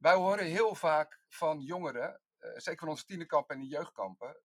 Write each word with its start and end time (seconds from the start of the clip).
wij 0.00 0.14
horen 0.14 0.44
heel 0.44 0.74
vaak 0.74 1.20
van 1.28 1.60
jongeren, 1.60 2.20
eh, 2.38 2.50
zeker 2.54 2.78
van 2.78 2.88
onze 2.88 3.04
tienerkampen 3.04 3.54
en 3.54 3.60
de 3.60 3.68
jeugdkampen, 3.68 4.40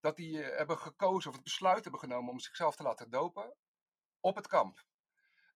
dat 0.00 0.16
die 0.16 0.42
eh, 0.42 0.56
hebben 0.56 0.78
gekozen 0.78 1.28
of 1.30 1.34
het 1.36 1.44
besluit 1.44 1.82
hebben 1.82 2.00
genomen 2.00 2.32
om 2.32 2.40
zichzelf 2.40 2.76
te 2.76 2.82
laten 2.82 3.10
dopen 3.10 3.54
op 4.20 4.36
het 4.36 4.46
kamp. 4.46 4.84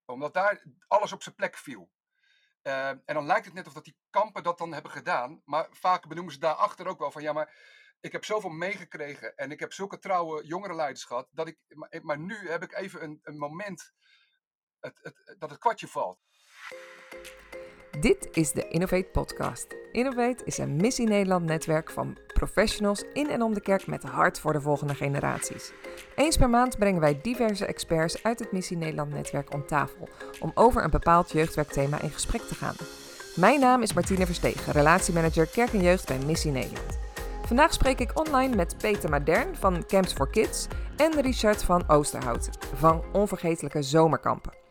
Omdat 0.04 0.34
daar 0.34 0.64
alles 0.86 1.12
op 1.12 1.22
zijn 1.22 1.34
plek 1.34 1.56
viel. 1.56 1.90
Uh, 2.62 2.88
en 2.88 3.02
dan 3.04 3.26
lijkt 3.26 3.44
het 3.44 3.54
net 3.54 3.66
of 3.66 3.72
dat 3.72 3.84
die 3.84 3.98
kampen 4.10 4.42
dat 4.42 4.58
dan 4.58 4.72
hebben 4.72 4.90
gedaan. 4.90 5.42
Maar 5.44 5.68
vaak 5.71 6.08
benoemen 6.08 6.32
ze 6.32 6.38
daarachter 6.38 6.87
ook 6.87 6.98
wel 6.98 7.10
van 7.10 7.22
ja, 7.22 7.32
maar 7.32 7.54
ik 8.00 8.12
heb 8.12 8.24
zoveel 8.24 8.50
meegekregen 8.50 9.37
en 9.37 9.50
ik 9.50 9.60
heb 9.60 9.72
zulke 9.72 9.98
trouwe 9.98 10.44
jongerenleiders 10.44 11.04
gehad. 11.04 11.28
Dat 11.30 11.48
ik, 11.48 11.58
maar, 11.68 11.98
maar 12.03 12.18
nu 12.18 12.48
heb 12.48 12.62
ik 12.62 12.72
even 12.72 13.03
een, 13.03 13.21
een 13.22 13.38
moment 13.38 13.92
het, 14.80 14.98
het, 15.03 15.37
dat 15.38 15.50
het 15.50 15.58
kwartje 15.58 15.88
valt. 15.88 16.24
Dit 18.06 18.28
is 18.32 18.52
de 18.52 18.68
Innovate 18.68 19.09
Podcast. 19.12 19.66
Innovate 19.92 20.45
is 20.45 20.59
een 20.59 20.77
Missie 20.77 21.09
Nederland 21.09 21.45
netwerk 21.45 21.91
van 21.91 22.16
professionals 22.27 23.05
in 23.12 23.30
en 23.30 23.42
om 23.42 23.55
de 23.55 23.60
kerk 23.60 23.87
met 23.87 24.02
hart 24.02 24.41
voor 24.41 24.52
de 24.52 24.60
volgende 24.60 24.95
generaties. 24.95 25.73
Eens 26.14 26.37
per 26.37 26.50
maand 26.50 26.78
brengen 26.78 27.00
wij 27.00 27.20
diverse 27.23 27.66
experts 27.66 28.23
uit 28.23 28.38
het 28.38 28.52
Missie 28.52 28.77
Nederland 28.77 29.12
netwerk 29.12 29.55
om 29.55 29.66
tafel 29.66 30.09
om 30.41 30.52
over 30.55 30.84
een 30.84 30.91
bepaald 30.91 31.33
jeugdwerkthema 31.33 32.02
in 32.02 32.11
gesprek 32.11 32.42
te 32.42 32.55
gaan. 32.55 32.74
Mijn 33.37 33.61
naam 33.61 33.83
is 33.83 33.92
Martine 33.92 34.27
Verstegen, 34.27 34.73
relatiemanager 34.73 35.47
kerk 35.47 35.73
en 35.73 35.83
jeugd 35.83 36.06
bij 36.06 36.19
Missie 36.27 36.52
Nederland. 36.52 36.98
Vandaag 37.47 37.73
spreek 37.73 38.00
ik 38.00 38.19
online 38.19 38.56
met 38.56 38.77
Peter 38.78 39.11
Madern 39.11 39.56
van 39.56 39.86
Camps 39.86 40.12
for 40.12 40.30
Kids 40.30 40.66
en 40.97 41.20
Richard 41.20 41.64
van 41.64 41.88
Oosterhout 41.88 42.50
van 42.75 43.02
Onvergetelijke 43.12 43.83
Zomerkampen. 43.83 44.66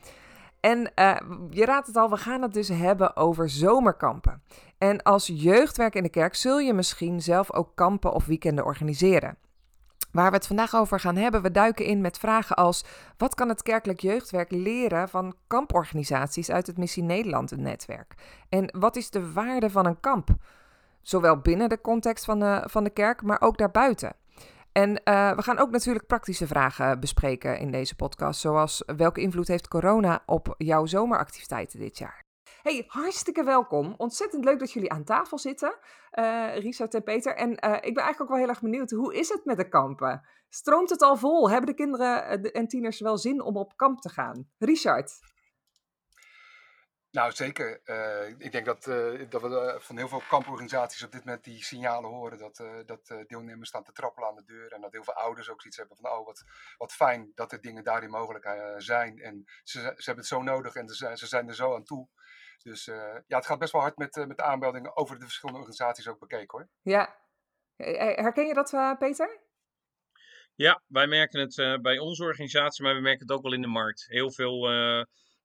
En 0.66 0.92
uh, 0.96 1.16
je 1.50 1.66
raadt 1.66 1.88
het 1.88 1.96
al, 1.96 2.10
we 2.10 2.18
gaan 2.18 2.42
het 2.42 2.54
dus 2.54 2.68
hebben 2.68 3.16
over 3.16 3.50
zomerkampen. 3.50 4.42
En 4.78 5.04
als 5.04 5.28
jeugdwerk 5.34 5.96
in 5.96 6.04
de 6.04 6.10
kerk 6.10 6.36
zul 6.36 6.60
je 6.60 6.74
misschien 6.74 7.22
zelf 7.22 7.54
ook 7.54 7.72
kampen 7.76 8.14
of 8.14 8.26
weekenden 8.26 8.66
organiseren. 8.66 9.38
Waar 10.12 10.30
we 10.30 10.36
het 10.36 10.48
vandaag 10.48 10.76
over 10.76 11.00
gaan 11.00 11.16
hebben, 11.16 11.42
we 11.42 11.52
duiken 11.52 11.86
in 11.86 12.02
met 12.02 12.18
vragen 12.18 12.56
als: 12.56 12.86
wat 13.18 13.36
kan 13.36 13.50
het 13.50 13.64
kerkelijk 13.64 14.00
jeugdwerk 14.00 14.52
leren 14.52 15.10
van 15.10 15.36
kamporganisaties 15.48 16.52
uit 16.52 16.68
het 16.68 16.78
Missie 16.78 17.04
Nederland 17.04 17.58
netwerk? 17.58 18.14
En 18.50 18.78
wat 18.80 18.96
is 18.96 19.10
de 19.10 19.32
waarde 19.32 19.70
van 19.70 19.86
een 19.86 20.00
kamp? 20.00 20.30
Zowel 21.02 21.38
binnen 21.38 21.70
de 21.70 21.82
context 21.82 22.26
van 22.26 22.64
van 22.66 22.84
de 22.84 22.90
kerk, 22.90 23.22
maar 23.22 23.42
ook 23.42 23.58
daarbuiten. 23.58 24.16
En 24.78 24.90
uh, 24.90 25.36
we 25.36 25.42
gaan 25.42 25.58
ook 25.58 25.72
natuurlijk 25.72 26.08
praktische 26.08 26.48
vragen 26.48 27.00
bespreken 27.00 27.60
in 27.60 27.72
deze 27.72 27.96
podcast, 27.96 28.40
zoals 28.40 28.84
welke 28.86 29.22
invloed 29.22 29.48
heeft 29.48 29.68
corona 29.68 30.24
op 30.26 30.56
jouw 30.58 30.86
zomeractiviteiten 30.86 31.80
dit 31.80 31.98
jaar? 31.98 32.24
Hey, 32.62 32.84
hartstikke 32.88 33.44
welkom. 33.44 33.94
Ontzettend 33.98 34.44
leuk 34.44 34.60
dat 34.60 34.72
jullie 34.72 34.92
aan 34.92 35.04
tafel 35.04 35.38
zitten, 35.38 35.78
uh, 36.20 36.58
Richard 36.58 36.94
en 36.94 37.04
Peter. 37.04 37.36
En 37.36 37.50
uh, 37.50 37.74
ik 37.76 37.94
ben 37.94 38.04
eigenlijk 38.04 38.22
ook 38.22 38.28
wel 38.28 38.38
heel 38.38 38.48
erg 38.48 38.62
benieuwd, 38.62 38.92
hoe 38.92 39.16
is 39.16 39.30
het 39.30 39.46
met 39.46 39.58
de 39.58 39.70
kampen? 39.70 40.28
Stroomt 40.50 40.90
het 40.90 41.02
al 41.02 41.18
vol? 41.18 41.50
Hebben 41.50 41.70
de 41.70 41.76
kinderen 41.76 42.42
en 42.54 42.68
tieners 42.68 43.00
wel 43.00 43.18
zin 43.18 43.42
om 43.42 43.58
op 43.58 43.76
kamp 43.76 44.00
te 44.00 44.10
gaan? 44.10 44.50
Richard? 44.58 45.12
Nou, 47.16 47.32
zeker. 47.32 47.82
Uh, 47.86 48.30
ik 48.38 48.52
denk 48.52 48.66
dat, 48.66 48.88
uh, 48.88 49.30
dat 49.30 49.42
we 49.42 49.48
uh, 49.48 49.80
van 49.80 49.98
heel 49.98 50.08
veel 50.08 50.22
kamporganisaties 50.30 51.04
op 51.04 51.12
dit 51.12 51.26
moment 51.26 51.44
die 51.44 51.64
signalen 51.64 52.10
horen 52.10 52.38
dat, 52.38 52.64
dat 52.86 53.26
deelnemers 53.28 53.70
staan 53.70 53.84
te 53.84 53.92
trappelen 53.92 54.30
aan 54.30 54.36
de 54.36 54.44
deur. 54.44 54.72
En 54.72 54.82
dat 54.82 54.92
heel 54.92 55.04
veel 55.04 55.14
ouders 55.14 55.50
ook 55.50 55.62
zoiets 55.62 55.78
hebben 55.78 55.98
van, 55.98 56.12
oh 56.12 56.26
wat, 56.26 56.44
wat 56.78 56.94
fijn 56.94 57.32
dat 57.36 57.52
er 57.52 57.62
dingen 57.62 57.84
daarin 57.84 58.10
mogelijk 58.10 58.76
zijn. 58.78 59.20
En 59.20 59.44
ze, 59.64 59.80
ze 59.80 59.86
hebben 59.86 60.16
het 60.16 60.26
zo 60.26 60.42
nodig 60.42 60.76
en 60.76 60.88
ze, 60.88 61.12
ze 61.14 61.28
zijn 61.28 61.48
er 61.48 61.56
zo 61.56 61.76
aan 61.76 61.84
toe. 61.84 62.10
Dus 62.64 62.86
ja, 62.86 63.38
het 63.38 63.46
gaat 63.46 63.60
best 63.60 63.72
wel 63.72 63.82
hard 63.82 63.98
met, 63.98 64.16
met 64.28 64.38
de 64.38 64.44
aanmeldingen 64.44 64.98
over 64.98 65.16
de 65.20 65.24
verschillende 65.24 65.60
organisaties 65.60 66.08
ook 66.08 66.20
bekeken 66.20 66.58
hoor. 66.58 66.70
Ja. 66.82 67.16
Herken 67.76 68.48
je 68.48 68.54
dat, 68.54 68.98
Peter? 69.00 69.40
Ja, 70.56 70.82
wij 70.88 71.08
merken 71.08 71.40
het 71.40 71.82
bij 71.82 72.00
onze 72.00 72.24
organisatie, 72.24 72.84
maar 72.84 72.96
we 72.96 73.02
merken 73.02 73.28
het 73.28 73.36
ook 73.38 73.44
wel 73.44 73.54
in 73.54 73.62
de 73.62 73.68
markt. 73.68 74.06
Heel 74.08 74.32
veel 74.32 74.68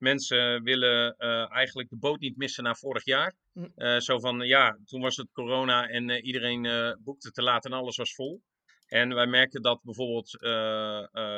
Mensen 0.00 0.62
willen 0.62 1.15
uh, 1.19 1.53
eigenlijk 1.53 1.88
de 1.88 1.97
boot 1.97 2.21
niet 2.21 2.37
missen 2.37 2.65
na 2.65 2.75
vorig 2.75 3.05
jaar. 3.05 3.34
Uh, 3.77 3.99
zo 3.99 4.19
van, 4.19 4.41
ja, 4.41 4.78
toen 4.84 5.00
was 5.00 5.16
het 5.16 5.33
corona 5.33 5.88
en 5.88 6.09
uh, 6.09 6.25
iedereen 6.25 6.97
boekte 7.05 7.31
te 7.31 7.43
laat 7.43 7.65
en 7.65 7.72
alles 7.72 7.97
was 7.97 8.15
vol. 8.15 8.43
En 8.87 9.15
wij 9.15 9.27
merken 9.27 9.62
dat 9.62 9.83
bijvoorbeeld 9.83 10.28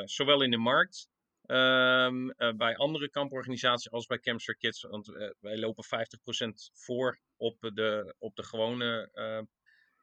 zowel 0.09 0.41
in 0.41 0.51
de 0.51 0.57
markt, 0.57 1.07
um, 1.45 2.33
bij 2.57 2.75
andere 2.75 3.09
kamporganisaties 3.09 3.91
als 3.91 4.05
bij 4.05 4.19
Camps 4.19 4.43
for 4.43 4.55
Kids, 4.57 4.81
want 4.81 5.07
wij 5.39 5.57
lopen 5.57 5.85
50% 5.85 6.49
voor 6.73 7.19
op 7.37 7.57
de, 7.59 8.15
op 8.17 8.35
de 8.35 8.43
gewone 8.43 9.09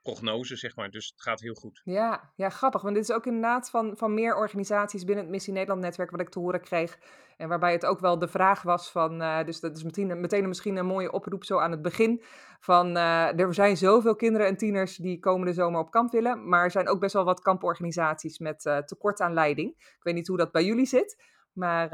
prognose, 0.02 0.56
zeg 0.56 0.76
maar. 0.76 0.90
Dus 0.90 1.06
het 1.06 1.22
gaat 1.22 1.40
heel 1.40 1.54
goed. 1.54 1.80
Ja, 1.84 2.32
ja, 2.34 2.48
grappig. 2.48 2.82
Want 2.82 2.94
dit 2.94 3.08
is 3.08 3.12
ook 3.14 3.26
inderdaad 3.26 3.70
van, 3.70 3.96
van 3.96 4.14
meer 4.14 4.36
organisaties 4.36 5.04
binnen 5.04 5.24
het 5.24 5.32
Missie 5.32 5.52
Nederland 5.52 5.80
netwerk 5.80 6.10
wat 6.10 6.20
ik 6.20 6.28
te 6.28 6.38
horen 6.38 6.60
kreeg. 6.60 6.98
En 7.36 7.48
waarbij 7.48 7.72
het 7.72 7.86
ook 7.86 8.00
wel 8.00 8.18
de 8.18 8.28
vraag 8.28 8.62
was 8.62 8.90
van, 8.90 9.22
uh, 9.22 9.44
dus 9.44 9.60
dat 9.60 9.76
is 9.76 9.82
meteen, 9.82 10.20
meteen 10.20 10.48
misschien 10.48 10.76
een 10.76 10.86
mooie 10.86 11.12
oproep 11.12 11.44
zo 11.44 11.58
aan 11.58 11.70
het 11.70 11.82
begin. 11.82 12.22
Van, 12.60 12.96
uh, 12.96 13.40
er 13.40 13.54
zijn 13.54 13.76
zoveel 13.76 14.16
kinderen 14.16 14.46
en 14.46 14.56
tieners 14.56 14.96
die 14.96 15.18
komende 15.18 15.52
zomer 15.52 15.80
op 15.80 15.90
kamp 15.90 16.12
willen. 16.12 16.48
Maar 16.48 16.64
er 16.64 16.70
zijn 16.70 16.88
ook 16.88 17.00
best 17.00 17.12
wel 17.12 17.24
wat 17.24 17.40
kamporganisaties 17.40 18.38
met 18.38 18.64
uh, 18.64 18.78
tekort 18.78 19.20
aan 19.20 19.32
leiding. 19.32 19.70
Ik 19.78 20.02
weet 20.02 20.14
niet 20.14 20.28
hoe 20.28 20.36
dat 20.36 20.52
bij 20.52 20.64
jullie 20.64 20.86
zit. 20.86 21.22
Maar 21.52 21.88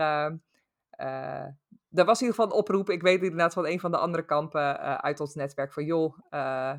er 1.96 2.04
was 2.04 2.20
in 2.20 2.26
ieder 2.26 2.40
geval 2.40 2.44
een 2.52 2.62
oproep. 2.62 2.90
Ik 2.90 3.02
weet 3.02 3.22
inderdaad 3.22 3.52
van 3.52 3.66
een 3.66 3.80
van 3.80 3.90
de 3.90 3.96
andere 3.96 4.24
kampen 4.24 4.60
uh, 4.60 4.94
uit 4.94 5.20
ons 5.20 5.34
netwerk 5.34 5.72
van 5.72 5.84
joh, 5.84 6.18
uh, 6.30 6.72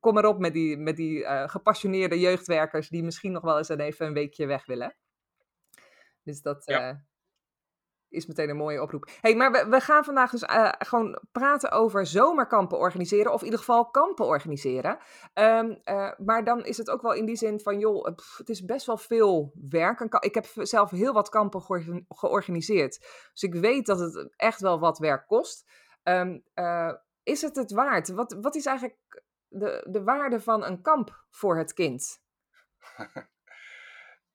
kom 0.00 0.18
erop 0.18 0.38
met 0.38 0.52
die, 0.52 0.76
met 0.76 0.96
die 0.96 1.18
uh, 1.18 1.48
gepassioneerde 1.48 2.20
jeugdwerkers 2.20 2.88
die 2.88 3.02
misschien 3.02 3.32
nog 3.32 3.42
wel 3.42 3.58
eens 3.58 3.68
even 3.68 4.06
een 4.06 4.12
weekje 4.12 4.46
weg 4.46 4.66
willen. 4.66 4.96
Dus 6.22 6.42
dat, 6.42 6.62
ja 6.64 7.07
is 8.10 8.26
meteen 8.26 8.48
een 8.48 8.56
mooie 8.56 8.82
oproep. 8.82 9.08
hey, 9.20 9.36
maar 9.36 9.52
we, 9.52 9.66
we 9.68 9.80
gaan 9.80 10.04
vandaag 10.04 10.30
dus 10.30 10.42
uh, 10.42 10.72
gewoon 10.78 11.18
praten 11.32 11.70
over 11.70 12.06
zomerkampen 12.06 12.78
organiseren. 12.78 13.32
Of 13.32 13.38
in 13.38 13.44
ieder 13.44 13.58
geval 13.58 13.90
kampen 13.90 14.26
organiseren. 14.26 14.98
Um, 15.34 15.78
uh, 15.84 16.10
maar 16.18 16.44
dan 16.44 16.64
is 16.64 16.76
het 16.76 16.90
ook 16.90 17.02
wel 17.02 17.12
in 17.12 17.26
die 17.26 17.36
zin 17.36 17.60
van, 17.60 17.78
joh, 17.78 18.14
pff, 18.14 18.38
het 18.38 18.48
is 18.48 18.64
best 18.64 18.86
wel 18.86 18.96
veel 18.96 19.52
werk. 19.68 20.16
Ik 20.20 20.34
heb 20.34 20.46
zelf 20.54 20.90
heel 20.90 21.12
wat 21.12 21.28
kampen 21.28 21.62
ge 21.62 22.04
georganiseerd. 22.08 22.98
Dus 23.32 23.42
ik 23.42 23.54
weet 23.54 23.86
dat 23.86 23.98
het 23.98 24.34
echt 24.36 24.60
wel 24.60 24.78
wat 24.78 24.98
werk 24.98 25.26
kost. 25.26 25.70
Uh, 26.04 26.92
is 27.22 27.42
het 27.42 27.56
het 27.56 27.70
waard? 27.70 28.08
Wat, 28.08 28.36
wat 28.40 28.54
is 28.54 28.66
eigenlijk 28.66 29.22
de, 29.48 29.86
de 29.90 30.02
waarde 30.02 30.40
van 30.40 30.64
een 30.64 30.82
kamp 30.82 31.24
voor 31.30 31.58
het 31.58 31.72
kind? 31.72 32.20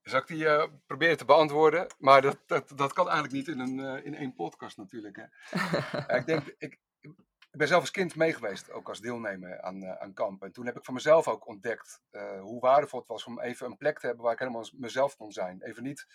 Zal 0.03 0.19
ik 0.19 0.27
die 0.27 0.43
uh, 0.43 0.65
proberen 0.85 1.17
te 1.17 1.25
beantwoorden? 1.25 1.87
Maar 1.99 2.21
dat, 2.21 2.37
dat, 2.45 2.71
dat 2.75 2.93
kan 2.93 3.09
eigenlijk 3.09 3.33
niet 3.33 3.47
in, 3.47 3.59
een, 3.59 3.77
uh, 3.77 4.05
in 4.05 4.15
één 4.15 4.33
podcast 4.33 4.77
natuurlijk. 4.77 5.15
Hè. 5.15 5.25
ik 6.17 6.25
denk, 6.25 6.55
ik, 6.57 6.79
ik 6.99 7.59
ben 7.59 7.67
zelf 7.67 7.81
als 7.81 7.91
kind 7.91 8.15
meegeweest, 8.15 8.71
ook 8.71 8.89
als 8.89 8.99
deelnemer 8.99 9.61
aan, 9.61 9.83
uh, 9.83 9.91
aan 9.91 10.13
kampen. 10.13 10.47
En 10.47 10.53
toen 10.53 10.65
heb 10.65 10.77
ik 10.77 10.85
van 10.85 10.93
mezelf 10.93 11.27
ook 11.27 11.47
ontdekt 11.47 12.01
hoe 12.39 12.59
waardevol 12.59 12.99
het 12.99 13.07
was 13.07 13.25
om 13.25 13.41
even 13.41 13.65
een 13.65 13.77
plek 13.77 13.99
te 13.99 14.05
hebben 14.05 14.23
waar 14.23 14.33
ik 14.33 14.39
helemaal 14.39 14.65
mezelf 14.73 15.15
kon 15.15 15.31
zijn. 15.31 15.61
Even 15.61 15.83
niet 15.83 16.07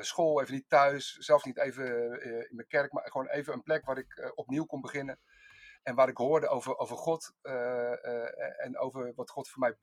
school, 0.00 0.40
even 0.40 0.54
niet 0.54 0.68
thuis, 0.68 1.16
zelfs 1.16 1.44
niet 1.44 1.58
even 1.58 1.86
in 2.48 2.56
mijn 2.56 2.68
kerk, 2.68 2.92
maar 2.92 3.10
gewoon 3.10 3.28
even 3.28 3.52
een 3.52 3.62
plek 3.62 3.84
waar 3.84 3.98
ik 3.98 4.32
opnieuw 4.34 4.64
kon 4.64 4.80
beginnen. 4.80 5.18
En 5.82 5.94
waar 5.94 6.08
ik 6.08 6.16
hoorde 6.16 6.48
over, 6.48 6.78
over 6.78 6.96
God 6.96 7.32
en 8.56 8.78
over 8.78 9.12
wat 9.14 9.30
God 9.30 9.48
voor 9.48 9.60
mij 9.60 9.76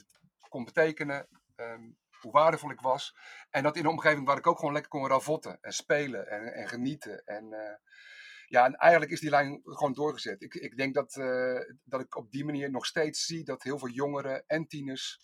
kon 0.50 0.66
betekenen. 0.66 1.28
Um, 1.56 1.98
hoe 2.22 2.32
waardevol 2.32 2.72
ik 2.72 2.82
was. 2.82 3.16
En 3.50 3.64
dat 3.64 3.76
in 3.76 3.84
een 3.84 3.92
omgeving 3.92 4.26
waar 4.26 4.38
ik 4.38 4.48
ook 4.48 4.60
gewoon 4.60 4.74
lekker 4.74 4.92
kon 4.92 5.08
ravotten 5.08 5.58
en 5.62 5.74
spelen 5.74 6.28
en, 6.28 6.54
en 6.54 6.68
genieten. 6.68 7.26
En 7.26 7.46
uh, 7.52 7.76
ja, 8.46 8.66
en 8.66 8.76
eigenlijk 8.76 9.12
is 9.12 9.20
die 9.20 9.30
lijn 9.30 9.62
gewoon 9.64 9.94
doorgezet. 9.94 10.42
Ik, 10.42 10.54
ik 10.54 10.78
denk 10.78 10.94
dat, 10.94 11.16
uh, 11.16 11.60
dat 11.84 12.02
ik 12.02 12.16
op 12.16 12.32
die 12.32 12.46
manier 12.46 12.72
nog 12.72 12.86
steeds 12.86 13.26
zie 13.26 13.44
dat 13.44 13.64
heel 13.64 13.80
veel 13.80 13.90
jongeren 13.90 14.44
en 14.48 14.68
tieners 14.68 15.20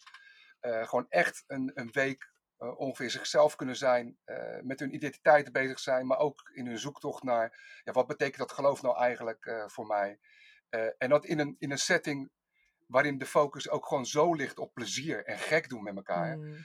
uh, 0.61 0.87
gewoon 0.87 1.05
echt 1.09 1.43
een, 1.47 1.71
een 1.73 1.91
week 1.91 2.31
ongeveer 2.57 3.09
zichzelf 3.09 3.55
kunnen 3.55 3.75
zijn, 3.75 4.17
met 4.61 4.79
hun 4.79 4.93
identiteit 4.93 5.51
bezig 5.51 5.79
zijn, 5.79 6.07
maar 6.07 6.17
ook 6.17 6.51
in 6.53 6.65
hun 6.65 6.77
zoektocht 6.77 7.23
naar 7.23 7.79
ja, 7.83 7.91
wat 7.91 8.07
betekent 8.07 8.37
dat 8.37 8.51
geloof 8.51 8.81
nou 8.81 8.97
eigenlijk 8.97 9.65
voor 9.67 9.85
mij. 9.85 10.19
en 10.97 11.09
dat 11.09 11.25
in 11.25 11.39
een, 11.39 11.55
in 11.59 11.71
een 11.71 11.77
setting 11.77 12.31
waarin 12.87 13.17
de 13.17 13.25
focus 13.25 13.69
ook 13.69 13.85
gewoon 13.85 14.05
zo 14.05 14.33
ligt 14.33 14.59
op 14.59 14.73
plezier 14.73 15.25
en 15.25 15.37
gek 15.37 15.69
doen 15.69 15.83
met 15.83 15.95
elkaar. 15.95 16.37
Mm 16.37 16.55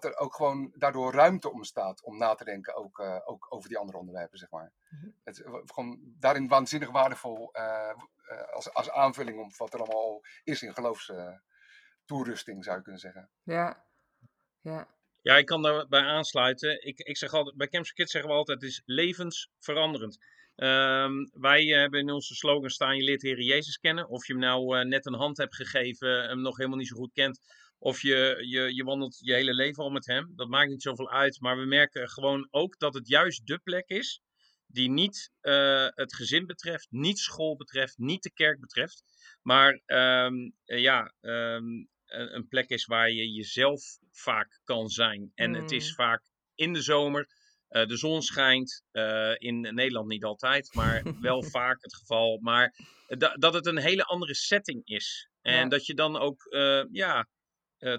dat 0.00 0.04
er 0.04 0.18
ook 0.18 0.34
gewoon 0.34 0.72
daardoor 0.76 1.12
ruimte 1.12 1.52
ontstaat 1.52 2.02
om 2.02 2.18
na 2.18 2.34
te 2.34 2.44
denken 2.44 2.74
ook, 2.74 2.98
uh, 2.98 3.20
ook 3.24 3.46
over 3.48 3.68
die 3.68 3.78
andere 3.78 3.98
onderwerpen, 3.98 4.38
zeg 4.38 4.50
maar. 4.50 4.72
Mm-hmm. 4.88 5.14
Het 5.24 5.38
is 5.38 5.44
gewoon 5.64 5.98
daarin 6.18 6.48
waanzinnig 6.48 6.90
waardevol 6.90 7.50
uh, 7.52 7.94
als, 8.52 8.72
als 8.72 8.90
aanvulling 8.90 9.40
op 9.40 9.56
wat 9.56 9.74
er 9.74 9.80
allemaal 9.80 10.20
is 10.44 10.62
in 10.62 10.74
geloofstoerusting, 10.74 12.64
zou 12.64 12.76
je 12.76 12.82
kunnen 12.82 13.00
zeggen. 13.00 13.30
Ja, 13.42 13.84
ja. 14.60 14.88
Ja, 15.20 15.36
ik 15.36 15.46
kan 15.46 15.62
daarbij 15.62 16.02
aansluiten. 16.02 16.86
Ik, 16.86 16.98
ik 16.98 17.16
zeg 17.16 17.32
altijd, 17.32 17.56
bij 17.56 17.68
Camps 17.68 17.92
Kids 17.92 18.12
zeggen 18.12 18.30
we 18.30 18.36
altijd, 18.36 18.60
het 18.60 18.70
is 18.70 18.82
levensveranderend. 18.84 20.18
Ehm, 20.54 21.12
wij 21.32 21.64
hebben 21.64 22.00
in 22.00 22.10
onze 22.10 22.34
slogan 22.34 22.70
staan: 22.70 22.96
Je 22.96 23.02
leert 23.02 23.22
Heer 23.22 23.40
Jezus 23.40 23.78
kennen. 23.78 24.08
Of 24.08 24.26
je 24.26 24.32
hem 24.32 24.42
nou 24.42 24.84
net 24.84 25.06
een 25.06 25.14
hand 25.14 25.36
hebt 25.36 25.54
gegeven, 25.54 26.28
hem 26.28 26.40
nog 26.40 26.56
helemaal 26.56 26.78
niet 26.78 26.88
zo 26.88 26.96
goed 26.96 27.12
kent. 27.12 27.40
Of 27.84 28.02
je, 28.02 28.36
je, 28.48 28.74
je 28.74 28.84
wandelt 28.84 29.18
je 29.20 29.32
hele 29.32 29.54
leven 29.54 29.82
al 29.82 29.90
met 29.90 30.06
hem. 30.06 30.32
Dat 30.36 30.48
maakt 30.48 30.70
niet 30.70 30.82
zoveel 30.82 31.10
uit. 31.10 31.40
Maar 31.40 31.58
we 31.58 31.64
merken 31.64 32.08
gewoon 32.08 32.48
ook 32.50 32.78
dat 32.78 32.94
het 32.94 33.08
juist 33.08 33.46
de 33.46 33.58
plek 33.58 33.88
is 33.88 34.22
die 34.66 34.90
niet 34.90 35.32
het 35.94 36.14
gezin 36.14 36.46
betreft, 36.46 36.86
niet 36.90 37.18
school 37.18 37.56
betreft, 37.56 37.98
niet 37.98 38.22
de 38.22 38.32
kerk 38.32 38.60
betreft. 38.60 39.02
Maar 39.42 39.80
ehm, 39.86 40.50
ja, 40.64 41.14
ehm, 41.20 41.64
een, 42.06 42.34
een, 42.34 42.48
plek 42.48 42.68
is 42.68 42.84
waar 42.84 43.10
je 43.10 43.32
jezelf 43.32 43.98
vaak 44.10 44.60
kan 44.64 44.88
zijn. 44.88 45.32
En 45.34 45.54
het 45.54 45.70
is 45.70 45.88
mm. 45.88 45.94
vaak 45.94 46.22
in 46.54 46.72
de 46.72 46.82
zomer. 46.82 47.28
Uh, 47.70 47.86
de 47.86 47.96
zon 47.96 48.22
schijnt. 48.22 48.84
Uh, 48.92 49.34
in 49.38 49.60
Nederland 49.60 50.08
niet 50.08 50.24
altijd, 50.24 50.74
maar 50.74 51.02
wel 51.20 51.42
vaak 51.42 51.82
het 51.82 51.94
geval. 51.94 52.38
Maar 52.38 52.74
dat 53.38 53.54
het 53.54 53.66
een 53.66 53.78
hele 53.78 54.04
andere 54.04 54.34
setting 54.34 54.84
is. 54.84 55.28
En 55.40 55.62
ja. 55.62 55.68
dat 55.68 55.86
je 55.86 55.94
dan 55.94 56.16
ook 56.16 56.46
uh, 56.50 56.84
ja, 56.90 57.28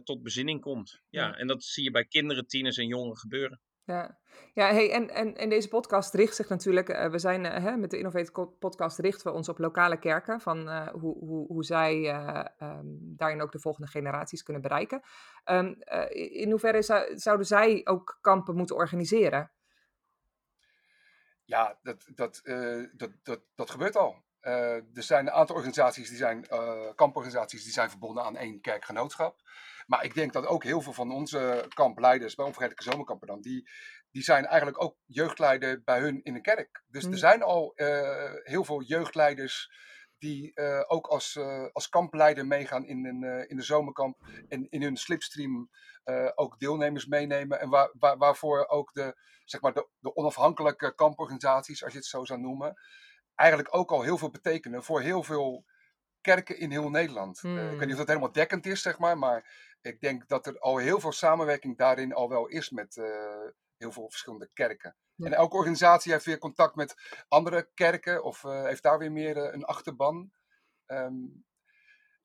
tot 0.03 0.23
bezinning 0.23 0.61
komt. 0.61 1.01
Ja, 1.09 1.27
ja, 1.27 1.35
en 1.35 1.47
dat 1.47 1.63
zie 1.63 1.83
je 1.83 1.91
bij 1.91 2.05
kinderen, 2.05 2.47
tieners 2.47 2.77
en 2.77 2.87
jongeren 2.87 3.17
gebeuren. 3.17 3.61
Ja, 3.85 4.17
ja 4.53 4.73
hey, 4.73 4.91
en, 4.91 5.09
en, 5.09 5.35
en 5.35 5.49
deze 5.49 5.67
podcast 5.67 6.13
richt 6.13 6.35
zich 6.35 6.49
natuurlijk, 6.49 6.89
uh, 6.89 7.09
we 7.09 7.19
zijn 7.19 7.45
uh, 7.45 7.51
hè, 7.53 7.77
met 7.77 7.91
de 7.91 7.97
Innovate 7.97 8.49
podcast 8.59 8.99
richten 8.99 9.27
we 9.27 9.37
ons 9.37 9.49
op 9.49 9.57
lokale 9.57 9.99
kerken, 9.99 10.41
van 10.41 10.67
uh, 10.67 10.87
hoe, 10.87 11.17
hoe, 11.17 11.47
hoe 11.47 11.63
zij 11.63 12.15
um, 12.59 13.13
daarin 13.17 13.41
ook 13.41 13.51
de 13.51 13.59
volgende 13.59 13.87
generaties 13.87 14.43
kunnen 14.43 14.61
bereiken. 14.61 15.01
Um, 15.45 15.77
in 16.11 16.49
hoeverre 16.49 16.81
zou, 16.81 17.17
zouden 17.17 17.45
zij 17.45 17.81
ook 17.83 18.17
kampen 18.21 18.55
moeten 18.55 18.75
organiseren? 18.75 19.51
Ja, 21.43 21.79
dat, 21.83 22.05
dat, 22.15 22.41
dat, 22.93 23.11
dat, 23.23 23.41
dat 23.55 23.69
gebeurt 23.69 23.95
al. 23.95 24.23
er 24.39 24.83
zijn 24.93 25.27
een 25.27 25.33
aantal 25.33 25.55
organisaties, 25.55 26.09
die 26.09 26.17
zijn, 26.17 26.47
kamporganisaties, 26.95 27.63
die 27.63 27.73
zijn 27.73 27.89
verbonden 27.89 28.23
aan 28.23 28.37
één 28.37 28.61
kerkgenootschap. 28.61 29.41
Maar 29.85 30.03
ik 30.03 30.13
denk 30.13 30.33
dat 30.33 30.45
ook 30.45 30.63
heel 30.63 30.81
veel 30.81 30.93
van 30.93 31.11
onze 31.11 31.65
kampleiders, 31.73 32.35
bij 32.35 32.45
onvergetelijke 32.45 32.91
zomerkampen 32.91 33.27
dan, 33.27 33.41
die, 33.41 33.69
die 34.11 34.23
zijn 34.23 34.45
eigenlijk 34.45 34.83
ook 34.83 34.97
jeugdleider 35.05 35.81
bij 35.83 35.99
hun 35.99 36.23
in 36.23 36.33
de 36.33 36.41
kerk. 36.41 36.83
Dus 36.87 37.03
er 37.03 37.09
mm. 37.09 37.15
zijn 37.15 37.43
al 37.43 37.73
uh, 37.75 38.33
heel 38.43 38.63
veel 38.63 38.81
jeugdleiders 38.81 39.71
die 40.17 40.51
uh, 40.55 40.83
ook 40.87 41.07
als, 41.07 41.35
uh, 41.35 41.65
als 41.71 41.89
kampleider 41.89 42.47
meegaan 42.47 42.85
in, 42.85 43.05
een, 43.05 43.49
in 43.49 43.55
de 43.55 43.63
zomerkamp 43.63 44.17
en 44.47 44.67
in 44.69 44.81
hun 44.81 44.97
slipstream 44.97 45.69
ook 46.35 46.59
deelnemers 46.59 47.05
meenemen. 47.05 47.59
En 47.59 47.69
waar, 47.69 47.89
waar, 47.99 48.17
waarvoor 48.17 48.67
ook 48.67 48.93
de, 48.93 49.15
zeg 49.43 49.61
maar 49.61 49.73
de, 49.73 49.87
de 49.99 50.15
onafhankelijke 50.15 50.95
kamporganisaties, 50.95 51.83
als 51.83 51.91
je 51.91 51.97
het 51.97 52.07
zo 52.07 52.25
zou 52.25 52.39
noemen, 52.39 52.73
eigenlijk 53.35 53.75
ook 53.75 53.91
al 53.91 54.01
heel 54.01 54.17
veel 54.17 54.29
betekenen 54.29 54.83
voor 54.83 55.01
heel 55.01 55.23
veel 55.23 55.65
kerken 56.21 56.59
in 56.59 56.71
heel 56.71 56.89
Nederland. 56.89 57.37
ik 57.37 57.43
weet 57.43 57.59
niet 57.59 57.81
of 57.81 57.89
mm. 57.89 57.95
dat 57.95 58.07
helemaal 58.07 58.31
dekkend 58.31 58.65
is, 58.65 58.81
zeg 58.81 58.99
maar, 58.99 59.17
maar 59.17 59.49
ik 59.85 60.01
denk 60.01 60.27
dat 60.27 60.45
er 60.45 60.59
al 60.59 60.77
heel 60.77 60.99
veel 60.99 61.11
samenwerking 61.11 61.77
daarin 61.77 62.13
al 62.13 62.29
wel 62.29 62.47
is 62.47 62.69
met 62.69 62.95
uh, 62.95 63.05
heel 63.77 63.91
veel 63.91 64.09
verschillende 64.09 64.49
kerken. 64.53 64.95
En 65.17 65.33
elke 65.33 65.55
organisatie 65.55 66.11
heeft 66.11 66.25
weer 66.25 66.37
contact 66.37 66.75
met 66.75 66.95
andere 67.27 67.69
kerken 67.73 68.23
of 68.23 68.43
uh, 68.43 68.63
heeft 68.63 68.83
daar 68.83 68.97
weer 68.97 69.11
meer 69.11 69.37
uh, 69.37 69.53
een 69.53 69.63
achterban. 69.63 70.31
Um, 70.87 71.45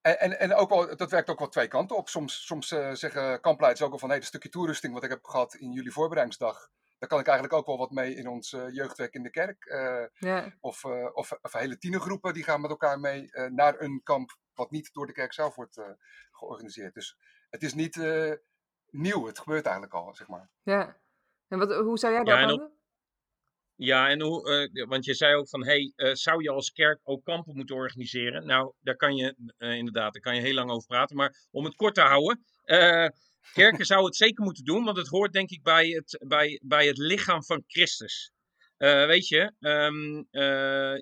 en, 0.01 0.21
en, 0.21 0.39
en, 0.39 0.55
ook 0.55 0.69
wel, 0.69 0.97
dat 0.97 1.11
werkt 1.11 1.31
ook 1.31 1.39
wel 1.39 1.49
twee 1.49 1.69
kanten 1.69 1.97
op. 1.97 2.09
Soms, 2.09 2.47
soms 2.47 2.69
zeggen 2.93 3.41
kampleiders 3.41 3.83
ook 3.83 3.93
al 3.93 3.99
van 3.99 4.09
hey, 4.09 4.19
dat 4.19 4.29
stukje 4.29 4.49
toerusting 4.49 4.95
wat 4.95 5.05
ik 5.05 5.11
heb 5.11 5.25
gehad 5.25 5.55
in 5.55 5.73
jullie 5.73 5.93
voorbereidingsdag. 5.93 6.71
Daar 6.99 7.09
kan 7.09 7.21
ik 7.21 7.27
eigenlijk 7.27 7.59
ook 7.59 7.67
wel 7.67 7.79
wat 7.79 7.91
mee 7.91 8.15
in 8.15 8.29
ons 8.29 8.51
jeugdwerk 8.51 9.15
in 9.15 9.23
de 9.23 9.31
kerk. 9.31 9.65
Ja. 10.19 10.57
Of, 10.61 10.85
of, 11.13 11.33
of, 11.43 11.53
hele 11.53 11.79
tienergroepen 11.79 12.35
die 12.35 12.45
gaan 12.45 12.61
met 12.61 12.71
elkaar 12.71 13.01
mee 13.01 13.31
naar 13.49 13.81
een 13.81 14.01
kamp 14.05 14.37
wat 14.55 14.71
niet 14.71 14.93
door 14.93 15.07
de 15.07 15.13
kerk 15.13 15.33
zelf 15.33 15.55
wordt 15.55 15.81
georganiseerd. 16.31 16.95
Dus 16.95 17.17
het 17.51 17.63
is 17.63 17.75
niet 17.75 17.97
uh, 17.97 18.33
nieuw, 18.91 19.27
het 19.27 19.39
gebeurt 19.39 19.65
eigenlijk 19.65 19.95
al, 19.95 20.15
zeg 20.15 20.29
maar. 20.29 20.51
Ja, 20.63 21.01
en 21.49 21.59
wat, 21.59 21.75
hoe 21.75 21.99
zou 21.99 22.13
jij 22.13 22.25
dat 22.25 22.39
ja, 22.39 22.47
doen? 22.47 22.79
Ja, 23.75 24.09
en 24.09 24.21
hoe, 24.21 24.69
uh, 24.73 24.87
want 24.87 25.05
je 25.05 25.15
zei 25.15 25.35
ook 25.35 25.49
van, 25.49 25.65
hey, 25.65 25.93
uh, 25.97 26.15
zou 26.15 26.43
je 26.43 26.51
als 26.51 26.71
kerk 26.71 27.01
ook 27.03 27.25
kampen 27.25 27.57
moeten 27.57 27.77
organiseren? 27.77 28.47
Nou, 28.47 28.73
daar 28.81 28.97
kan 28.97 29.17
je 29.17 29.35
inderdaad, 29.59 30.13
daar 30.13 30.23
kan 30.23 30.35
je 30.35 30.41
heel 30.41 30.55
lang 30.55 30.71
over 30.71 30.87
praten, 30.87 31.17
maar 31.17 31.47
om 31.51 31.65
het 31.65 31.75
kort 31.75 31.95
te 31.95 32.01
houden, 32.01 32.45
kerken 33.53 33.85
zouden 33.85 34.09
het 34.09 34.17
zeker 34.17 34.45
moeten 34.45 34.65
doen, 34.65 34.85
want 34.85 34.97
het 34.97 35.09
hoort 35.09 35.33
denk 35.33 35.51
ik 35.51 35.63
bij 35.63 35.89
het, 35.89 36.25
bij, 36.27 36.61
bij 36.65 36.87
het 36.87 36.99
lichaam 36.99 37.45
van 37.45 37.65
Christus. 37.67 38.33
weet 38.77 39.29
je, 39.29 39.53
um, 39.59 40.27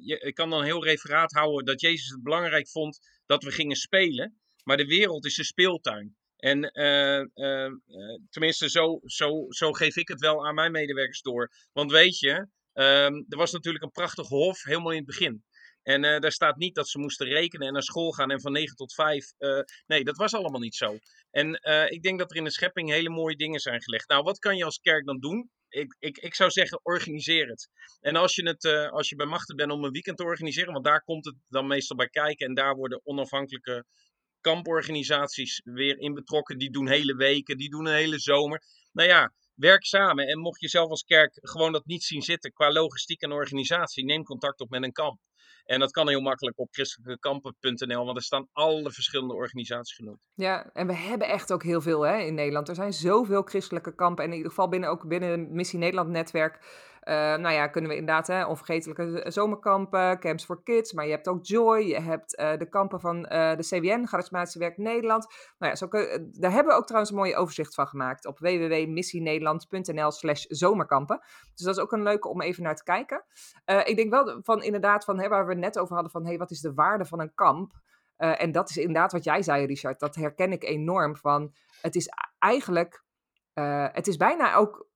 je, 0.01 0.19
ik 0.25 0.35
kan 0.35 0.51
dan 0.51 0.59
een 0.59 0.65
heel 0.65 0.85
referaat 0.85 1.33
houden 1.33 1.65
dat 1.65 1.81
Jezus 1.81 2.09
het 2.09 2.23
belangrijk 2.23 2.69
vond 2.69 2.99
dat 3.27 3.43
we 3.43 3.51
gingen 3.51 3.77
spelen, 3.77 4.41
maar 4.65 4.77
de 4.77 4.87
wereld 4.87 5.25
is 5.25 5.39
een 5.39 5.45
speeltuin. 5.45 6.18
En 6.39 6.71
uh, 6.73 7.21
uh, 7.35 7.73
tenminste, 8.31 8.71
zo, 8.71 9.01
zo, 9.05 9.47
zo 9.49 9.73
geef 9.73 9.97
ik 9.97 10.09
het 10.09 10.21
wel 10.21 10.47
aan 10.47 10.55
mijn 10.55 10.73
medewerkers 10.73 11.21
door. 11.21 11.51
Want 11.73 11.91
weet 11.91 12.19
je, 12.19 12.33
um, 12.73 13.27
er 13.29 13.37
was 13.37 13.53
natuurlijk 13.53 13.85
een 13.85 13.91
prachtig 13.91 14.29
hof 14.29 14.63
helemaal 14.63 14.91
in 14.91 14.97
het 14.97 15.07
begin. 15.07 15.45
En 15.83 16.05
uh, 16.05 16.19
daar 16.19 16.33
staat 16.33 16.57
niet 16.57 16.75
dat 16.75 16.89
ze 16.89 16.99
moesten 16.99 17.27
rekenen 17.27 17.67
en 17.67 17.73
naar 17.73 17.83
school 17.83 18.13
gaan 18.13 18.31
en 18.31 18.41
van 18.41 18.53
9 18.53 18.77
tot 18.77 18.95
5. 18.95 19.33
nee, 19.87 20.05
dat 20.05 20.17
was 20.17 20.35
allemaal 20.35 20.61
niet 20.61 20.75
zo. 20.75 20.99
En 21.31 21.61
ik 21.91 22.03
denk 22.03 22.19
dat 22.19 22.31
er 22.31 22.37
in 22.37 22.45
de 22.45 22.51
schepping 22.51 22.91
hele 22.91 23.11
mooie 23.11 23.37
dingen 23.37 23.61
zijn 23.61 23.83
gelegd. 23.83 24.09
Nou, 24.09 24.23
wat 24.23 24.39
kan 24.39 24.57
je 24.57 24.65
als 24.65 24.79
kerk 24.79 25.07
dan 25.07 25.19
doen? 25.19 25.51
Ik, 25.69 25.97
ik, 25.99 26.19
ik 26.19 26.35
zou 26.35 26.51
zeggen, 26.51 26.81
organiseer 26.83 27.49
het. 27.49 27.69
En 28.01 28.17
als 28.17 28.35
je, 28.35 28.49
het, 28.49 28.65
als 28.91 29.09
je 29.09 29.17
bij 29.17 29.27
machten 29.27 29.57
bent 29.57 29.73
om 29.73 29.85
een 29.85 29.93
weekend 29.93 30.17
te 30.17 30.25
organiseren, 30.25 30.73
want 30.73 30.85
daar 30.85 31.03
komt 31.05 31.25
het 31.25 31.35
dan 31.49 31.67
meestal 31.67 31.97
bij 31.97 32.09
kijken. 32.09 32.47
En 32.47 32.55
daar 32.55 32.75
worden 32.75 33.01
onafhankelijke 33.05 33.85
kamporganisaties 34.41 35.61
weer 35.65 35.99
in 35.99 36.15
betrokken. 36.15 36.59
Die 36.59 36.71
doen 36.71 36.89
hele 36.89 37.17
weken, 37.17 37.57
die 37.57 37.71
doen 37.71 37.87
een 37.87 37.95
hele 37.95 38.19
zomer. 38.19 38.63
Nou 38.93 39.09
ja, 39.09 39.33
werk 39.55 39.85
samen. 39.85 40.27
En 40.27 40.39
mocht 40.39 40.61
je 40.61 40.69
zelf 40.69 40.91
als 40.91 41.03
kerk 41.03 41.39
gewoon 41.41 41.73
dat 41.73 41.87
niet 41.87 42.03
zien 42.03 42.23
zitten 42.23 42.53
qua 42.53 42.73
logistiek 42.73 43.23
en 43.23 43.33
organisatie, 43.33 44.05
neem 44.05 44.25
contact 44.25 44.61
op 44.61 44.71
met 44.71 44.83
een 44.83 44.93
kamp. 44.93 45.19
En 45.65 45.81
dat 45.81 45.91
kan 45.91 46.09
heel 46.09 46.21
makkelijk 46.21 46.59
op 46.59 46.69
christelijkekampen.nl, 46.71 48.05
want 48.05 48.17
er 48.17 48.23
staan 48.23 48.49
alle 48.53 48.93
verschillende 48.93 49.35
organisaties 49.35 49.97
genoemd. 49.97 50.19
Ja, 50.35 50.71
en 50.73 50.87
we 50.87 50.95
hebben 50.95 51.29
echt 51.29 51.53
ook 51.53 51.63
heel 51.63 51.81
veel 51.81 52.03
hè, 52.03 52.19
in 52.19 52.35
Nederland. 52.35 52.69
Er 52.69 52.75
zijn 52.75 52.93
zoveel 52.93 53.43
christelijke 53.43 53.95
kampen. 53.95 54.25
En 54.25 54.31
in 54.31 54.37
ieder 54.37 54.51
geval 54.51 54.69
binnen, 54.69 54.91
ook 54.91 55.09
binnen 55.09 55.55
Missie 55.55 55.79
Nederland 55.79 56.09
netwerk 56.09 56.59
nou 57.15 57.51
ja, 57.51 57.67
kunnen 57.67 57.91
we 57.91 57.97
inderdaad 57.97 58.27
hè, 58.27 58.45
onvergetelijke 58.47 59.25
zomerkampen, 59.31 60.19
camps 60.21 60.45
for 60.45 60.63
kids, 60.63 60.93
maar 60.93 61.05
je 61.05 61.11
hebt 61.11 61.29
ook 61.29 61.47
Joy, 61.47 61.79
je 61.79 62.01
hebt 62.01 62.41
uh, 62.41 62.57
de 62.57 62.69
kampen 62.69 63.01
van 63.01 63.17
uh, 63.17 63.57
de 63.57 63.67
CWN, 63.69 64.07
Charismatische 64.07 64.59
Werk 64.59 64.77
Nederland. 64.77 65.27
Nou 65.59 65.73
ja, 65.73 65.79
zo 65.79 65.89
kun, 65.89 66.31
daar 66.33 66.53
hebben 66.53 66.73
we 66.73 66.79
ook 66.79 66.87
trouwens 66.87 67.13
een 67.13 67.19
mooie 67.19 67.37
overzicht 67.37 67.75
van 67.75 67.87
gemaakt 67.87 68.27
op 68.27 68.39
www.missienederland.nl 68.39 70.11
slash 70.11 70.45
zomerkampen. 70.49 71.21
Dus 71.55 71.65
dat 71.65 71.77
is 71.77 71.83
ook 71.83 71.93
een 71.93 72.03
leuke 72.03 72.29
om 72.29 72.43
even 72.43 72.63
naar 72.63 72.77
te 72.77 72.85
kijken. 72.85 73.25
ik 73.85 73.97
denk 73.97 74.11
wel 74.11 74.41
van 74.43 74.63
inderdaad 74.63 75.05
van 75.05 75.19
hè, 75.19 75.29
waar 75.29 75.47
we 75.47 75.53
het 75.53 75.61
net 75.61 75.79
over 75.79 75.95
hadden 75.95 76.13
van 76.13 76.27
hey, 76.27 76.39
wat 76.39 76.51
is 76.51 76.61
de 76.61 76.75
waarde 76.75 77.05
van 77.05 77.21
een 77.21 77.35
kamp? 77.35 77.73
en 78.17 78.53
dat 78.53 78.71
is 78.71 78.77
inderdaad 78.77 79.13
wat 79.13 79.25
jij 79.25 79.43
zei, 79.43 79.67
Richard. 79.67 80.01
Dat 80.01 80.15
herken 80.15 80.53
ik 80.53 80.65
enorm 80.65 81.17
van. 81.17 81.55
Het 81.81 81.97
is 81.97 82.09
eigenlijk, 82.39 83.05
het 83.93 84.07
is 84.07 84.17
bijna 84.17 84.55
ook 84.55 84.88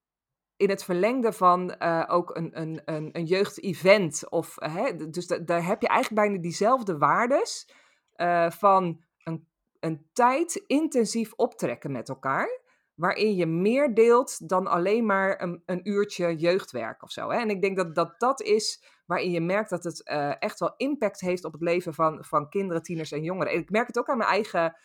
in 0.63 0.71
het 0.71 0.85
verlengde 0.85 1.33
van 1.33 1.75
uh, 1.79 2.05
ook 2.09 2.37
een, 2.37 2.61
een, 2.61 2.83
een, 2.85 3.09
een 3.13 3.25
jeugd-event. 3.25 4.31
Of, 4.31 4.55
hè, 4.59 5.11
dus 5.11 5.27
daar 5.27 5.67
heb 5.67 5.83
je 5.83 5.89
eigenlijk 5.89 6.27
bijna 6.27 6.43
diezelfde 6.43 6.99
waardes 6.99 7.71
uh, 8.17 8.51
van 8.51 9.03
een, 9.25 9.49
een 9.81 10.07
tijd 10.13 10.65
intensief 10.67 11.33
optrekken 11.37 11.93
met 11.93 12.09
elkaar. 12.09 12.61
Waarin 12.95 13.35
je 13.35 13.47
meer 13.47 13.95
deelt 13.95 14.49
dan 14.49 14.67
alleen 14.67 15.07
maar 15.07 15.43
een, 15.43 15.63
een 15.67 15.89
uurtje 15.89 16.37
jeugdwerk 16.37 17.03
of 17.03 17.11
zo. 17.11 17.31
Hè? 17.31 17.39
En 17.39 17.51
ik 17.51 17.63
denk 17.63 17.77
dat, 17.77 17.95
dat 17.95 18.21
dat 18.21 18.43
is 18.43 18.85
waarin 19.07 19.31
je 19.31 19.41
merkt 19.41 19.71
dat 19.71 19.85
het 19.85 20.03
echt 20.39 20.59
wel 20.59 20.75
impact 20.77 21.21
heeft 21.21 21.45
op 21.45 21.53
het 21.53 21.63
leven 21.63 21.95
van, 21.95 22.25
van 22.25 22.49
kinderen, 22.49 22.83
tieners 22.83 23.13
en 23.13 23.23
jongeren. 23.23 23.53
En 23.53 23.59
ik 23.59 23.71
merk 23.71 23.87
het 23.87 23.99
ook 23.99 24.09
aan 24.09 24.19
mijn 24.19 24.31
eigen, 24.31 24.77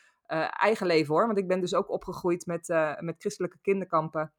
eigen 0.50 0.88
leven 0.88 1.14
hoor. 1.14 1.26
Want 1.26 1.38
ik 1.38 1.48
ben 1.48 1.62
dus 1.62 1.74
ook 1.76 1.90
opgegroeid 1.90 2.46
met, 2.46 2.68
met 3.00 3.16
christelijke 3.18 3.58
kinderkampen 3.62 4.34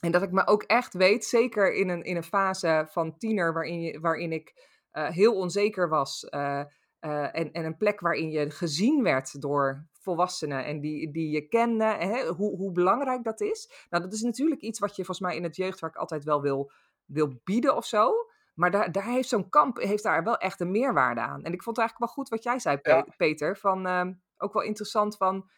en 0.00 0.10
dat 0.10 0.22
ik 0.22 0.32
me 0.32 0.46
ook 0.46 0.62
echt 0.62 0.94
weet, 0.94 1.24
zeker 1.24 1.74
in 1.74 1.88
een, 1.88 2.02
in 2.02 2.16
een 2.16 2.22
fase 2.22 2.86
van 2.88 3.16
tiener 3.18 3.52
waarin, 3.52 4.00
waarin 4.00 4.32
ik 4.32 4.68
uh, 4.92 5.08
heel 5.08 5.34
onzeker 5.34 5.88
was. 5.88 6.26
Uh, 6.30 6.62
uh, 7.00 7.36
en, 7.36 7.52
en 7.52 7.64
een 7.64 7.76
plek 7.76 8.00
waarin 8.00 8.30
je 8.30 8.50
gezien 8.50 9.02
werd 9.02 9.40
door 9.40 9.86
volwassenen 9.92 10.64
en 10.64 10.80
die, 10.80 11.10
die 11.10 11.30
je 11.30 11.48
kende. 11.48 11.84
Hè, 11.84 12.26
hoe, 12.26 12.56
hoe 12.56 12.72
belangrijk 12.72 13.24
dat 13.24 13.40
is. 13.40 13.86
Nou, 13.90 14.02
dat 14.04 14.12
is 14.12 14.22
natuurlijk 14.22 14.60
iets 14.60 14.78
wat 14.78 14.96
je 14.96 15.04
volgens 15.04 15.26
mij 15.26 15.36
in 15.36 15.42
het 15.42 15.56
jeugdwerk 15.56 15.96
altijd 15.96 16.24
wel 16.24 16.40
wil, 16.40 16.70
wil 17.04 17.40
bieden 17.44 17.76
of 17.76 17.86
zo. 17.86 18.12
Maar 18.54 18.70
daar, 18.70 18.92
daar 18.92 19.04
heeft 19.04 19.28
zo'n 19.28 19.48
kamp 19.48 19.76
heeft 19.76 20.02
daar 20.02 20.24
wel 20.24 20.36
echt 20.36 20.60
een 20.60 20.70
meerwaarde 20.70 21.20
aan. 21.20 21.42
En 21.42 21.52
ik 21.52 21.62
vond 21.62 21.76
het 21.76 21.78
eigenlijk 21.78 21.98
wel 21.98 22.08
goed 22.08 22.28
wat 22.28 22.42
jij 22.42 22.58
zei, 22.58 22.78
ja. 22.82 23.06
Peter. 23.16 23.56
Van, 23.56 23.86
ehm, 23.86 24.12
ook 24.36 24.52
wel 24.52 24.62
interessant 24.62 25.16
van 25.16 25.50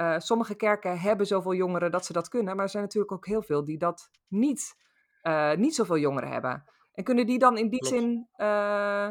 uh, 0.00 0.18
sommige 0.18 0.54
kerken 0.54 0.98
hebben 0.98 1.26
zoveel 1.26 1.54
jongeren 1.54 1.90
dat 1.90 2.06
ze 2.06 2.12
dat 2.12 2.28
kunnen, 2.28 2.54
maar 2.54 2.64
er 2.64 2.70
zijn 2.70 2.82
natuurlijk 2.82 3.12
ook 3.12 3.26
heel 3.26 3.42
veel 3.42 3.64
die 3.64 3.78
dat 3.78 4.10
niet, 4.28 4.74
uh, 5.22 5.54
niet 5.54 5.74
zoveel 5.74 5.98
jongeren 5.98 6.30
hebben. 6.30 6.64
En 6.92 7.04
kunnen 7.04 7.26
die 7.26 7.38
dan 7.38 7.58
in 7.58 7.68
die 7.68 7.80
Klopt. 7.80 7.94
zin, 7.94 8.28
uh, 8.36 9.08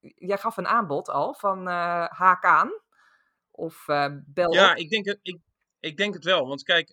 jij 0.00 0.38
gaf 0.38 0.56
een 0.56 0.66
aanbod 0.66 1.08
al 1.08 1.34
van 1.34 1.66
haak 2.06 2.44
aan 2.44 2.70
of 3.50 3.84
bel 4.24 4.52
Ja, 4.52 4.70
op. 4.70 4.76
ik 4.76 4.90
denk, 4.90 5.04
het, 5.04 5.18
ik, 5.22 5.38
ik 5.80 5.96
denk 5.96 6.14
het 6.14 6.24
wel. 6.24 6.46
Want 6.46 6.62
kijk, 6.62 6.92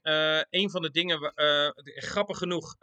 een 0.50 0.70
van 0.70 0.82
de 0.82 0.92
dingen, 0.92 1.34
grappig 1.84 2.38
genoeg, 2.38 2.76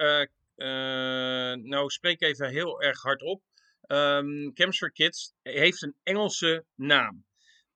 nou 1.63 1.89
spreek 1.89 2.21
even 2.21 2.49
heel 2.49 2.83
erg 2.83 3.03
hard 3.03 3.23
op. 3.23 3.43
Um, 3.87 4.53
Camps 4.55 4.79
for 4.79 4.93
Kids 4.93 5.35
heeft 5.43 5.83
een 5.83 5.97
Engelse 6.03 6.65
naam. 6.75 7.25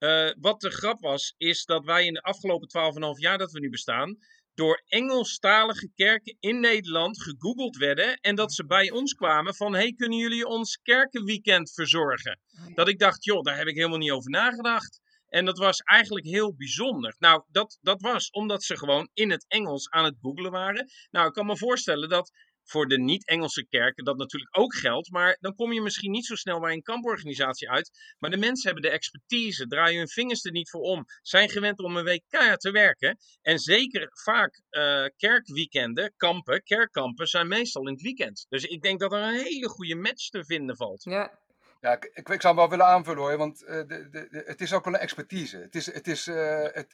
Uh, 0.01 0.31
wat 0.39 0.61
de 0.61 0.71
grap 0.71 1.01
was, 1.01 1.35
is 1.37 1.65
dat 1.65 1.85
wij 1.85 2.07
in 2.07 2.15
de 2.15 2.23
afgelopen 2.23 2.69
12,5 3.15 3.21
jaar 3.21 3.39
dat 3.39 3.53
we 3.53 3.61
nu 3.61 3.71
bestaan, 3.71 4.19
door 4.55 4.83
Engelstalige 4.87 5.91
kerken 5.95 6.37
in 6.41 6.61
Nederland 6.61 7.23
gegoogeld 7.23 7.77
werden 7.77 8.17
en 8.21 8.35
dat 8.35 8.53
ze 8.53 8.67
bij 8.67 8.91
ons 8.91 9.15
kwamen 9.15 9.55
van, 9.55 9.75
hey, 9.75 9.93
kunnen 9.93 10.19
jullie 10.19 10.47
ons 10.47 10.77
kerkenweekend 10.83 11.73
verzorgen? 11.73 12.41
Dat 12.75 12.89
ik 12.89 12.99
dacht, 12.99 13.25
joh, 13.25 13.43
daar 13.43 13.57
heb 13.57 13.67
ik 13.67 13.75
helemaal 13.77 13.99
niet 13.99 14.11
over 14.11 14.31
nagedacht. 14.31 15.01
En 15.29 15.45
dat 15.45 15.59
was 15.59 15.81
eigenlijk 15.81 16.27
heel 16.27 16.55
bijzonder. 16.55 17.15
Nou, 17.19 17.43
dat, 17.49 17.79
dat 17.81 18.01
was 18.01 18.31
omdat 18.31 18.63
ze 18.63 18.77
gewoon 18.77 19.09
in 19.13 19.31
het 19.31 19.45
Engels 19.49 19.91
aan 19.91 20.05
het 20.05 20.17
googelen 20.21 20.51
waren. 20.51 20.91
Nou, 21.11 21.27
ik 21.27 21.33
kan 21.33 21.47
me 21.47 21.57
voorstellen 21.57 22.09
dat 22.09 22.33
voor 22.71 22.87
de 22.87 22.99
niet-Engelse 22.99 23.67
kerken 23.69 24.05
dat 24.05 24.17
natuurlijk 24.17 24.59
ook 24.59 24.75
geldt. 24.75 25.11
Maar 25.11 25.37
dan 25.41 25.55
kom 25.55 25.73
je 25.73 25.81
misschien 25.81 26.11
niet 26.11 26.27
zo 26.27 26.35
snel 26.35 26.61
bij 26.61 26.73
een 26.73 26.83
kamporganisatie 26.83 27.71
uit. 27.71 27.91
Maar 28.19 28.31
de 28.31 28.37
mensen 28.37 28.71
hebben 28.71 28.91
de 28.91 28.97
expertise, 28.97 29.67
draaien 29.67 29.99
hun 29.99 30.09
vingers 30.09 30.45
er 30.45 30.53
niet 30.53 30.71
voor 30.71 30.81
om, 30.81 31.05
zijn 31.23 31.49
gewend 31.49 31.79
om 31.79 31.97
een 31.97 32.05
week 32.05 32.25
keihard 32.29 32.61
te 32.61 32.71
werken. 32.71 33.19
En 33.43 33.59
zeker 33.59 34.09
vaak 34.13 34.63
uh, 34.71 35.05
kerkweekenden, 35.17 36.13
kampen, 36.17 36.63
kerkkampen 36.63 37.27
zijn 37.27 37.49
meestal 37.49 37.87
in 37.87 37.93
het 37.93 38.03
weekend. 38.03 38.47
Dus 38.49 38.65
ik 38.65 38.83
denk 38.83 39.01
dat 39.01 39.13
er 39.13 39.23
een 39.23 39.45
hele 39.45 39.69
goede 39.69 39.95
match 39.95 40.29
te 40.29 40.45
vinden 40.45 40.77
valt. 40.77 41.05
Ja, 41.05 41.39
ja, 41.81 41.93
ik, 41.93 42.05
ik, 42.05 42.29
ik, 42.29 42.41
zou 42.41 42.55
hem 42.55 42.57
wel 42.57 42.69
willen 42.69 42.87
aanvullen 42.87 43.23
hoor, 43.23 43.37
want 43.37 43.63
uh, 43.63 43.69
de, 43.69 43.87
de, 43.87 44.29
de, 44.31 44.43
het 44.47 44.61
is 44.61 44.73
ook 44.73 44.85
wel 44.85 44.95
een 44.95 45.01
expertise. 45.01 45.57
Het 45.57 45.75
is, 45.75 45.93
het 45.93 46.07
is, 46.07 46.27
uh, 46.27 46.63
het, 46.63 46.93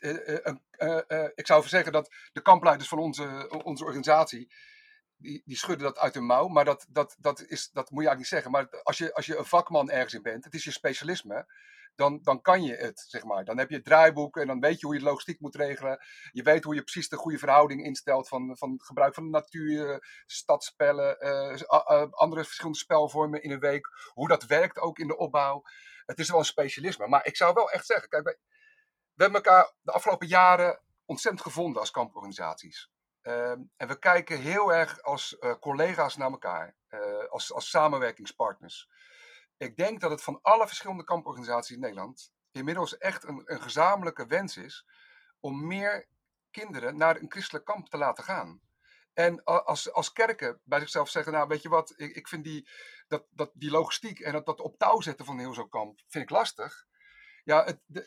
uh, 0.78 1.28
ik 1.34 1.46
zou 1.46 1.68
zeggen 1.68 1.92
dat 1.92 2.14
de 2.32 2.42
kampleiders 2.42 2.88
van 2.88 2.98
onze, 2.98 3.50
onze 3.64 3.84
organisatie, 3.84 4.48
die, 5.16 5.42
die 5.44 5.56
schudden 5.56 5.86
dat 5.86 5.98
uit 5.98 6.14
hun 6.14 6.26
mouw. 6.26 6.48
Maar 6.48 6.64
dat, 6.64 6.86
dat, 6.88 7.16
dat, 7.18 7.40
is, 7.40 7.70
dat 7.72 7.90
moet 7.90 8.02
je 8.02 8.08
eigenlijk 8.08 8.18
niet 8.18 8.26
zeggen. 8.26 8.50
Maar 8.50 8.82
als 8.82 8.98
je, 8.98 9.14
als 9.14 9.26
je 9.26 9.36
een 9.36 9.44
vakman 9.44 9.90
ergens 9.90 10.14
in 10.14 10.22
bent, 10.22 10.44
het 10.44 10.54
is 10.54 10.64
je 10.64 10.70
specialisme, 10.70 11.46
dan, 11.94 12.20
dan 12.22 12.40
kan 12.40 12.62
je 12.62 12.74
het, 12.74 13.04
zeg 13.08 13.24
maar. 13.24 13.44
Dan 13.44 13.58
heb 13.58 13.68
je 13.68 13.76
het 13.76 13.84
draaiboek 13.84 14.36
en 14.36 14.46
dan 14.46 14.60
weet 14.60 14.80
je 14.80 14.86
hoe 14.86 14.94
je 14.94 15.02
logistiek 15.02 15.40
moet 15.40 15.54
regelen. 15.54 16.04
Je 16.32 16.42
weet 16.42 16.64
hoe 16.64 16.74
je 16.74 16.82
precies 16.82 17.08
de 17.08 17.16
goede 17.16 17.38
verhouding 17.38 17.84
instelt 17.84 18.28
van, 18.28 18.56
van 18.56 18.80
gebruik 18.82 19.14
van 19.14 19.24
de 19.24 19.30
natuur, 19.30 20.06
stadspellen, 20.26 21.16
uh, 21.20 21.60
uh, 21.68 22.06
andere 22.10 22.44
verschillende 22.44 22.78
spelvormen 22.78 23.42
in 23.42 23.50
een 23.50 23.58
week. 23.58 23.88
Hoe 24.12 24.28
dat 24.28 24.44
werkt 24.46 24.78
ook 24.78 24.98
in 24.98 25.06
de 25.06 25.16
opbouw. 25.16 25.62
Het 26.06 26.18
is 26.18 26.28
wel 26.28 26.38
een 26.38 26.44
specialisme. 26.44 27.08
Maar 27.08 27.26
ik 27.26 27.36
zou 27.36 27.54
wel 27.54 27.70
echt 27.70 27.86
zeggen, 27.86 28.08
kijk, 28.08 28.24
we 29.14 29.22
hebben 29.22 29.42
elkaar 29.42 29.72
de 29.82 29.92
afgelopen 29.92 30.26
jaren 30.26 30.80
ontzettend 31.04 31.42
gevonden 31.42 31.80
als 31.80 31.90
kamporganisaties. 31.90 32.90
Uh, 33.26 33.50
en 33.50 33.88
we 33.88 33.98
kijken 33.98 34.40
heel 34.40 34.74
erg 34.74 35.02
als 35.02 35.36
uh, 35.40 35.54
collega's 35.60 36.16
naar 36.16 36.30
elkaar, 36.30 36.76
uh, 36.90 37.28
als, 37.28 37.52
als 37.52 37.70
samenwerkingspartners. 37.70 38.90
Ik 39.56 39.76
denk 39.76 40.00
dat 40.00 40.10
het 40.10 40.22
van 40.22 40.38
alle 40.42 40.66
verschillende 40.66 41.04
kamporganisaties 41.04 41.74
in 41.74 41.80
Nederland 41.80 42.32
inmiddels 42.52 42.98
echt 42.98 43.24
een, 43.24 43.42
een 43.44 43.62
gezamenlijke 43.62 44.26
wens 44.26 44.56
is 44.56 44.86
om 45.40 45.66
meer 45.66 46.08
kinderen 46.50 46.96
naar 46.96 47.16
een 47.16 47.30
christelijk 47.30 47.64
kamp 47.64 47.88
te 47.88 47.96
laten 47.96 48.24
gaan. 48.24 48.60
En 49.12 49.44
als, 49.44 49.92
als 49.92 50.12
kerken 50.12 50.60
bij 50.64 50.80
zichzelf 50.80 51.08
zeggen, 51.08 51.32
nou 51.32 51.48
weet 51.48 51.62
je 51.62 51.68
wat, 51.68 51.94
ik, 51.96 52.28
vind 52.28 52.44
die, 52.44 52.68
dat, 53.08 53.26
dat, 53.30 53.50
die 53.54 53.70
logistiek 53.70 54.20
en 54.20 54.32
dat, 54.32 54.46
dat 54.46 54.60
op 54.60 54.78
touw 54.78 55.00
zetten 55.00 55.26
van 55.26 55.38
heel 55.38 55.54
zo'n 55.54 55.68
kamp, 55.68 56.00
vind 56.06 56.24
ik 56.24 56.30
lastig. 56.30 56.86
Ja, 57.44 57.64
het, 57.64 57.80
de, 57.86 58.06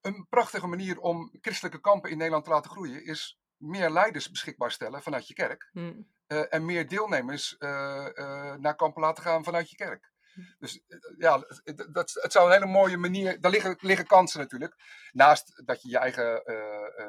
een 0.00 0.26
prachtige 0.28 0.66
manier 0.66 0.98
om 0.98 1.38
christelijke 1.40 1.80
kampen 1.80 2.10
in 2.10 2.16
Nederland 2.16 2.44
te 2.44 2.50
laten 2.50 2.70
groeien 2.70 3.04
is 3.04 3.38
meer 3.56 3.90
leiders 3.90 4.30
beschikbaar 4.30 4.72
stellen 4.72 5.02
vanuit 5.02 5.28
je 5.28 5.34
kerk. 5.34 5.68
Hmm. 5.72 6.14
Uh, 6.28 6.54
en 6.54 6.64
meer 6.64 6.88
deelnemers 6.88 7.56
uh, 7.58 8.08
uh, 8.14 8.54
naar 8.54 8.76
kampen 8.76 9.02
laten 9.02 9.22
gaan 9.22 9.44
vanuit 9.44 9.70
je 9.70 9.76
kerk. 9.76 10.14
Dus 10.58 10.80
ja, 11.18 11.46
dat, 11.92 12.18
het 12.22 12.32
zou 12.32 12.46
een 12.46 12.52
hele 12.52 12.72
mooie 12.72 12.96
manier. 12.96 13.40
Daar 13.40 13.50
liggen, 13.50 13.76
liggen 13.80 14.06
kansen 14.06 14.40
natuurlijk. 14.40 14.74
Naast 15.12 15.62
dat 15.64 15.82
je 15.82 15.88
je 15.88 15.98
eigen 15.98 16.42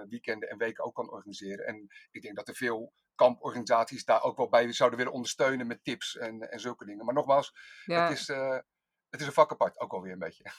weekenden 0.10 0.50
en 0.50 0.58
weken 0.58 0.84
ook 0.84 0.96
kan 0.96 1.12
organiseren. 1.12 1.66
En 1.66 1.88
ik 2.12 2.22
denk 2.22 2.36
dat 2.36 2.48
er 2.48 2.56
veel 2.56 2.94
kamporganisaties 3.16 4.06
daar 4.06 4.22
ook 4.22 4.38
wel 4.38 4.50
bij 4.50 4.72
zouden 4.72 4.98
willen 4.98 5.14
ondersteunen 5.14 5.68
met 5.68 5.84
tips 5.84 6.18
en, 6.18 6.52
en 6.52 6.60
zulke 6.60 6.86
dingen. 6.86 7.06
Maar 7.06 7.14
nogmaals, 7.14 7.54
ja. 7.86 8.08
het, 8.08 8.18
is, 8.18 8.28
het 9.10 9.20
is 9.20 9.26
een 9.26 9.34
vak 9.34 9.52
apart, 9.52 9.80
ook 9.80 9.94
alweer 9.94 10.12
een 10.12 10.20
beetje. 10.20 10.52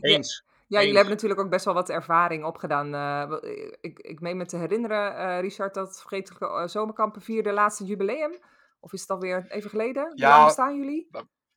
Eens. 0.12 0.44
Ja, 0.44 0.55
jullie 0.66 0.94
hebben 0.94 1.12
natuurlijk 1.12 1.40
ook 1.40 1.50
best 1.50 1.64
wel 1.64 1.74
wat 1.74 1.88
ervaring 1.88 2.44
opgedaan. 2.44 2.94
Uh, 2.94 3.38
ik, 3.80 3.98
ik 3.98 4.20
meen 4.20 4.36
me 4.36 4.46
te 4.46 4.56
herinneren, 4.56 5.12
uh, 5.12 5.40
Richard, 5.40 5.74
dat 5.74 6.00
Vergetelijke 6.00 6.46
uh, 6.46 6.66
Zomerkampen 6.66 7.22
vierde 7.22 7.52
laatste 7.52 7.84
jubileum. 7.84 8.38
Of 8.80 8.92
is 8.92 9.00
het 9.00 9.10
alweer 9.10 9.46
even 9.48 9.70
geleden? 9.70 10.12
Ja, 10.14 10.30
Hoe 10.30 10.38
lang 10.38 10.50
staan 10.50 10.76
jullie? 10.76 11.08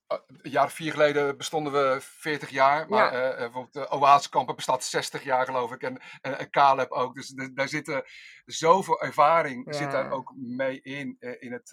Een 0.08 0.51
jaar 0.51 0.66
of 0.66 0.74
vier 0.74 0.92
geleden 0.92 1.38
bestonden 1.38 1.74
we 1.74 1.98
40 2.01 2.50
jaar. 2.50 2.89
Maar 2.89 3.13
ja. 3.13 3.36
bijvoorbeeld 3.38 3.74
de 3.74 3.92
Oasekampen 3.92 4.56
bestaat 4.56 4.84
60 4.84 5.24
jaar, 5.24 5.46
geloof 5.46 5.72
ik. 5.72 5.82
En, 5.82 6.01
en, 6.22 6.38
en 6.38 6.50
Caleb 6.50 6.92
ook. 6.92 7.16
Dus 7.16 7.28
de, 7.28 7.54
daar 7.54 7.68
zitten 7.68 8.04
zoveel 8.46 9.01
ervaring 9.01 9.66
ja. 9.66 9.74
zit 9.74 9.92
daar 9.92 10.12
ook 10.12 10.34
mee 10.36 10.82
in. 10.82 11.18
in 11.20 11.51
het, 11.51 11.72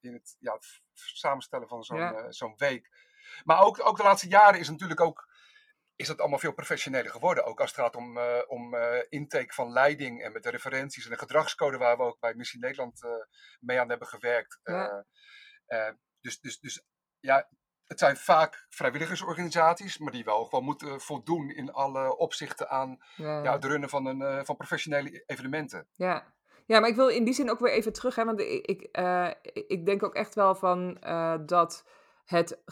in 0.00 0.12
het, 0.12 0.36
ja, 0.38 0.52
het 0.52 0.80
samenstellen 0.92 1.68
van 1.68 1.82
zo'n 1.82 1.98
ja. 1.98 2.32
zo'n 2.32 2.54
week. 2.56 2.90
Maar 3.44 3.64
ook, 3.64 3.86
ook 3.86 3.96
de 3.96 4.02
laatste 4.02 4.28
jaren 4.28 4.60
is 4.60 4.70
natuurlijk 4.70 5.00
ook 5.00 5.29
is 6.00 6.06
dat 6.06 6.20
allemaal 6.20 6.38
veel 6.38 6.52
professioneler 6.52 7.10
geworden. 7.10 7.44
Ook 7.44 7.60
als 7.60 7.70
het 7.70 7.80
gaat 7.80 7.96
om, 7.96 8.16
uh, 8.16 8.38
om 8.46 8.74
uh, 8.74 8.96
intake 9.08 9.52
van 9.52 9.72
leiding 9.72 10.22
en 10.22 10.32
met 10.32 10.42
de 10.42 10.50
referenties 10.50 11.04
en 11.04 11.10
de 11.10 11.18
gedragscode 11.18 11.78
waar 11.78 11.96
we 11.96 12.02
ook 12.02 12.20
bij 12.20 12.34
Missie 12.34 12.60
Nederland 12.60 13.02
uh, 13.04 13.10
mee 13.60 13.80
aan 13.80 13.88
hebben 13.88 14.08
gewerkt. 14.08 14.60
Ja. 14.62 15.04
dus, 16.20 16.40
dus, 16.40 16.58
dus 16.60 16.84
ja, 17.18 17.48
het 17.84 17.98
zijn 17.98 18.16
vaak 18.16 18.66
vrijwilligersorganisaties, 18.68 19.98
maar 19.98 20.12
die 20.12 20.24
wel 20.24 20.44
gewoon 20.44 20.64
moeten 20.64 21.00
voldoen 21.00 21.50
in 21.50 21.72
alle 21.72 22.16
opzichten 22.16 22.68
aan 22.68 22.98
ja. 23.16 23.42
Ja, 23.42 23.52
het 23.52 23.64
runnen 23.64 23.88
van, 23.88 24.06
een, 24.06 24.44
van 24.44 24.56
professionele 24.56 25.22
evenementen. 25.26 25.88
Ja. 25.94 26.34
Ja, 26.66 26.80
maar 26.80 26.88
ik 26.88 26.96
wil 26.96 27.08
in 27.08 27.24
die 27.24 27.34
zin 27.34 27.50
ook 27.50 27.60
weer 27.60 27.72
even 27.72 27.92
terug, 27.92 28.14
hè, 28.14 28.24
want 28.24 28.40
ik, 28.40 28.66
ik, 28.66 28.88
ik 29.52 29.86
denk 29.86 30.02
ook 30.02 30.14
echt 30.14 30.34
wel 30.34 30.54
van 30.54 30.94
dat 31.46 31.84
het, 32.24 32.62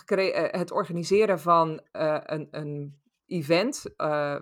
het 0.50 0.70
organiseren 0.70 1.40
van 1.40 1.86
een, 1.92 2.48
een 2.50 3.00
event, 3.28 3.84
uh, 3.96 4.36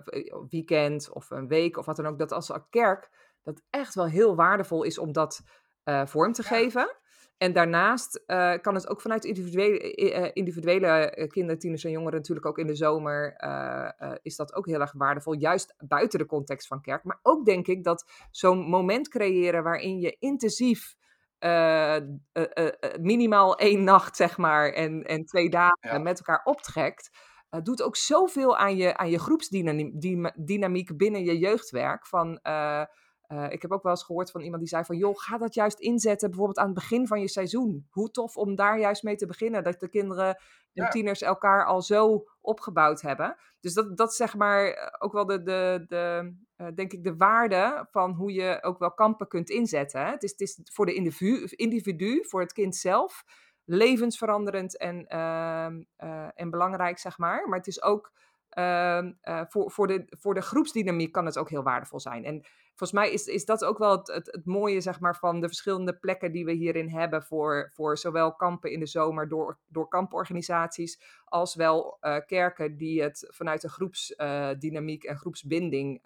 weekend 0.49 1.09
of 1.11 1.29
een 1.29 1.47
week 1.47 1.77
of 1.77 1.85
wat 1.85 1.95
dan 1.95 2.05
ook, 2.05 2.19
dat 2.19 2.31
als 2.31 2.51
kerk 2.69 3.09
dat 3.43 3.61
echt 3.69 3.95
wel 3.95 4.07
heel 4.07 4.35
waardevol 4.35 4.83
is 4.83 4.97
om 4.97 5.11
dat 5.11 5.41
uh, 5.85 6.05
vorm 6.05 6.33
te 6.33 6.43
geven. 6.43 6.95
En 7.37 7.53
daarnaast 7.53 8.23
uh, 8.27 8.53
kan 8.61 8.75
het 8.75 8.89
ook 8.89 9.01
vanuit 9.01 9.25
individuele, 9.25 10.33
individuele 10.33 11.27
kinderen, 11.29 11.59
tieners 11.59 11.83
en 11.83 11.91
jongeren 11.91 12.17
natuurlijk 12.17 12.45
ook 12.45 12.57
in 12.57 12.67
de 12.67 12.75
zomer, 12.75 13.35
is 14.21 14.35
dat 14.35 14.53
ook 14.53 14.65
heel 14.65 14.79
erg 14.79 14.91
waardevol, 14.91 15.33
juist 15.33 15.75
buiten 15.77 16.19
de 16.19 16.25
context 16.25 16.67
van 16.67 16.81
kerk. 16.81 17.03
Maar 17.03 17.19
ook 17.21 17.45
denk 17.45 17.67
ik 17.67 17.83
dat 17.83 18.27
zo'n 18.31 18.59
moment 18.59 19.07
creëren 19.07 19.63
waarin 19.63 19.99
je 19.99 20.15
intensief 20.19 20.95
minimaal 22.99 23.57
één 23.57 23.83
nacht, 23.83 24.15
zeg 24.15 24.37
maar, 24.37 24.69
en, 24.69 25.03
en 25.03 25.25
twee 25.25 25.49
dagen 25.49 25.77
ja. 25.81 25.97
met 25.97 26.17
elkaar 26.17 26.41
optrekt, 26.43 27.09
uh, 27.51 27.61
doet 27.61 27.81
ook 27.81 27.95
zoveel 27.95 28.57
aan 28.57 28.77
je, 28.77 28.97
aan 28.97 29.09
je 29.09 29.19
groepsdynamiek 29.19 30.97
binnen 30.97 31.23
je 31.23 31.37
jeugdwerk. 31.37 32.07
Van, 32.07 32.39
uh, 32.43 32.83
uh, 33.27 33.51
ik 33.51 33.61
heb 33.61 33.71
ook 33.71 33.83
wel 33.83 33.91
eens 33.91 34.03
gehoord 34.03 34.31
van 34.31 34.41
iemand 34.41 34.59
die 34.59 34.69
zei 34.69 34.83
van... 34.83 34.97
joh, 34.97 35.17
ga 35.17 35.37
dat 35.37 35.53
juist 35.53 35.79
inzetten 35.79 36.29
bijvoorbeeld 36.29 36.57
aan 36.57 36.65
het 36.65 36.75
begin 36.75 37.07
van 37.07 37.19
je 37.19 37.29
seizoen. 37.29 37.87
Hoe 37.89 38.11
tof 38.11 38.37
om 38.37 38.55
daar 38.55 38.79
juist 38.79 39.03
mee 39.03 39.15
te 39.15 39.25
beginnen. 39.25 39.63
Dat 39.63 39.79
de 39.79 39.89
kinderen 39.89 40.27
en 40.27 40.83
ja. 40.83 40.89
tieners 40.89 41.21
elkaar 41.21 41.65
al 41.65 41.81
zo 41.81 42.23
opgebouwd 42.41 43.01
hebben. 43.01 43.35
Dus 43.59 43.73
dat, 43.73 43.97
dat 43.97 44.09
is 44.09 44.15
zeg 44.15 44.35
maar 44.35 44.91
ook 44.99 45.13
wel 45.13 45.25
de, 45.25 45.43
de, 45.43 45.85
de 45.87 46.35
denk 46.75 46.93
ik 46.93 47.03
de 47.03 47.15
waarde 47.15 47.87
van 47.91 48.11
hoe 48.11 48.33
je 48.33 48.57
ook 48.61 48.79
wel 48.79 48.93
kampen 48.93 49.27
kunt 49.27 49.49
inzetten. 49.49 50.01
Hè? 50.01 50.11
Het, 50.11 50.23
is, 50.23 50.31
het 50.31 50.39
is 50.39 50.59
voor 50.73 50.85
de 50.85 50.93
individu, 50.93 51.47
individu, 51.49 52.25
voor 52.25 52.41
het 52.41 52.53
kind 52.53 52.75
zelf 52.75 53.23
levensveranderend 53.67 54.77
en, 54.77 55.05
uh, 55.09 55.67
uh, 56.09 56.27
en 56.35 56.49
belangrijk, 56.49 56.97
zeg 56.97 57.17
maar. 57.17 57.47
Maar 57.47 57.57
het 57.57 57.67
is 57.67 57.81
ook 57.81 58.11
uh, 58.57 59.07
voor, 59.47 59.71
voor, 59.71 59.87
de, 59.87 60.05
voor 60.09 60.33
de 60.33 60.41
groepsdynamiek 60.41 61.11
kan 61.11 61.25
het 61.25 61.37
ook 61.37 61.49
heel 61.49 61.63
waardevol 61.63 61.99
zijn. 61.99 62.25
En 62.25 62.41
volgens 62.67 62.91
mij 62.91 63.11
is, 63.11 63.25
is 63.25 63.45
dat 63.45 63.63
ook 63.65 63.77
wel 63.77 63.97
het, 63.97 64.07
het, 64.07 64.45
mooie, 64.45 64.81
zeg 64.81 64.99
maar, 64.99 65.15
van 65.15 65.41
de 65.41 65.47
verschillende 65.47 65.97
plekken 65.97 66.31
die 66.31 66.45
we 66.45 66.51
hierin 66.51 66.89
hebben 66.89 67.23
voor, 67.23 67.71
voor 67.73 67.97
zowel 67.97 68.35
kampen 68.35 68.71
in 68.71 68.79
de 68.79 68.85
zomer 68.85 69.27
door, 69.27 69.59
door 69.67 69.87
kamporganisaties, 69.87 71.01
als 71.25 71.55
wel 71.55 71.97
uh, 72.01 72.17
kerken 72.25 72.77
die 72.77 73.01
het 73.01 73.25
vanuit 73.29 73.63
een 73.63 73.69
groepsdynamiek 73.69 75.03
en 75.03 75.17
groepsbinding 75.17 76.01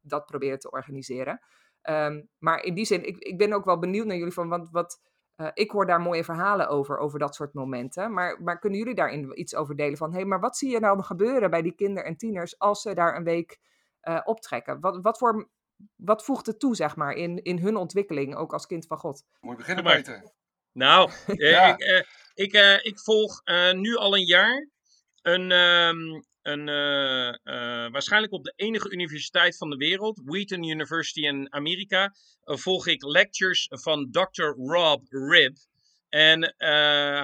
dat 0.00 0.26
proberen 0.26 0.58
te 0.58 0.70
organiseren. 0.70 1.40
Um, 1.90 2.28
maar 2.38 2.62
in 2.62 2.74
die 2.74 2.84
zin, 2.84 3.06
ik, 3.06 3.18
ik 3.18 3.38
ben 3.38 3.52
ook 3.52 3.64
wel 3.64 3.78
benieuwd 3.78 4.06
naar 4.06 4.16
jullie 4.16 4.32
van, 4.32 4.48
want 4.48 4.68
wat 4.70 5.00
eh, 5.36 5.48
ik 5.54 5.70
hoor 5.70 5.86
daar 5.86 6.00
mooie 6.00 6.24
verhalen 6.24 6.68
over, 6.68 6.98
over 6.98 7.18
dat 7.18 7.34
soort 7.34 7.54
momenten. 7.54 8.12
Maar, 8.12 8.42
maar 8.42 8.58
kunnen 8.58 8.78
jullie 8.78 8.94
daarin 8.94 9.40
iets 9.40 9.54
over 9.54 9.76
delen 9.76 9.96
van, 9.96 10.10
hé, 10.10 10.16
hey, 10.16 10.24
maar 10.24 10.40
wat 10.40 10.56
zie 10.56 10.70
je 10.70 10.80
nou 10.80 11.02
gebeuren 11.02 11.50
bij 11.50 11.62
die 11.62 11.74
kinderen 11.74 12.04
en 12.04 12.16
tieners 12.16 12.58
als 12.58 12.82
ze 12.82 12.94
daar 12.94 13.16
een 13.16 13.24
week 13.24 13.60
uh, 14.02 14.20
optrekken? 14.24 14.80
Wat, 14.80 14.98
wat, 15.02 15.18
voor, 15.18 15.48
wat 15.96 16.24
voegt 16.24 16.46
het 16.46 16.60
toe, 16.60 16.76
zeg 16.76 16.96
maar, 16.96 17.12
in, 17.12 17.42
in 17.42 17.58
hun 17.58 17.76
ontwikkeling, 17.76 18.36
ook 18.36 18.52
als 18.52 18.66
kind 18.66 18.86
van 18.86 18.98
God? 18.98 19.24
Moet 19.40 19.50
je 19.50 19.56
beginnen, 19.56 19.84
Peter? 19.84 20.32
Nou, 20.72 21.10
ja. 21.26 21.76
ik, 21.76 21.82
uh, 21.82 22.02
ik, 22.34 22.82
ik 22.84 23.00
volg 23.00 23.42
nu 23.72 23.96
al 23.96 24.16
een 24.16 24.26
jaar 24.26 24.68
een, 25.22 25.50
um, 25.50 26.24
een, 26.42 26.68
uh, 26.68 27.28
uh, 27.54 27.90
waarschijnlijk 27.90 28.32
op 28.32 28.44
de 28.44 28.52
enige 28.56 28.90
universiteit 28.90 29.56
van 29.56 29.70
de 29.70 29.76
wereld, 29.76 30.20
Wheaton 30.24 30.64
University 30.64 31.20
in 31.20 31.52
Amerika, 31.52 32.14
uh, 32.44 32.56
volg 32.56 32.86
ik 32.86 33.04
lectures 33.04 33.66
van 33.70 34.10
Dr. 34.10 34.44
Rob 34.44 35.06
Ribb. 35.08 35.56
En 36.08 36.54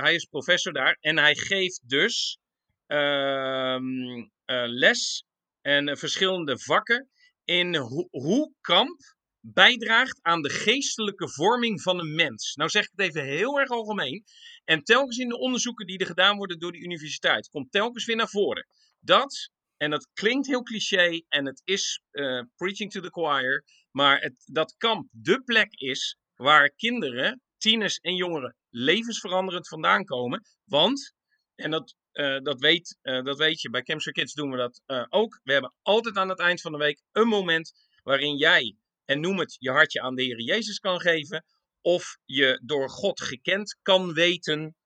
hij 0.00 0.14
is 0.14 0.25
professor 0.25 0.72
daar 0.72 0.96
en 1.00 1.18
hij 1.18 1.34
geeft 1.34 1.88
dus 1.88 2.38
ehm, 2.87 4.26
les 4.66 5.25
en 5.60 5.98
verschillende 5.98 6.58
vakken 6.58 7.08
in 7.44 7.76
ho 7.76 8.08
hoe 8.10 8.52
kamp 8.60 9.16
bijdraagt 9.40 10.18
aan 10.22 10.42
de 10.42 10.50
geestelijke 10.50 11.28
vorming 11.28 11.82
van 11.82 11.98
een 11.98 12.14
mens. 12.14 12.54
Nou 12.54 12.70
zeg 12.70 12.84
ik 12.84 12.90
het 12.96 13.06
even 13.06 13.25
heel 13.25 13.58
erg 13.60 13.68
algemeen. 13.70 14.25
En 14.64 14.82
telkens 14.82 15.18
in 15.18 15.28
de 15.28 15.38
onderzoeken 15.38 15.87
die 15.87 15.98
er 15.98 16.06
gedaan 16.06 16.37
worden 16.37 16.58
door 16.58 16.72
de 16.72 16.82
universiteit, 16.82 17.48
komt 17.48 17.72
telkens 17.72 18.04
weer 18.04 18.16
naar 18.16 18.28
voren 18.28 18.66
dat, 19.08 19.50
en 19.76 19.90
dat 19.90 20.08
klinkt 20.12 20.46
heel 20.46 20.62
cliché 20.62 21.22
en 21.28 21.46
het 21.46 21.62
is 21.64 22.00
uh, 22.12 22.42
preaching 22.56 22.90
to 22.90 23.00
the 23.00 23.10
choir, 23.10 23.64
maar 23.90 24.20
het, 24.20 24.42
dat 24.44 24.74
kamp 24.76 25.08
de 25.10 25.42
plek 25.42 25.72
is 25.72 26.16
waar 26.34 26.70
kinderen, 26.70 27.40
tieners 27.56 27.98
en 27.98 28.14
jongeren 28.14 28.56
levensveranderend 28.70 29.68
vandaan 29.68 30.04
komen. 30.04 30.42
Want, 30.64 31.12
en 31.54 31.70
dat, 31.70 31.94
uh, 32.12 32.38
dat, 32.38 32.60
weet, 32.60 32.98
uh, 33.02 33.24
dat 33.24 33.38
weet 33.38 33.60
je, 33.60 33.70
bij 33.70 33.82
Camps 33.82 34.04
Kids 34.04 34.34
doen 34.34 34.50
we 34.50 34.56
dat 34.56 34.82
ook. 35.08 35.40
We 35.42 35.52
hebben 35.52 35.74
altijd 35.82 36.16
aan 36.16 36.28
het 36.28 36.40
eind 36.40 36.60
van 36.60 36.72
de 36.72 36.78
week 36.78 37.02
een 37.12 37.28
moment 37.28 37.72
waarin 38.02 38.36
jij, 38.36 38.76
en 39.04 39.20
noem 39.20 39.38
het, 39.38 39.56
je 39.58 39.70
hartje 39.70 40.00
aan 40.00 40.14
de 40.14 40.22
Heer 40.22 40.40
Jezus 40.40 40.78
kan 40.78 41.00
geven. 41.00 41.44
Of 41.80 42.18
je 42.24 42.60
door 42.64 42.90
God 42.90 43.20
gekend 43.20 43.78
kan 43.82 44.12
weten. 44.12 44.76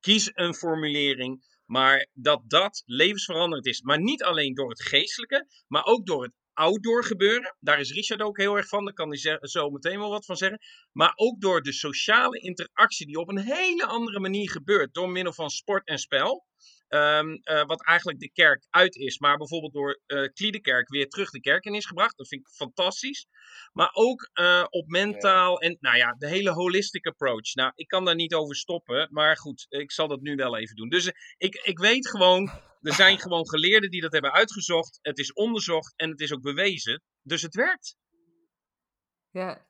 Kies 0.00 0.30
een 0.32 0.54
formulering 0.54 1.44
maar 1.70 2.08
dat 2.12 2.42
dat 2.46 2.82
levensveranderend 2.86 3.66
is. 3.66 3.82
Maar 3.82 4.00
niet 4.00 4.22
alleen 4.22 4.54
door 4.54 4.70
het 4.70 4.82
geestelijke, 4.82 5.46
maar 5.68 5.84
ook 5.84 6.06
door 6.06 6.22
het 6.22 6.32
outdoor 6.52 7.04
gebeuren. 7.04 7.56
Daar 7.60 7.80
is 7.80 7.92
Richard 7.92 8.22
ook 8.22 8.38
heel 8.38 8.56
erg 8.56 8.68
van, 8.68 8.84
daar 8.84 8.94
kan 8.94 9.08
hij 9.08 9.38
zo 9.40 9.70
meteen 9.70 9.98
wel 9.98 10.10
wat 10.10 10.24
van 10.24 10.36
zeggen. 10.36 10.58
Maar 10.92 11.12
ook 11.14 11.40
door 11.40 11.62
de 11.62 11.72
sociale 11.72 12.38
interactie 12.38 13.06
die 13.06 13.18
op 13.18 13.28
een 13.28 13.38
hele 13.38 13.86
andere 13.86 14.20
manier 14.20 14.50
gebeurt. 14.50 14.94
Door 14.94 15.10
middel 15.10 15.32
van 15.32 15.50
sport 15.50 15.86
en 15.86 15.98
spel. 15.98 16.46
Um, 16.94 17.40
uh, 17.44 17.64
wat 17.64 17.84
eigenlijk 17.84 18.18
de 18.18 18.32
kerk 18.32 18.66
uit 18.70 18.96
is, 18.96 19.18
maar 19.18 19.36
bijvoorbeeld 19.36 19.72
door 19.72 20.00
uh, 20.06 20.28
Kliedekerk 20.32 20.88
weer 20.88 21.08
terug 21.08 21.30
de 21.30 21.40
kerk 21.40 21.64
in 21.64 21.74
is 21.74 21.86
gebracht. 21.86 22.16
Dat 22.16 22.28
vind 22.28 22.40
ik 22.40 22.54
fantastisch. 22.54 23.26
Maar 23.72 23.90
ook 23.92 24.30
uh, 24.40 24.64
op 24.68 24.86
mentaal 24.86 25.60
en 25.60 25.76
nou 25.80 25.96
ja, 25.96 26.14
de 26.18 26.28
hele 26.28 26.50
holistic 26.50 27.06
approach. 27.06 27.54
Nou, 27.54 27.72
ik 27.74 27.88
kan 27.88 28.04
daar 28.04 28.14
niet 28.14 28.34
over 28.34 28.56
stoppen, 28.56 29.08
maar 29.10 29.36
goed, 29.36 29.66
ik 29.68 29.92
zal 29.92 30.08
dat 30.08 30.20
nu 30.20 30.34
wel 30.34 30.56
even 30.56 30.76
doen. 30.76 30.88
Dus 30.88 31.12
ik, 31.36 31.54
ik 31.54 31.78
weet 31.78 32.08
gewoon, 32.08 32.50
er 32.80 32.94
zijn 32.94 33.18
gewoon 33.24 33.48
geleerden 33.48 33.90
die 33.90 34.00
dat 34.00 34.12
hebben 34.12 34.32
uitgezocht. 34.32 34.98
Het 35.02 35.18
is 35.18 35.32
onderzocht 35.32 35.92
en 35.96 36.10
het 36.10 36.20
is 36.20 36.32
ook 36.32 36.42
bewezen. 36.42 37.02
Dus 37.22 37.42
het 37.42 37.54
werkt. 37.54 37.96
Ja. 39.30 39.66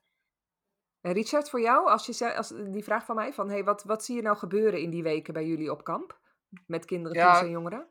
En 1.00 1.12
Richard, 1.12 1.50
voor 1.50 1.60
jou, 1.60 1.88
als 1.88 2.06
je 2.06 2.34
als 2.34 2.48
die 2.48 2.84
vraag 2.84 3.04
van 3.04 3.14
mij, 3.14 3.32
van 3.32 3.48
hey, 3.48 3.64
wat, 3.64 3.84
wat 3.84 4.04
zie 4.04 4.16
je 4.16 4.22
nou 4.22 4.36
gebeuren 4.36 4.80
in 4.80 4.90
die 4.90 5.02
weken 5.02 5.32
bij 5.32 5.46
jullie 5.46 5.70
op 5.70 5.84
kamp? 5.84 6.18
Met 6.66 6.84
kinderen, 6.84 7.18
ja, 7.18 7.40
en 7.40 7.50
jongeren? 7.50 7.86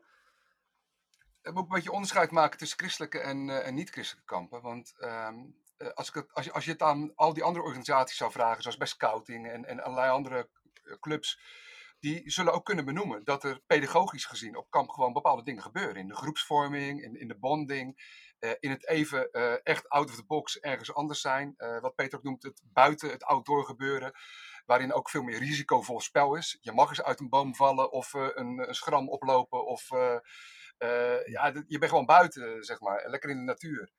Ik 1.42 1.52
moet 1.52 1.62
een 1.62 1.68
beetje 1.68 1.92
onderscheid 1.92 2.30
maken 2.30 2.58
tussen 2.58 2.78
christelijke 2.78 3.18
en, 3.18 3.48
uh, 3.48 3.66
en 3.66 3.74
niet-christelijke 3.74 4.34
kampen. 4.34 4.62
Want 4.62 4.94
um, 4.98 5.56
als, 5.94 6.08
ik 6.08 6.14
het, 6.14 6.34
als, 6.34 6.44
je, 6.44 6.52
als 6.52 6.64
je 6.64 6.70
het 6.70 6.82
aan 6.82 7.12
al 7.14 7.34
die 7.34 7.42
andere 7.42 7.64
organisaties 7.64 8.16
zou 8.16 8.30
vragen, 8.32 8.62
zoals 8.62 8.76
bij 8.76 8.86
Scouting 8.86 9.48
en, 9.48 9.64
en 9.64 9.82
allerlei 9.82 10.10
andere 10.10 10.48
clubs, 11.00 11.40
die 12.00 12.30
zullen 12.30 12.52
ook 12.52 12.64
kunnen 12.64 12.84
benoemen 12.84 13.24
dat 13.24 13.44
er 13.44 13.60
pedagogisch 13.66 14.24
gezien 14.24 14.56
op 14.56 14.70
kamp 14.70 14.90
gewoon 14.90 15.12
bepaalde 15.12 15.42
dingen 15.42 15.62
gebeuren. 15.62 15.96
In 15.96 16.08
de 16.08 16.14
groepsvorming, 16.16 17.02
in, 17.02 17.20
in 17.20 17.28
de 17.28 17.38
bonding, 17.38 18.02
uh, 18.40 18.50
in 18.58 18.70
het 18.70 18.86
even 18.88 19.28
uh, 19.32 19.54
echt 19.62 19.88
out 19.88 20.08
of 20.08 20.14
the 20.14 20.24
box 20.24 20.60
ergens 20.60 20.94
anders 20.94 21.20
zijn. 21.20 21.54
Uh, 21.58 21.80
wat 21.80 21.94
Peter 21.94 22.18
ook 22.18 22.24
noemt, 22.24 22.42
het 22.42 22.62
buiten 22.64 23.10
het 23.10 23.24
outdoor 23.24 23.64
gebeuren 23.64 24.12
waarin 24.64 24.92
ook 24.92 25.10
veel 25.10 25.22
meer 25.22 25.38
risicovol 25.38 26.00
spel 26.00 26.34
is. 26.34 26.58
Je 26.60 26.72
mag 26.72 26.88
eens 26.88 27.02
uit 27.02 27.20
een 27.20 27.28
boom 27.28 27.54
vallen 27.54 27.92
of 27.92 28.12
een, 28.12 28.68
een, 28.68 28.74
schram 28.74 29.08
oplopen. 29.08 29.66
Of 29.66 29.88
ja, 31.24 31.52
je 31.66 31.78
bent 31.78 31.88
gewoon 31.88 32.06
buiten, 32.06 32.64
zeg 32.64 32.80
maar. 32.80 33.08
Lekker 33.08 33.30
in 33.30 33.36
de 33.36 33.42
natuur. 33.42 33.92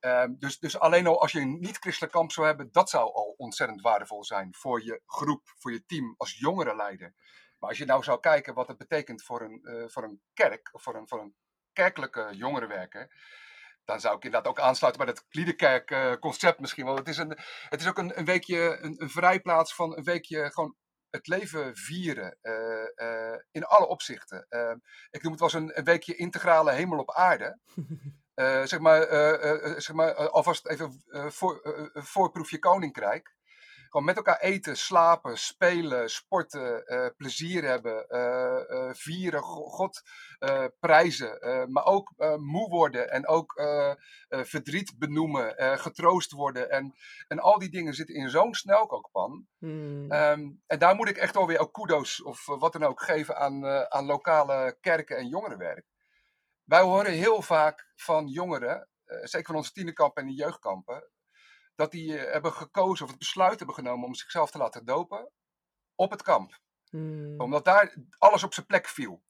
Ehm, 0.00 0.34
dus, 0.38 0.58
dus 0.58 0.78
alleen 0.78 1.06
al 1.06 1.20
als 1.20 1.32
je 1.32 1.40
een 1.40 1.60
niet-christelijk 1.60 2.12
kamp 2.12 2.32
zou 2.32 2.46
hebben, 2.46 2.72
dat 2.72 2.90
zou 2.90 3.12
al 3.12 3.34
ontzettend 3.36 3.80
waardevol 3.80 4.24
zijn 4.24 4.54
voor 4.54 4.84
je 4.84 5.02
groep, 5.06 5.52
voor 5.58 5.72
je 5.72 5.84
team 5.86 6.14
als 6.16 6.38
jongerenleider. 6.38 7.14
Maar 7.58 7.68
als 7.68 7.78
je 7.78 7.84
nou 7.84 8.02
zou 8.02 8.20
kijken 8.20 8.54
wat 8.54 8.68
het 8.68 8.78
betekent 8.78 9.22
voor 9.22 9.42
een, 9.42 9.90
voor 9.90 10.02
een 10.02 10.20
kerk, 10.34 10.68
of 10.72 10.82
voor 10.82 10.94
een, 10.94 11.08
voor 11.08 11.20
een 11.20 11.34
kerkelijke 11.72 12.28
jongerenwerker, 12.32 13.10
dan 13.92 14.00
zou 14.00 14.16
ik 14.16 14.24
inderdaad 14.24 14.50
ook 14.50 14.60
aansluiten 14.60 15.04
bij 15.04 15.14
dat 15.14 15.26
Kliedekerk 15.28 15.90
uh, 15.90 16.12
concept 16.12 16.60
misschien 16.60 16.84
wel. 16.84 16.96
Het 16.96 17.08
is, 17.08 17.16
een, 17.16 17.38
het 17.68 17.80
is 17.80 17.88
ook 17.88 17.98
een, 17.98 18.18
een 18.18 18.24
weekje, 18.24 18.78
een, 18.80 19.02
een 19.02 19.10
vrijplaats 19.10 19.74
van 19.74 19.96
een 19.96 20.04
weekje 20.04 20.50
gewoon 20.52 20.76
het 21.10 21.26
leven 21.26 21.76
vieren. 21.76 22.38
Uh, 22.42 22.52
uh, 23.08 23.38
in 23.50 23.64
alle 23.64 23.86
opzichten. 23.86 24.46
ik 25.10 25.22
noem 25.22 25.32
het 25.32 25.40
wel 25.40 25.50
eens 25.52 25.52
een, 25.52 25.78
een, 25.78 25.84
weekje 25.84 26.16
integrale 26.16 26.72
hemel 26.72 26.98
op 26.98 27.12
aarde. 27.12 27.58
zeg, 28.64 28.78
maar, 28.78 29.02
zeg 29.80 29.92
maar, 29.92 30.14
alvast 30.28 30.66
even 30.66 31.02
voor, 31.32 31.90
voorproefje 31.92 32.58
koninkrijk 32.58 33.34
gewoon 33.92 34.06
met 34.06 34.16
elkaar 34.16 34.40
eten, 34.40 34.76
slapen, 34.76 35.38
spelen, 35.38 36.10
sporten, 36.10 36.82
uh, 36.86 37.06
plezier 37.16 37.64
hebben, 37.64 38.06
uh, 38.08 38.60
uh, 38.68 38.90
vieren, 38.92 39.42
God 39.42 40.02
prijzen, 40.80 41.38
maar 41.72 41.84
ook 41.84 42.12
moe 42.36 42.68
worden 42.68 43.10
en 43.10 43.28
ook 43.28 43.62
verdriet 44.28 44.98
benoemen, 44.98 45.78
getroost 45.78 46.32
worden. 46.32 46.70
En, 46.70 46.94
en 47.28 47.38
al 47.38 47.58
die 47.58 47.70
dingen 47.70 47.94
zitten 47.94 48.14
in 48.14 48.30
zo'n 48.30 48.54
snelkookpan. 48.54 49.46
Hmm. 49.58 50.12
Um, 50.12 50.62
en 50.66 50.78
daar 50.78 50.94
moet 50.94 51.08
ik 51.08 51.16
echt 51.16 51.36
alweer 51.36 51.58
ook 51.58 51.72
kudos 51.72 52.22
of 52.22 52.46
wat 52.46 52.72
dan 52.72 52.84
ook 52.84 53.02
geven 53.02 53.36
aan, 53.36 53.66
aan 53.90 54.04
lokale 54.04 54.76
kerken 54.80 55.16
en 55.16 55.28
jongerenwerk. 55.28 55.86
Wij 56.64 56.82
horen 56.82 57.12
heel 57.12 57.42
vaak 57.42 57.86
van 57.94 58.26
jongeren, 58.26 58.88
zeker 59.04 59.46
van 59.46 59.56
onze 59.56 59.72
tienerkampen 59.72 60.22
en 60.22 60.28
de 60.28 60.34
jeugdkampen, 60.34 61.10
dat 61.82 61.90
die 61.90 62.12
uh, 62.12 62.32
hebben 62.32 62.52
gekozen 62.52 63.04
of 63.04 63.10
het 63.10 63.18
besluit 63.18 63.58
hebben 63.58 63.74
genomen 63.74 64.06
om 64.06 64.14
zichzelf 64.14 64.50
te 64.50 64.58
laten 64.58 64.84
dopen 64.84 65.30
op 65.94 66.10
het 66.10 66.22
kamp. 66.22 66.60
Hmm. 66.90 67.40
Omdat 67.40 67.64
daar 67.64 67.94
alles 68.18 68.42
op 68.42 68.54
zijn 68.54 68.66
plek 68.66 68.88
viel. 68.88 69.22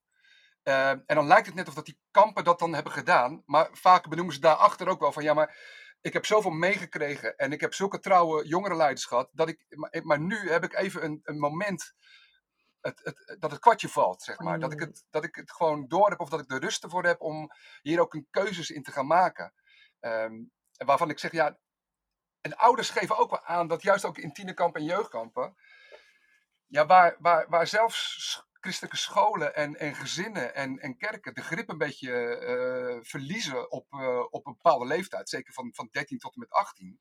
Uh, 0.64 0.88
en 0.90 1.04
dan 1.06 1.26
lijkt 1.26 1.46
het 1.46 1.54
net 1.54 1.68
of 1.68 1.74
dat 1.74 1.84
die 1.84 2.00
kampen 2.10 2.44
dat 2.44 2.58
dan 2.58 2.74
hebben 2.74 2.92
gedaan. 2.92 3.42
Maar 3.46 3.68
vaak 3.72 4.08
benoemen 4.08 4.34
ze 4.34 4.40
daarachter 4.40 4.88
ook 4.88 5.00
wel 5.00 5.12
van 5.12 5.22
ja, 5.22 5.34
maar 5.34 5.56
ik 6.00 6.12
heb 6.12 6.26
zoveel 6.26 6.50
meegekregen 6.50 7.36
en 7.36 7.52
ik 7.52 7.60
heb 7.60 7.74
zulke 7.74 7.98
trouwe 7.98 8.46
jongerenleiders 8.46 9.04
gehad. 9.04 9.28
Dat 9.32 9.48
ik, 9.48 9.64
maar, 9.68 10.00
maar 10.02 10.20
nu 10.20 10.50
heb 10.50 10.64
ik 10.64 10.74
even 10.74 11.04
een, 11.04 11.20
een 11.22 11.38
moment 11.38 11.94
het, 12.80 13.00
het, 13.02 13.36
dat 13.38 13.50
het 13.50 13.60
kwartje 13.60 13.88
valt, 13.88 14.22
zeg 14.22 14.38
maar. 14.38 14.58
Dat, 14.58 14.72
ik 14.72 14.78
hmm. 14.78 14.88
het, 14.88 15.04
dat 15.10 15.24
ik 15.24 15.34
het 15.34 15.52
gewoon 15.52 15.88
door 15.88 16.10
heb 16.10 16.20
of 16.20 16.28
dat 16.28 16.40
ik 16.40 16.48
de 16.48 16.58
rust 16.58 16.84
ervoor 16.84 17.04
heb 17.04 17.20
om 17.20 17.50
hier 17.82 18.00
ook 18.00 18.14
een 18.14 18.26
keuzes 18.30 18.70
in 18.70 18.82
te 18.82 18.92
gaan 18.92 19.06
maken. 19.06 19.52
Um, 20.00 20.50
waarvan 20.84 21.10
ik 21.10 21.18
zeg, 21.18 21.32
ja, 21.32 21.58
en 22.42 22.56
ouders 22.56 22.90
geven 22.90 23.18
ook 23.18 23.30
wel 23.30 23.44
aan 23.44 23.68
dat 23.68 23.82
juist 23.82 24.04
ook 24.04 24.18
in 24.18 24.32
tienerkampen 24.32 24.80
en 24.80 24.86
jeugdkampen, 24.86 25.56
ja, 26.66 26.86
waar, 26.86 27.16
waar, 27.18 27.48
waar 27.48 27.66
zelfs 27.66 28.42
christelijke 28.52 28.96
scholen 28.96 29.54
en, 29.54 29.78
en 29.78 29.94
gezinnen 29.94 30.54
en, 30.54 30.78
en 30.78 30.96
kerken 30.96 31.34
de 31.34 31.42
grip 31.42 31.68
een 31.68 31.78
beetje 31.78 32.40
uh, 32.40 33.04
verliezen 33.04 33.70
op, 33.70 33.92
uh, 33.92 34.18
op 34.30 34.46
een 34.46 34.52
bepaalde 34.52 34.86
leeftijd, 34.86 35.28
zeker 35.28 35.52
van, 35.52 35.70
van 35.74 35.88
13 35.90 36.18
tot 36.18 36.34
en 36.34 36.40
met 36.40 36.50
18. 36.50 37.00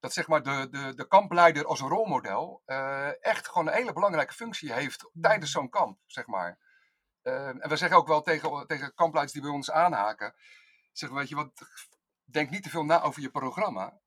Dat 0.00 0.12
zeg 0.12 0.26
maar 0.26 0.42
de, 0.42 0.68
de, 0.70 0.94
de 0.94 1.06
kampleider 1.06 1.66
als 1.66 1.80
een 1.80 1.88
rolmodel 1.88 2.62
uh, 2.66 3.24
echt 3.24 3.48
gewoon 3.48 3.66
een 3.66 3.72
hele 3.72 3.92
belangrijke 3.92 4.34
functie 4.34 4.72
heeft 4.72 5.10
tijdens 5.20 5.50
zo'n 5.50 5.70
kamp, 5.70 5.98
zeg 6.06 6.26
maar. 6.26 6.58
en 7.22 7.68
we 7.68 7.76
zeggen 7.76 7.98
ook 7.98 8.08
wel 8.08 8.22
tegen, 8.22 8.66
tegen 8.66 8.94
kampleiders 8.94 9.32
die 9.32 9.42
bij 9.42 9.56
ons 9.56 9.70
aanhaken, 9.70 10.34
zeggen 10.92 11.18
weet 11.18 11.28
je 11.28 11.34
wat, 11.34 11.50
denk 12.24 12.50
niet 12.50 12.62
te 12.62 12.70
veel 12.70 12.84
na 12.84 13.02
over 13.02 13.22
je 13.22 13.30
programma. 13.30 14.00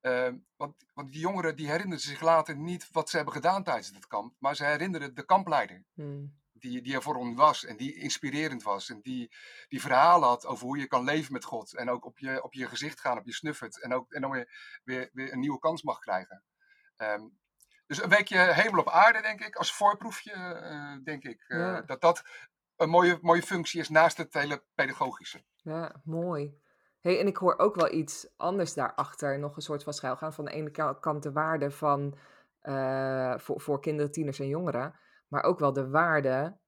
Uh, 0.00 0.28
want, 0.56 0.84
want 0.94 1.12
die 1.12 1.20
jongeren 1.20 1.56
die 1.56 1.70
herinneren 1.70 2.00
zich 2.00 2.20
later 2.20 2.56
niet 2.56 2.88
wat 2.92 3.10
ze 3.10 3.16
hebben 3.16 3.34
gedaan 3.34 3.64
tijdens 3.64 3.88
het 3.88 4.06
kamp, 4.06 4.34
maar 4.38 4.56
ze 4.56 4.64
herinneren 4.64 5.14
de 5.14 5.24
kampleider. 5.24 5.84
Hmm. 5.94 6.38
Die, 6.52 6.82
die 6.82 6.94
er 6.94 7.02
voor 7.02 7.16
ons 7.16 7.36
was 7.36 7.64
en 7.64 7.76
die 7.76 7.94
inspirerend 7.94 8.62
was. 8.62 8.90
En 8.90 9.00
die, 9.00 9.32
die 9.68 9.80
verhalen 9.80 10.28
had 10.28 10.46
over 10.46 10.66
hoe 10.66 10.78
je 10.78 10.86
kan 10.86 11.04
leven 11.04 11.32
met 11.32 11.44
God. 11.44 11.74
En 11.76 11.90
ook 11.90 12.04
op 12.04 12.18
je, 12.18 12.42
op 12.42 12.54
je 12.54 12.66
gezicht 12.66 13.00
gaan, 13.00 13.18
op 13.18 13.26
je 13.26 13.32
snuffert. 13.32 13.82
En, 13.82 13.94
ook, 13.94 14.12
en 14.12 14.20
dan 14.20 14.30
weer, 14.30 14.80
weer, 14.84 15.10
weer 15.12 15.32
een 15.32 15.40
nieuwe 15.40 15.58
kans 15.58 15.82
mag 15.82 15.98
krijgen. 15.98 16.44
Um, 16.96 17.38
Dus 17.86 18.02
een 18.02 18.08
weekje 18.08 18.38
hemel 18.38 18.80
op 18.80 18.88
aarde, 18.88 19.22
denk 19.22 19.40
ik, 19.40 19.56
als 19.56 19.72
voorproefje, 19.72 21.00
denk 21.04 21.24
ik. 21.24 21.44
Dat 21.86 22.00
dat 22.00 22.22
een 22.76 22.88
mooie, 22.90 23.18
mooie 23.20 23.42
functie 23.42 23.80
is 23.80 23.88
naast 23.88 24.16
het 24.16 24.34
hele 24.34 24.64
pedagogische. 24.74 25.44
Ja, 25.56 26.00
mooi. 26.04 26.60
Hey, 27.00 27.20
en 27.20 27.26
ik 27.26 27.36
hoor 27.36 27.58
ook 27.58 27.74
wel 27.74 27.92
iets 27.92 28.32
anders 28.36 28.74
daarachter, 28.74 29.38
nog 29.38 29.56
een 29.56 29.62
soort 29.62 29.82
van 29.82 29.92
schuilgaan. 29.92 30.32
Van 30.32 30.44
de 30.44 30.50
ene 30.50 30.96
kant 31.00 31.22
de 31.22 31.32
waarde 31.32 31.70
van, 31.70 32.18
voor, 33.36 33.60
voor 33.60 33.80
kinderen, 33.80 34.12
tieners 34.12 34.38
en 34.38 34.48
jongeren, 34.48 34.94
maar 35.28 35.42
ook 35.42 35.58
wel 35.58 35.72
de 35.72 35.88
waarde 35.88 36.58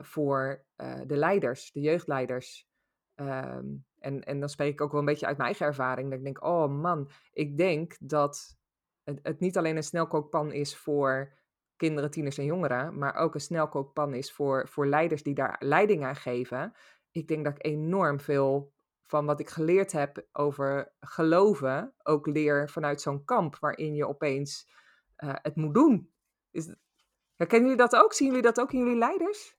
voor 0.00 0.64
de 1.06 1.16
leiders, 1.16 1.72
de 1.72 1.80
jeugdleiders. 1.80 2.68
Ehm, 3.14 3.66
en, 3.98 4.24
en 4.24 4.40
dan 4.40 4.48
spreek 4.48 4.72
ik 4.72 4.80
ook 4.80 4.90
wel 4.90 5.00
een 5.00 5.06
beetje 5.06 5.26
uit 5.26 5.36
mijn 5.36 5.48
eigen 5.48 5.66
ervaring. 5.66 6.08
Dat 6.10 6.18
ik 6.18 6.24
denk, 6.24 6.44
oh 6.44 6.68
man, 6.68 7.10
ik 7.32 7.56
denk 7.56 7.96
dat 8.00 8.56
het, 9.02 9.18
het 9.22 9.40
niet 9.40 9.56
alleen 9.56 9.76
een 9.76 9.82
snelkookpan 9.82 10.52
is 10.52 10.76
voor 10.76 11.38
kinderen, 11.76 12.10
tieners 12.10 12.38
en 12.38 12.44
jongeren, 12.44 12.98
maar 12.98 13.14
ook 13.14 13.34
een 13.34 13.40
snelkookpan 13.40 14.14
is 14.14 14.32
voor, 14.32 14.68
voor 14.68 14.86
leiders 14.86 15.22
die 15.22 15.34
daar 15.34 15.56
leiding 15.58 16.04
aan 16.04 16.16
geven. 16.16 16.72
Ik 17.10 17.28
denk 17.28 17.44
dat 17.44 17.54
ik 17.54 17.66
enorm 17.66 18.20
veel 18.20 18.72
van 19.06 19.26
wat 19.26 19.40
ik 19.40 19.48
geleerd 19.48 19.92
heb 19.92 20.26
over 20.32 20.92
geloven 21.00 21.94
ook 22.02 22.26
leer 22.26 22.70
vanuit 22.70 23.00
zo'n 23.00 23.24
kamp 23.24 23.58
waarin 23.58 23.94
je 23.94 24.08
opeens 24.08 24.68
uh, 25.16 25.34
het 25.42 25.56
moet 25.56 25.74
doen. 25.74 26.12
Is, 26.50 26.74
herkennen 27.36 27.70
jullie 27.70 27.88
dat 27.88 28.02
ook? 28.02 28.12
Zien 28.12 28.26
jullie 28.26 28.42
dat 28.42 28.60
ook 28.60 28.72
in 28.72 28.78
jullie 28.78 28.98
leiders? 28.98 29.56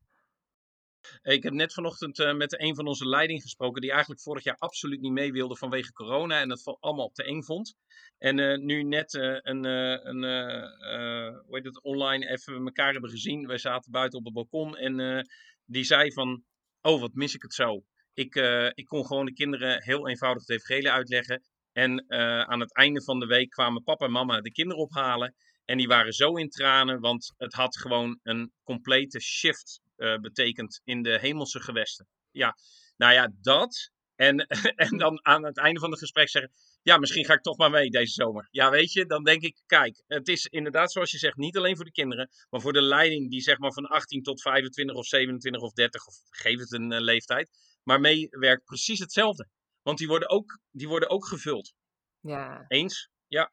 Ik 1.21 1.43
heb 1.43 1.53
net 1.53 1.73
vanochtend 1.73 2.19
uh, 2.19 2.33
met 2.33 2.59
een 2.59 2.75
van 2.75 2.87
onze 2.87 3.07
leiding 3.07 3.41
gesproken, 3.41 3.81
die 3.81 3.91
eigenlijk 3.91 4.21
vorig 4.21 4.43
jaar 4.43 4.57
absoluut 4.57 5.01
niet 5.01 5.11
mee 5.11 5.31
wilde 5.31 5.55
vanwege 5.55 5.93
corona 5.93 6.41
en 6.41 6.49
dat 6.49 6.77
allemaal 6.79 7.11
te 7.11 7.23
eng 7.23 7.41
vond. 7.41 7.75
En 8.17 8.37
uh, 8.37 8.57
nu 8.57 8.83
net 8.83 9.13
een, 9.13 9.63
een 9.63 11.77
online 11.81 12.29
even 12.29 12.65
elkaar 12.65 12.91
hebben 12.91 13.09
gezien. 13.09 13.47
Wij 13.47 13.57
zaten 13.57 13.91
buiten 13.91 14.19
op 14.19 14.25
het 14.25 14.33
balkon 14.33 14.77
en 14.77 15.27
die 15.65 15.83
zei 15.83 16.13
van, 16.13 16.43
oh 16.81 17.01
wat 17.01 17.13
mis 17.13 17.35
ik 17.35 17.41
het 17.41 17.53
zo. 17.53 17.83
Ik, 18.13 18.35
ik 18.73 18.85
kon 18.85 19.05
gewoon 19.05 19.25
de 19.25 19.33
kinderen 19.33 19.83
heel 19.83 20.07
eenvoudig 20.07 20.47
het 20.47 20.61
evangelie 20.61 20.91
uitleggen. 20.91 21.43
En 21.71 22.11
aan 22.47 22.59
het 22.59 22.75
einde 22.75 23.03
van 23.03 23.19
de 23.19 23.25
week 23.25 23.49
kwamen 23.49 23.83
papa 23.83 24.05
en 24.05 24.11
mama 24.11 24.41
de 24.41 24.51
kinderen 24.51 24.83
ophalen. 24.83 25.35
En 25.65 25.77
die 25.77 25.87
waren 25.87 26.13
zo 26.13 26.35
in 26.35 26.49
tranen, 26.49 26.99
want 26.99 27.33
het 27.37 27.53
had 27.53 27.77
gewoon 27.77 28.19
een 28.23 28.51
complete 28.63 29.19
shift 29.19 29.81
uh, 29.97 30.17
betekend 30.17 30.81
in 30.83 31.01
de 31.01 31.19
hemelse 31.19 31.61
gewesten. 31.61 32.07
Ja, 32.31 32.55
nou 32.97 33.13
ja, 33.13 33.33
dat. 33.41 33.91
En, 34.15 34.47
en 34.87 34.97
dan 34.97 35.25
aan 35.25 35.45
het 35.45 35.57
einde 35.57 35.79
van 35.79 35.89
het 35.89 35.99
gesprek 35.99 36.29
zeggen: 36.29 36.51
Ja, 36.81 36.97
misschien 36.97 37.25
ga 37.25 37.33
ik 37.33 37.41
toch 37.41 37.57
maar 37.57 37.69
mee 37.69 37.89
deze 37.89 38.13
zomer. 38.13 38.47
Ja, 38.51 38.69
weet 38.69 38.91
je, 38.91 39.05
dan 39.05 39.23
denk 39.23 39.41
ik: 39.41 39.61
Kijk, 39.65 40.03
het 40.07 40.27
is 40.27 40.45
inderdaad 40.45 40.91
zoals 40.91 41.11
je 41.11 41.17
zegt, 41.17 41.37
niet 41.37 41.57
alleen 41.57 41.75
voor 41.75 41.85
de 41.85 41.91
kinderen, 41.91 42.29
maar 42.49 42.61
voor 42.61 42.73
de 42.73 42.81
leiding 42.81 43.29
die 43.29 43.41
zeg 43.41 43.57
maar 43.57 43.73
van 43.73 43.85
18 43.85 44.23
tot 44.23 44.41
25 44.41 44.95
of 44.95 45.05
27 45.05 45.61
of 45.61 45.73
30 45.73 46.07
of 46.07 46.15
geef 46.29 46.59
het 46.59 46.71
een 46.71 47.01
leeftijd, 47.01 47.49
maar 47.83 47.99
meewerkt 47.99 48.65
precies 48.65 48.99
hetzelfde. 48.99 49.47
Want 49.81 49.97
die 49.97 50.07
worden 50.07 50.29
ook, 50.29 50.59
die 50.71 50.87
worden 50.87 51.09
ook 51.09 51.25
gevuld. 51.25 51.73
Ja. 52.19 52.65
Eens? 52.67 53.11
Ja. 53.27 53.51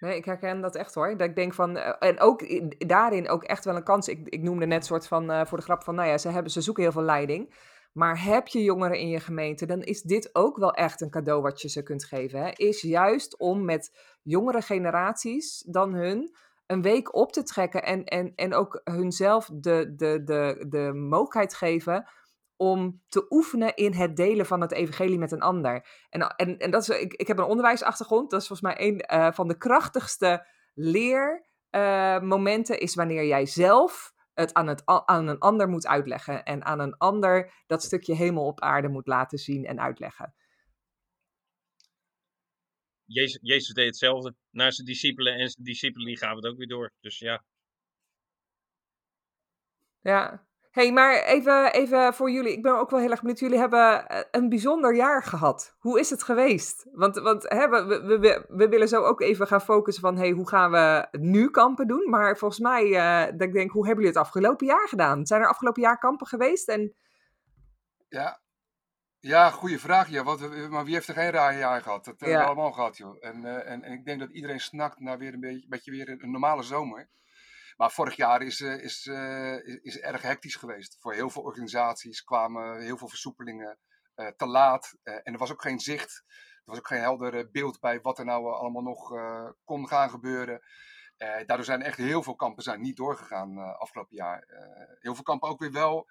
Nee, 0.00 0.16
ik 0.16 0.24
herken 0.24 0.60
dat 0.60 0.74
echt 0.74 0.94
hoor. 0.94 1.16
Dat 1.16 1.28
ik 1.28 1.34
denk 1.34 1.54
van, 1.54 1.76
eh, 1.76 2.08
en 2.08 2.20
ook 2.20 2.44
daarin 2.88 3.28
ook 3.28 3.44
echt 3.44 3.64
wel 3.64 3.76
een 3.76 3.84
kans. 3.84 4.08
Ik, 4.08 4.28
ik 4.28 4.42
noemde 4.42 4.66
net 4.66 4.84
soort 4.84 5.06
van 5.06 5.30
uh, 5.30 5.44
voor 5.44 5.58
de 5.58 5.64
grap 5.64 5.82
van, 5.82 5.94
nou 5.94 6.08
ja, 6.08 6.18
ze, 6.18 6.28
hebben, 6.28 6.52
ze 6.52 6.60
zoeken 6.60 6.82
heel 6.82 6.92
veel 6.92 7.02
leiding. 7.02 7.54
Maar 7.92 8.24
heb 8.24 8.46
je 8.46 8.62
jongeren 8.62 8.98
in 8.98 9.08
je 9.08 9.20
gemeente, 9.20 9.66
dan 9.66 9.82
is 9.82 10.02
dit 10.02 10.34
ook 10.34 10.56
wel 10.56 10.72
echt 10.72 11.00
een 11.00 11.10
cadeau 11.10 11.42
wat 11.42 11.60
je 11.62 11.68
ze 11.68 11.82
kunt 11.82 12.04
geven. 12.04 12.40
Hè? 12.40 12.50
Is 12.50 12.82
juist 12.82 13.38
om 13.38 13.64
met 13.64 13.98
jongere 14.22 14.62
generaties 14.62 15.64
dan 15.66 15.94
hun 15.94 16.34
een 16.66 16.82
week 16.82 17.14
op 17.14 17.32
te 17.32 17.42
trekken 17.42 17.82
en, 17.82 18.04
en, 18.04 18.32
en 18.34 18.54
ook 18.54 18.80
hunzelf 18.84 19.50
de, 19.52 19.92
de, 19.96 20.22
de, 20.24 20.66
de 20.68 20.92
mogelijkheid 20.94 21.54
geven 21.54 22.08
om 22.58 23.02
te 23.08 23.26
oefenen 23.30 23.74
in 23.74 23.92
het 23.92 24.16
delen 24.16 24.46
van 24.46 24.60
het 24.60 24.72
evangelie 24.72 25.18
met 25.18 25.32
een 25.32 25.40
ander. 25.40 25.86
En, 26.10 26.20
en, 26.20 26.58
en 26.58 26.70
dat 26.70 26.82
is, 26.82 26.88
ik, 26.88 27.14
ik 27.14 27.26
heb 27.26 27.38
een 27.38 27.44
onderwijsachtergrond. 27.44 28.30
Dat 28.30 28.40
is 28.40 28.46
volgens 28.46 28.74
mij 28.74 28.88
een 28.88 29.04
uh, 29.12 29.32
van 29.32 29.48
de 29.48 29.58
krachtigste 29.58 30.46
leermomenten, 30.74 32.74
uh, 32.74 32.82
is 32.82 32.94
wanneer 32.94 33.26
jij 33.26 33.46
zelf 33.46 34.12
het 34.34 34.54
aan, 34.54 34.66
het 34.66 34.82
aan 34.84 35.28
een 35.28 35.38
ander 35.38 35.68
moet 35.68 35.86
uitleggen. 35.86 36.44
En 36.44 36.64
aan 36.64 36.80
een 36.80 36.96
ander 36.96 37.52
dat 37.66 37.82
stukje 37.82 38.14
hemel 38.14 38.46
op 38.46 38.60
aarde 38.60 38.88
moet 38.88 39.06
laten 39.06 39.38
zien 39.38 39.64
en 39.64 39.80
uitleggen. 39.80 40.34
Jezus, 43.04 43.38
Jezus 43.42 43.74
deed 43.74 43.86
hetzelfde 43.86 44.34
naar 44.50 44.72
zijn 44.72 44.86
discipelen 44.86 45.34
en 45.34 45.48
zijn 45.48 45.64
discipelen 45.64 46.06
die 46.06 46.18
gaven 46.18 46.36
het 46.36 46.46
ook 46.46 46.56
weer 46.56 46.68
door. 46.68 46.92
Dus 47.00 47.18
ja. 47.18 47.44
Ja, 50.00 50.48
hey, 50.70 50.92
maar 50.92 51.22
even, 51.22 51.72
even 51.72 52.14
voor 52.14 52.30
jullie. 52.30 52.52
Ik 52.52 52.62
ben 52.62 52.78
ook 52.78 52.90
wel 52.90 53.00
heel 53.00 53.10
erg 53.10 53.20
benieuwd. 53.20 53.38
Jullie 53.38 53.58
hebben 53.58 54.08
eh, 54.08 54.20
een 54.30 54.48
bijzonder 54.48 54.94
jaar 54.94 55.22
gehad. 55.22 55.74
Hoe 55.78 56.00
is 56.00 56.10
het 56.10 56.22
geweest? 56.22 56.86
Want, 56.92 57.18
want 57.18 57.42
hè, 57.48 57.68
we, 57.68 57.84
we, 57.84 58.18
we, 58.18 58.44
we, 58.48 58.68
willen 58.68 58.88
zo 58.88 59.02
ook 59.02 59.20
even 59.20 59.46
gaan 59.46 59.60
focussen 59.60 60.02
van... 60.02 60.16
Hey, 60.16 60.30
hoe 60.30 60.48
gaan 60.48 60.70
we 60.70 61.08
nu 61.10 61.50
kampen 61.50 61.86
doen? 61.86 62.10
Maar 62.10 62.36
volgens 62.36 62.60
mij, 62.60 62.84
uh, 62.86 63.38
dat 63.38 63.48
ik 63.48 63.52
denk, 63.52 63.70
hoe 63.70 63.86
hebben 63.86 64.04
jullie 64.04 64.18
het 64.18 64.26
afgelopen 64.26 64.66
jaar 64.66 64.88
gedaan? 64.88 65.26
Zijn 65.26 65.40
er 65.40 65.48
afgelopen 65.48 65.82
jaar 65.82 65.98
kampen 65.98 66.26
geweest? 66.26 66.68
En... 66.68 66.94
Ja, 68.08 68.40
ja, 69.20 69.50
goede 69.50 69.78
vraag. 69.78 70.08
Ja. 70.08 70.22
Wat, 70.22 70.68
maar 70.70 70.84
wie 70.84 70.94
heeft 70.94 71.08
er 71.08 71.14
geen 71.14 71.30
raar 71.30 71.58
jaar 71.58 71.82
gehad? 71.82 72.04
Dat 72.04 72.20
hebben 72.20 72.38
we 72.38 72.44
allemaal 72.44 72.72
gehad, 72.72 72.96
joh. 72.96 73.16
En, 73.20 73.44
uh, 73.44 73.70
en, 73.70 73.82
en, 73.82 73.92
ik 73.92 74.04
denk 74.04 74.20
dat 74.20 74.30
iedereen 74.30 74.60
snakt 74.60 75.00
naar 75.00 75.18
weer 75.18 75.32
een 75.32 75.40
beetje, 75.40 75.68
beetje 75.68 75.90
weer 75.90 76.08
een 76.08 76.30
normale 76.30 76.62
zomer. 76.62 77.08
Maar 77.78 77.90
vorig 77.90 78.16
jaar 78.16 78.42
is, 78.42 78.60
uh, 78.60 78.82
is, 78.82 79.06
uh, 79.06 79.66
is, 79.66 79.76
is, 79.76 79.98
erg 79.98 80.22
hectisch 80.22 80.56
geweest. 80.56 80.96
Voor 81.00 81.14
heel 81.14 81.30
veel 81.30 81.42
organisaties 81.42 82.24
kwamen 82.24 82.80
heel 82.80 82.96
veel 82.98 83.08
versoepelingen 83.08 83.78
uh, 84.16 84.26
te 84.26 84.46
laat. 84.46 84.94
en 85.02 85.32
er 85.32 85.38
was 85.38 85.52
ook 85.52 85.62
geen 85.62 85.80
zicht. 85.80 86.24
Er 86.28 86.62
was 86.64 86.78
ook 86.78 86.86
geen 86.86 87.00
helder 87.00 87.50
beeld 87.50 87.80
bij 87.80 88.00
wat 88.00 88.18
er 88.18 88.24
nou 88.24 88.52
allemaal 88.52 88.82
nog 88.82 89.12
kon 89.64 89.88
gaan 89.88 90.10
gebeuren. 90.10 90.60
daardoor 91.16 91.64
zijn 91.64 91.82
echt 91.82 91.96
heel 91.96 92.22
veel 92.22 92.34
kampen 92.34 92.62
zijn 92.62 92.80
niet 92.80 92.96
doorgegaan 92.96 93.78
afgelopen 93.78 94.16
jaar. 94.16 94.44
heel 94.98 95.14
veel 95.14 95.24
kampen 95.24 95.48
ook 95.48 95.60
weer 95.60 95.72
wel. 95.72 96.08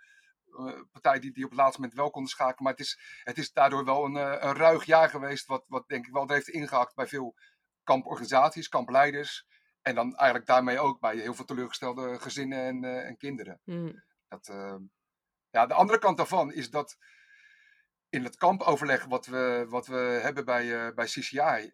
partijen 0.92 1.22
die, 1.22 1.34
die 1.34 1.44
op 1.44 1.50
het 1.50 1.60
laatste 1.60 1.80
moment 1.80 2.00
wel 2.00 2.10
konden 2.10 2.32
schakelen. 2.32 2.64
Maar 2.64 2.72
het 2.72 2.82
is, 2.82 3.00
het 3.24 3.38
is 3.38 3.52
daardoor 3.52 3.86
wel 3.86 4.06
een, 4.06 4.16
een 4.16 4.56
ruig 4.56 4.86
jaar 4.86 5.10
geweest. 5.10 5.48
Wat, 5.48 5.64
wat 5.68 5.88
denk 5.88 6.08
ik 6.08 6.14
wel 6.14 6.28
heeft 6.28 6.50
ingehakt 6.50 6.96
bij 6.96 7.08
veel 7.08 7.36
kamporganisaties, 7.84 8.68
kampleiders. 8.68 9.46
En 9.88 9.96
dan 9.96 10.16
eigenlijk 10.16 10.46
daarmee 10.46 10.80
ook 10.80 11.00
bij 11.00 11.18
heel 11.18 11.34
veel 11.34 11.46
teleurgestelde 11.46 12.20
gezinnen 12.20 12.60
en, 12.60 12.84
uh, 12.84 13.06
en 13.06 13.18
kinderen. 13.18 13.60
Mm. 13.64 14.04
Dat, 14.28 14.48
uh, 14.48 14.76
ja, 15.50 15.66
de 15.66 15.74
andere 15.74 16.00
kant 16.00 16.18
daarvan 16.18 16.54
is 16.54 16.70
dat 16.70 16.98
in 18.10 18.24
het 18.24 18.38
kampoverleg 18.38 19.06
wat 19.06 19.26
we, 19.26 19.66
wat 19.70 19.88
we 19.88 20.20
hebben 20.22 20.46
bij, 20.46 20.66
uh, 20.66 20.94
bij 20.96 21.06
CCI, 21.06 21.74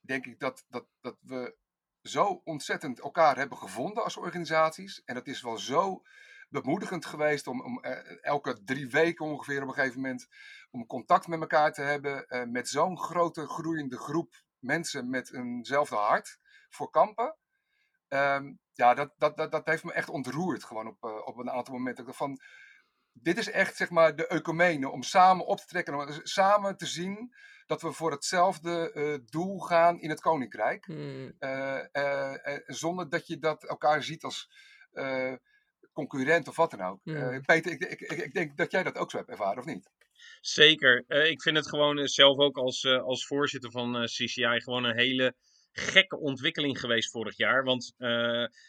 denk 0.00 0.26
ik 0.26 0.38
dat, 0.38 0.64
dat, 0.68 0.86
dat 1.00 1.16
we 1.20 1.56
zo 2.02 2.40
ontzettend 2.44 3.00
elkaar 3.00 3.36
hebben 3.36 3.58
gevonden 3.58 4.04
als 4.04 4.16
organisaties. 4.16 5.02
En 5.04 5.14
dat 5.14 5.26
is 5.26 5.42
wel 5.42 5.58
zo 5.58 6.02
bemoedigend 6.48 7.06
geweest 7.06 7.46
om, 7.46 7.62
om 7.62 7.82
elke 8.20 8.62
drie 8.64 8.88
weken 8.88 9.26
ongeveer 9.26 9.62
op 9.62 9.68
een 9.68 9.74
gegeven 9.74 10.00
moment 10.00 10.28
om 10.70 10.86
contact 10.86 11.26
met 11.26 11.40
elkaar 11.40 11.72
te 11.72 11.82
hebben 11.82 12.50
met 12.52 12.68
zo'n 12.68 12.98
grote 12.98 13.46
groeiende 13.46 13.98
groep 13.98 14.44
mensen 14.62 15.10
met 15.10 15.32
eenzelfde 15.32 15.96
hart 15.96 16.38
voor 16.68 16.90
kampen. 16.90 17.36
Um, 18.08 18.60
ja, 18.72 18.94
dat, 18.94 19.12
dat, 19.16 19.36
dat, 19.36 19.50
dat 19.50 19.66
heeft 19.66 19.84
me 19.84 19.92
echt 19.92 20.08
ontroerd 20.08 20.64
gewoon 20.64 20.86
op, 20.86 21.04
uh, 21.04 21.26
op 21.26 21.36
een 21.36 21.50
aantal 21.50 21.74
momenten. 21.74 22.14
Van, 22.14 22.40
dit 23.12 23.38
is 23.38 23.50
echt 23.50 23.76
zeg 23.76 23.90
maar 23.90 24.16
de 24.16 24.26
ecumene, 24.26 24.88
om 24.88 25.02
samen 25.02 25.46
op 25.46 25.58
te 25.58 25.66
trekken, 25.66 25.94
om 25.94 26.08
samen 26.22 26.76
te 26.76 26.86
zien 26.86 27.34
dat 27.66 27.82
we 27.82 27.92
voor 27.92 28.10
hetzelfde 28.10 28.92
uh, 28.94 29.18
doel 29.30 29.58
gaan 29.58 30.00
in 30.00 30.10
het 30.10 30.20
koninkrijk. 30.20 30.84
Hmm. 30.84 31.36
Uh, 31.40 31.84
zonder 32.66 33.08
dat 33.08 33.26
je 33.26 33.38
dat 33.38 33.64
elkaar 33.64 34.02
ziet 34.02 34.24
als 34.24 34.50
concurrent 35.92 36.48
of 36.48 36.56
wat 36.56 36.70
dan 36.70 36.80
ook. 36.80 37.00
Hmm. 37.02 37.42
Peter, 37.42 37.72
ik, 37.72 37.80
ik, 37.80 38.00
ik, 38.00 38.18
ik, 38.18 38.34
denk 38.34 38.56
dat 38.56 38.70
jij 38.70 38.82
dat 38.82 38.98
ook 38.98 39.10
zo 39.10 39.16
hebt 39.16 39.30
ervaren, 39.30 39.58
of 39.58 39.64
niet? 39.64 39.90
Zeker. 40.40 41.04
Uh, 41.08 41.30
ik 41.30 41.42
vind 41.42 41.56
het 41.56 41.68
gewoon 41.68 41.98
uh, 41.98 42.04
zelf 42.04 42.38
ook 42.38 42.56
als, 42.56 42.82
uh, 42.82 43.02
als 43.02 43.26
voorzitter 43.26 43.70
van 43.70 44.04
CCI 44.04 44.60
gewoon 44.60 44.84
een 44.84 44.98
hele 44.98 45.34
gekke 45.72 46.18
ontwikkeling 46.18 46.80
geweest 46.80 47.10
vorig 47.10 47.36
jaar. 47.36 47.64
Want 47.64 47.94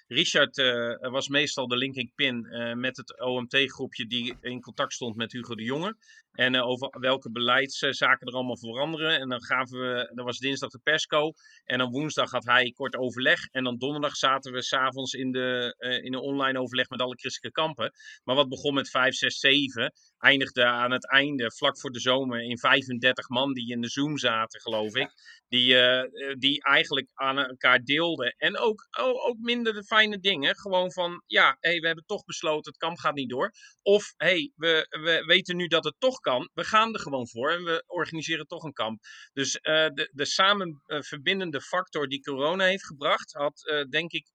Richard 0.08 0.56
was 1.00 1.28
meestal 1.28 1.68
de 1.68 1.78
linking 1.78 2.12
pin 2.16 2.48
met 2.80 2.98
het 2.98 3.20
OMT-groepje 3.20 4.08
die 4.08 4.38
in 4.42 4.62
contact 4.62 4.94
stond 4.94 5.16
met 5.16 5.32
Hugo 5.32 5.56
de 5.56 5.64
Jonge. 5.64 5.98
En 6.34 6.54
uh, 6.54 6.68
over 6.68 6.96
welke 7.00 7.32
beleidszaken 7.32 8.28
er 8.28 8.34
allemaal 8.34 8.58
veranderen. 8.58 9.20
En 9.20 9.30
dan 9.30 9.44
gaven 9.44 9.80
we, 9.80 10.12
dat 10.16 10.26
was 10.26 10.38
dinsdag 10.38 10.70
de 10.70 10.80
persco. 10.84 11.32
En 11.64 11.78
dan 11.78 11.92
woensdag 11.92 12.32
had 12.32 12.46
hij 12.46 12.72
kort 12.76 12.96
overleg. 12.96 13.46
En 13.52 13.64
dan 13.64 13.78
donderdag 13.78 14.16
zaten 14.16 14.54
we 14.54 14.62
s'avonds 14.62 15.14
in, 15.14 15.32
de, 15.32 15.76
uh, 15.80 16.04
in 16.04 16.14
een 16.14 16.20
online 16.20 16.60
overleg 16.60 16.90
met 16.90 17.02
alle 17.02 17.16
christelijke 17.16 17.62
kampen. 17.62 17.92
Maar 18.24 18.36
wat 18.36 18.50
begon 18.50 18.74
met 18.74 18.90
5, 18.90 19.16
6, 19.16 19.40
7, 19.40 19.94
eindigde 20.18 20.66
aan 20.66 20.92
het 20.92 21.12
einde, 21.12 21.52
vlak 21.52 21.80
voor 21.80 21.92
de 21.92 22.00
zomer, 22.00 22.42
in 22.42 22.58
35 22.58 23.30
man 23.30 23.54
die 23.54 23.72
in 23.72 23.82
de 23.82 23.90
Zoom 23.90 24.18
zaten, 24.18 24.62
geloof 24.62 24.96
ik. 24.96 25.12
Die, 25.48 25.74
uh, 25.74 26.04
die 26.38 26.64
eigenlijk 26.64 27.08
aan 27.14 27.38
elkaar 27.38 27.80
deelden. 27.80 28.36
En 28.38 28.58
ook, 28.58 28.88
ook 29.00 29.38
minder 29.38 29.74
de 29.74 29.84
fijne 29.84 30.20
dingen. 30.20 30.56
Gewoon 30.56 30.92
van, 30.92 31.24
ja, 31.26 31.58
hey, 31.60 31.80
we 31.80 31.86
hebben 31.86 32.06
toch 32.06 32.24
besloten, 32.24 32.72
het 32.72 32.82
kamp 32.82 32.98
gaat 32.98 33.16
niet 33.16 33.30
door. 33.30 33.52
Of, 33.82 34.14
hey, 34.18 34.52
we, 34.56 34.88
we 34.90 35.24
weten 35.26 35.56
nu 35.56 35.68
dat 35.68 35.84
het 35.84 35.96
toch 35.98 36.20
kan. 36.24 36.50
We 36.54 36.64
gaan 36.64 36.94
er 36.94 37.00
gewoon 37.00 37.28
voor 37.28 37.52
en 37.52 37.64
we 37.64 37.84
organiseren 37.88 38.48
toch 38.48 38.64
een 38.64 38.74
kamp. 38.74 39.02
Dus 39.34 39.56
uh, 39.56 39.62
de, 39.88 40.10
de 40.12 40.26
samen 40.26 40.82
verbindende 40.86 41.62
factor 41.62 42.08
die 42.08 42.22
corona 42.22 42.66
heeft 42.66 42.86
gebracht, 42.86 43.34
had 43.34 43.62
uh, 43.66 43.84
denk 43.84 44.12
ik 44.12 44.32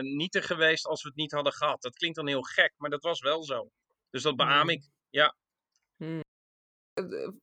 niet 0.00 0.34
er 0.34 0.42
geweest 0.42 0.86
als 0.86 1.02
we 1.02 1.08
het 1.08 1.16
niet 1.16 1.32
hadden 1.32 1.52
gehad. 1.52 1.82
Dat 1.82 1.96
klinkt 1.96 2.16
dan 2.16 2.26
heel 2.26 2.42
gek, 2.42 2.74
maar 2.76 2.90
dat 2.90 3.02
was 3.02 3.20
wel 3.20 3.42
zo. 3.44 3.70
Dus 4.10 4.22
dat 4.22 4.36
beaam 4.36 4.68
ik, 4.68 4.88
ja. 5.10 5.36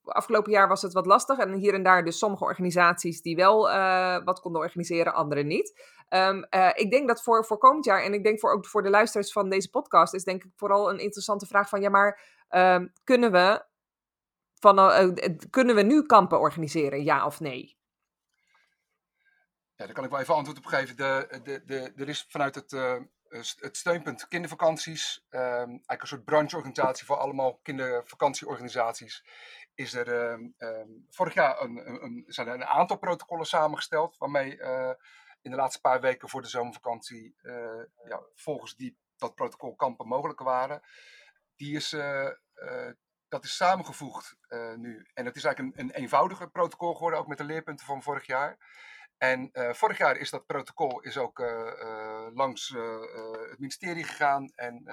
Afgelopen 0.04 0.52
jaar 0.52 0.68
was 0.68 0.82
het 0.82 0.94
wat 0.94 1.06
lastig 1.06 1.38
en 1.38 1.54
hier 1.54 1.74
en 1.74 1.84
daar 1.84 2.04
dus 2.04 2.18
sommige 2.18 2.44
organisaties 2.44 3.22
die 3.22 3.36
wel 3.36 3.70
uh, 3.70 4.24
wat 4.24 4.40
konden 4.40 4.62
organiseren, 4.62 5.14
andere 5.14 5.44
niet. 5.44 5.82
Um, 6.10 6.46
uh, 6.50 6.70
ik 6.74 6.92
denk 6.92 7.08
dat 7.08 7.24
voor, 7.24 7.46
voor 7.46 7.58
komend 7.58 7.86
jaar 7.86 8.04
en 8.04 8.14
ik 8.14 8.24
denk 8.24 8.40
voor, 8.40 8.52
ook 8.52 8.68
voor 8.68 8.84
de 8.84 8.90
luisteraars 8.90 9.32
van 9.32 9.50
deze 9.50 9.70
podcast 9.70 10.14
is 10.14 10.24
denk 10.24 10.44
ik 10.44 10.52
vooral 10.56 10.90
een 10.90 11.00
interessante 11.00 11.46
vraag 11.46 11.70
van 11.70 11.82
ja, 11.82 11.90
maar 11.90 12.22
um, 12.50 12.94
kunnen 13.04 13.32
we 13.32 13.66
van, 14.60 14.80
uh, 14.80 15.14
kunnen 15.50 15.76
we 15.76 15.82
nu 15.82 16.06
kampen 16.06 16.40
organiseren, 16.40 17.04
ja 17.04 17.26
of 17.26 17.40
nee? 17.40 17.78
Ja, 19.76 19.86
daar 19.86 19.94
kan 19.94 20.04
ik 20.04 20.10
wel 20.10 20.20
even 20.20 20.36
antwoord 20.36 20.58
op 20.58 20.66
geven. 20.66 20.98
De, 20.98 21.40
de, 21.44 21.64
de, 21.66 21.92
er 21.96 22.10
is 22.10 22.26
vanuit 22.30 22.56
het 22.56 22.74
het 23.60 23.78
steunpunt 23.78 24.28
kindervakanties, 24.28 25.26
um, 25.30 25.40
eigenlijk 25.42 26.02
een 26.02 26.08
soort 26.08 26.26
brancheorganisatie 26.26 27.06
voor 27.06 27.18
allemaal 27.18 27.60
kindervakantieorganisaties, 27.64 29.26
is 29.76 29.94
er 29.94 30.08
um, 30.32 30.56
vorig 31.10 31.34
jaar 31.34 31.62
een, 31.62 32.04
een, 32.04 32.24
zijn 32.28 32.48
er 32.48 32.54
een 32.54 32.66
aantal 32.66 32.98
protocollen 32.98 33.46
samengesteld, 33.46 34.18
waarmee 34.18 34.58
uh, 34.58 34.92
in 35.42 35.52
de 35.52 35.58
laatste 35.58 35.82
paar 35.82 36.02
weken 36.02 36.30
voor 36.30 36.42
de 36.42 36.48
zomervakantie, 36.48 37.36
uh, 37.42 37.84
ja, 38.06 38.22
volgens 38.36 38.76
die, 38.76 38.98
dat 39.18 39.36
protocol 39.36 39.76
kampen 39.76 40.08
mogelijk 40.08 40.40
waren. 40.40 40.82
Die 41.56 41.76
is, 41.76 41.94
uh, 41.94 42.30
dat 43.28 43.44
is 43.44 43.56
samengevoegd 43.56 44.38
nu. 44.76 45.08
En 45.14 45.26
het 45.26 45.36
is 45.36 45.44
eigenlijk 45.44 45.78
een, 45.78 45.86
een 45.86 45.96
eenvoudiger 45.96 46.50
protocol 46.50 46.94
geworden, 46.94 47.20
ook 47.20 47.28
met 47.28 47.38
de 47.38 47.44
leerpunten 47.44 47.86
van 47.86 48.04
vorig 48.04 48.26
jaar. 48.26 48.58
En 49.24 49.50
uh, 49.54 49.74
vorig 49.74 49.98
jaar 49.98 50.18
is 50.18 50.30
dat 50.30 50.46
protocol 50.46 51.02
is 51.02 51.18
ook 51.18 51.40
uh, 51.40 51.48
uh, 51.48 52.28
langs 52.34 52.70
het 53.50 53.60
ministerie 53.60 54.04
gegaan. 54.04 54.52
En, 54.56 54.84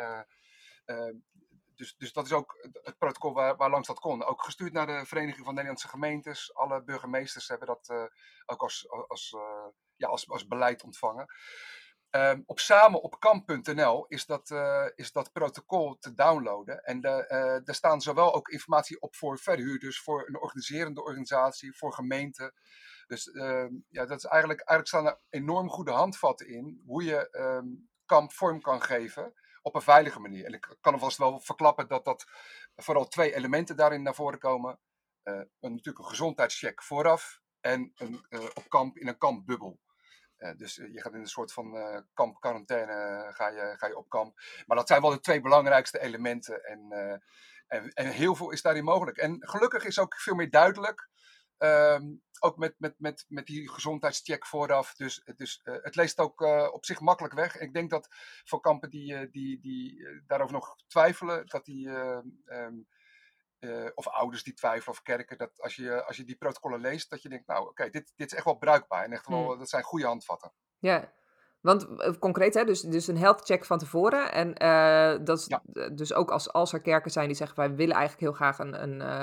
dus, 1.74 1.96
dus 1.96 2.12
dat 2.12 2.26
is 2.26 2.32
ook 2.32 2.68
het 2.82 2.98
protocol 2.98 3.32
waar, 3.32 3.56
waar 3.56 3.70
langs 3.70 3.86
dat 3.86 3.98
kon. 3.98 4.24
Ook 4.24 4.42
gestuurd 4.42 4.72
naar 4.72 4.86
de 4.86 5.06
Vereniging 5.06 5.44
van 5.44 5.54
Nederlandse 5.54 5.88
Gemeentes. 5.88 6.54
Alle 6.54 6.82
burgemeesters 6.82 7.48
hebben 7.48 7.66
dat 7.66 8.10
ook 8.46 8.62
als, 8.62 8.88
als, 9.08 9.36
ja, 9.96 10.08
als, 10.08 10.28
als 10.28 10.46
beleid 10.46 10.82
ontvangen. 10.82 11.26
Um, 12.10 12.42
op 12.46 12.58
samenopkamp.nl 12.58 14.06
is, 14.06 14.26
dat, 14.26 14.50
is 14.94 15.12
dat 15.12 15.32
protocol 15.32 15.98
te 15.98 16.14
downloaden. 16.14 16.84
En 16.84 17.00
daar 17.00 17.74
staan 17.74 18.00
zowel 18.00 18.34
ook 18.34 18.48
informatie 18.48 19.00
op 19.00 19.16
voor 19.16 19.38
verhuurders, 19.38 20.00
voor 20.00 20.28
een 20.28 20.40
organiserende 20.40 21.02
organisatie, 21.02 21.76
voor 21.76 21.92
gemeenten. 21.92 22.54
Dus 23.10 23.26
uh, 23.26 23.66
ja, 23.88 24.06
dat 24.06 24.18
is 24.18 24.24
eigenlijk, 24.24 24.60
eigenlijk 24.60 24.86
staan 24.86 25.06
er 25.06 25.18
enorm 25.30 25.70
goede 25.70 25.90
handvatten 25.90 26.48
in 26.48 26.82
hoe 26.86 27.04
je 27.04 27.28
um, 27.32 27.90
kamp 28.06 28.32
vorm 28.32 28.60
kan 28.60 28.82
geven 28.82 29.34
op 29.62 29.74
een 29.74 29.82
veilige 29.82 30.20
manier. 30.20 30.44
En 30.44 30.52
ik 30.52 30.76
kan 30.80 30.92
alvast 30.92 31.18
wel 31.18 31.40
verklappen 31.40 31.88
dat 31.88 32.04
dat 32.04 32.24
vooral 32.76 33.08
twee 33.08 33.34
elementen 33.34 33.76
daarin 33.76 34.02
naar 34.02 34.14
voren 34.14 34.38
komen. 34.38 34.78
Uh, 35.24 35.34
een, 35.34 35.48
natuurlijk 35.60 35.98
een 35.98 36.10
gezondheidscheck 36.10 36.82
vooraf 36.82 37.40
en 37.60 37.92
een, 37.94 38.26
uh, 38.28 38.42
op 38.42 38.68
kamp 38.68 38.96
in 38.96 39.08
een 39.08 39.18
kampbubbel. 39.18 39.80
Uh, 40.38 40.56
dus 40.56 40.74
je 40.74 41.00
gaat 41.00 41.14
in 41.14 41.20
een 41.20 41.26
soort 41.26 41.52
van 41.52 42.04
kampquarantaine 42.14 43.26
ga 43.32 43.48
je, 43.48 43.74
ga 43.76 43.86
je 43.86 43.96
op 43.96 44.08
kamp. 44.08 44.40
Maar 44.66 44.76
dat 44.76 44.88
zijn 44.88 45.00
wel 45.00 45.10
de 45.10 45.20
twee 45.20 45.40
belangrijkste 45.40 46.00
elementen. 46.00 46.64
En, 46.64 46.92
en, 47.66 47.92
en 47.92 48.06
heel 48.06 48.34
veel 48.34 48.50
is 48.50 48.62
daarin 48.62 48.84
mogelijk. 48.84 49.16
En 49.16 49.36
gelukkig 49.40 49.84
is 49.84 49.98
ook 49.98 50.14
veel 50.14 50.34
meer 50.34 50.50
duidelijk 50.50 51.08
Um, 51.62 52.22
ook 52.42 52.56
met, 52.56 52.74
met, 52.78 52.94
met, 52.98 53.24
met 53.28 53.46
die 53.46 53.68
gezondheidscheck 53.68 54.46
vooraf. 54.46 54.94
Dus, 54.94 55.22
dus 55.36 55.60
uh, 55.64 55.74
het 55.82 55.96
leest 55.96 56.18
ook 56.18 56.40
uh, 56.40 56.68
op 56.72 56.84
zich 56.84 57.00
makkelijk 57.00 57.34
weg. 57.34 57.58
Ik 57.58 57.74
denk 57.74 57.90
dat 57.90 58.08
voor 58.44 58.60
kampen 58.60 58.90
die, 58.90 59.30
die, 59.30 59.60
die 59.60 60.06
daarover 60.26 60.54
nog 60.54 60.76
twijfelen, 60.86 61.46
dat 61.46 61.64
die, 61.64 61.88
um, 61.88 62.88
of 63.94 64.08
ouders 64.08 64.42
die 64.42 64.54
twijfelen 64.54 64.96
of 64.96 65.02
kerken, 65.02 65.38
dat 65.38 65.60
als 65.60 65.76
je, 65.76 66.04
als 66.04 66.16
je 66.16 66.24
die 66.24 66.36
protocollen 66.36 66.80
leest, 66.80 67.10
dat 67.10 67.22
je 67.22 67.28
denkt, 67.28 67.46
nou 67.46 67.60
oké, 67.60 67.70
okay, 67.70 67.90
dit, 67.90 68.12
dit 68.16 68.30
is 68.30 68.36
echt 68.36 68.44
wel 68.44 68.58
bruikbaar 68.58 69.04
en 69.04 69.12
echt 69.12 69.26
wel, 69.26 69.48
hmm. 69.48 69.58
dat 69.58 69.68
zijn 69.68 69.82
goede 69.82 70.06
handvatten. 70.06 70.52
Ja, 70.78 71.12
want 71.60 71.88
concreet, 72.18 72.54
hè, 72.54 72.64
dus, 72.64 72.80
dus 72.80 73.06
een 73.06 73.16
health 73.16 73.44
check 73.44 73.64
van 73.64 73.78
tevoren. 73.78 74.32
En 74.32 74.62
uh, 74.62 75.24
dat 75.24 75.38
is 75.38 75.46
ja. 75.46 75.62
dus 75.92 76.14
ook 76.14 76.30
als, 76.30 76.52
als 76.52 76.72
er 76.72 76.80
kerken 76.80 77.10
zijn 77.10 77.26
die 77.26 77.36
zeggen: 77.36 77.56
wij 77.56 77.74
willen 77.74 77.94
eigenlijk 77.94 78.20
heel 78.20 78.32
graag 78.32 78.58
een, 78.58 78.82
een 78.82 79.00
uh, 79.00 79.22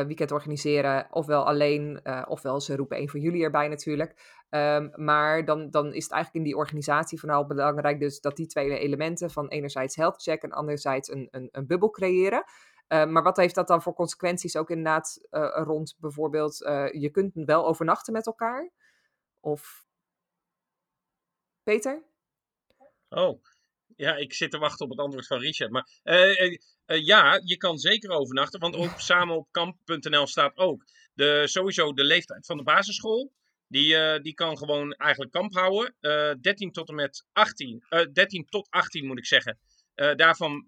uh, 0.00 0.06
weekend 0.06 0.32
organiseren. 0.32 1.06
Ofwel 1.10 1.46
alleen, 1.46 2.00
ofwel 2.28 2.60
ze 2.60 2.76
roepen 2.76 2.98
een 2.98 3.08
van 3.08 3.20
jullie 3.20 3.44
erbij 3.44 3.68
natuurlijk. 3.68 4.40
Um, 4.50 4.92
maar 4.94 5.44
dan, 5.44 5.70
dan 5.70 5.94
is 5.94 6.02
het 6.02 6.12
eigenlijk 6.12 6.44
in 6.44 6.50
die 6.50 6.60
organisatie 6.60 7.20
vooral 7.20 7.46
belangrijk 7.46 8.00
dus 8.00 8.20
dat 8.20 8.36
die 8.36 8.46
twee 8.46 8.78
elementen 8.78 9.30
van 9.30 9.48
enerzijds 9.48 9.96
health 9.96 10.22
check 10.22 10.42
en 10.42 10.50
anderzijds 10.50 11.10
een, 11.10 11.28
een, 11.30 11.48
een 11.52 11.66
bubbel 11.66 11.90
creëren. 11.90 12.44
maar 12.88 13.22
wat 13.22 13.36
heeft 13.36 13.54
dat 13.54 13.68
dan 13.68 13.82
voor 13.82 13.94
consequenties 13.94 14.56
ook 14.56 14.70
inderdaad 14.70 15.18
rond 15.64 15.96
bijvoorbeeld, 15.98 16.56
je 16.92 17.08
kunt 17.12 17.32
wel 17.34 17.66
overnachten 17.66 18.12
met 18.12 18.26
elkaar? 18.26 18.70
Of 19.40 19.84
Peter? 21.62 22.02
Oh, 23.08 23.42
ja, 23.96 24.16
ik 24.16 24.32
zit 24.32 24.50
te 24.50 24.58
wachten 24.58 24.84
op 24.84 24.90
het 24.90 25.00
antwoord 25.00 25.26
van 25.26 25.38
Richard. 25.38 25.70
Maar 25.70 25.88
uh, 26.04 26.40
uh, 26.40 26.58
uh, 26.86 27.04
ja, 27.04 27.40
je 27.44 27.56
kan 27.56 27.78
zeker 27.78 28.10
overnachten, 28.10 28.60
want 28.60 28.76
op 28.76 28.90
samenopkamp.nl 29.10 30.26
staat 30.26 30.56
ook 30.56 30.84
de, 31.14 31.42
sowieso 31.44 31.92
de 31.92 32.04
leeftijd 32.04 32.46
van 32.46 32.56
de 32.56 32.62
basisschool. 32.62 33.32
Die, 33.68 34.20
die 34.20 34.34
kan 34.34 34.58
gewoon 34.58 34.92
eigenlijk 34.92 35.32
kamp 35.32 35.52
houden. 35.54 35.94
13 36.40 36.72
tot 36.72 36.88
en 36.88 36.94
met 36.94 37.26
18, 37.32 37.84
13 38.12 38.46
tot 38.46 38.66
18 38.70 39.06
moet 39.06 39.18
ik 39.18 39.26
zeggen. 39.26 39.58
daarvan 39.94 40.64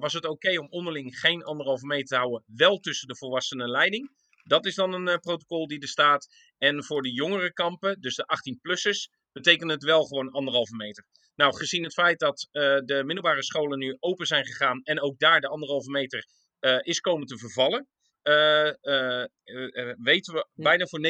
was 0.00 0.12
het 0.12 0.24
oké 0.24 0.32
okay 0.32 0.56
om 0.56 0.66
onderling 0.70 1.18
geen 1.18 1.44
anderhalve 1.44 1.86
meter 1.86 2.06
te 2.06 2.16
houden, 2.16 2.44
wel 2.46 2.78
tussen 2.78 3.08
de 3.08 3.16
volwassenen 3.16 3.64
en 3.64 3.70
leiding. 3.70 4.10
Dat 4.44 4.66
is 4.66 4.74
dan 4.74 4.92
een 4.92 5.20
protocol 5.20 5.66
die 5.66 5.80
er 5.80 5.88
staat. 5.88 6.28
En 6.58 6.84
voor 6.84 7.02
de 7.02 7.12
jongere 7.12 7.52
kampen, 7.52 8.00
dus 8.00 8.14
de 8.14 8.24
18-plussers, 8.24 9.08
betekent 9.32 9.70
het 9.70 9.82
wel 9.82 10.04
gewoon 10.04 10.30
anderhalve 10.30 10.76
meter. 10.76 11.06
Nou, 11.34 11.56
gezien 11.56 11.82
het 11.82 11.92
feit 11.92 12.18
dat 12.18 12.48
uh, 12.52 12.62
de 12.62 13.02
middelbare 13.04 13.42
scholen 13.42 13.78
nu 13.78 13.96
open 14.00 14.26
zijn 14.26 14.46
gegaan 14.46 14.82
en 14.82 15.00
ook 15.00 15.18
daar 15.18 15.40
de 15.40 15.48
anderhalve 15.48 15.90
meter 15.90 16.26
uh, 16.60 16.78
is 16.80 17.00
komen 17.00 17.26
te 17.26 17.38
vervallen, 17.38 17.88
uh, 18.22 18.72
weten 19.98 20.34
we 20.34 20.48
bijna 20.54 20.86
voor 20.86 21.00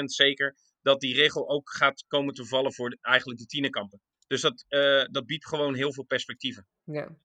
99% 0.00 0.04
zeker 0.04 0.56
dat 0.82 1.00
die 1.00 1.14
regel 1.14 1.48
ook 1.48 1.70
gaat 1.70 2.04
komen 2.06 2.34
te 2.34 2.46
vallen 2.46 2.74
voor 2.74 2.90
de, 2.90 2.98
eigenlijk 3.00 3.40
de 3.40 3.46
tienerkampen. 3.46 4.00
Dus 4.26 4.40
dat, 4.40 4.64
dat 5.10 5.26
biedt 5.26 5.46
gewoon 5.46 5.74
heel 5.74 5.92
veel 5.92 6.04
perspectieven. 6.04 6.66
Ja. 6.84 7.16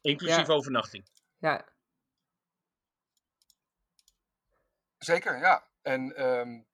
Inclusief 0.00 0.46
ja. 0.46 0.52
overnachting. 0.52 1.04
Ja. 1.38 1.71
Zeker, 5.04 5.38
ja. 5.38 5.68
En 5.82 6.26
um, 6.26 6.66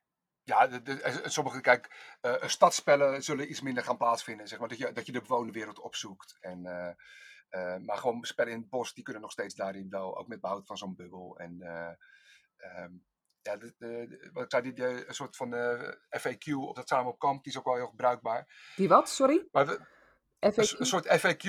ja, 0.42 0.66
de, 0.66 0.82
de, 0.82 1.22
sommige, 1.24 1.60
kijk, 1.60 2.16
uh, 2.22 2.42
stadspellen 2.42 3.22
zullen 3.22 3.50
iets 3.50 3.60
minder 3.60 3.82
gaan 3.84 3.96
plaatsvinden. 3.96 4.48
Zeg 4.48 4.58
maar, 4.58 4.68
dat, 4.68 4.78
je, 4.78 4.92
dat 4.92 5.06
je 5.06 5.12
de 5.12 5.20
bewoonde 5.20 5.52
wereld 5.52 5.78
opzoekt. 5.78 6.36
En, 6.40 6.64
uh, 6.64 6.90
uh, 7.50 7.76
maar 7.76 7.96
gewoon 7.96 8.24
spellen 8.24 8.52
in 8.52 8.60
het 8.60 8.68
bos, 8.68 8.94
die 8.94 9.04
kunnen 9.04 9.22
nog 9.22 9.30
steeds 9.30 9.54
daarin 9.54 9.90
wel, 9.90 10.18
ook 10.18 10.28
met 10.28 10.40
behoud 10.40 10.66
van 10.66 10.76
zo'n 10.76 10.94
bubbel. 10.94 11.38
En 11.38 11.52
um, 12.76 13.04
ja, 13.42 13.56
de, 13.56 14.30
wat 14.32 14.44
ik 14.44 14.50
zei, 14.50 14.62
die, 14.62 14.72
die, 14.72 15.08
een 15.08 15.14
soort 15.14 15.36
van 15.36 15.54
FAQ 16.18 16.52
op 16.54 16.76
dat 16.76 16.88
samen 16.88 17.12
op 17.12 17.18
kamp, 17.18 17.42
die 17.42 17.52
is 17.52 17.58
ook 17.58 17.64
wel 17.64 17.74
heel 17.74 17.88
gebruikbaar. 17.88 18.72
Die 18.76 18.88
wat, 18.88 19.08
sorry? 19.08 19.48
Maar 19.50 19.66
we, 19.66 19.80
FAQ? 20.46 20.78
Een, 20.78 20.86
soort 20.86 21.06
FAQ, 21.06 21.42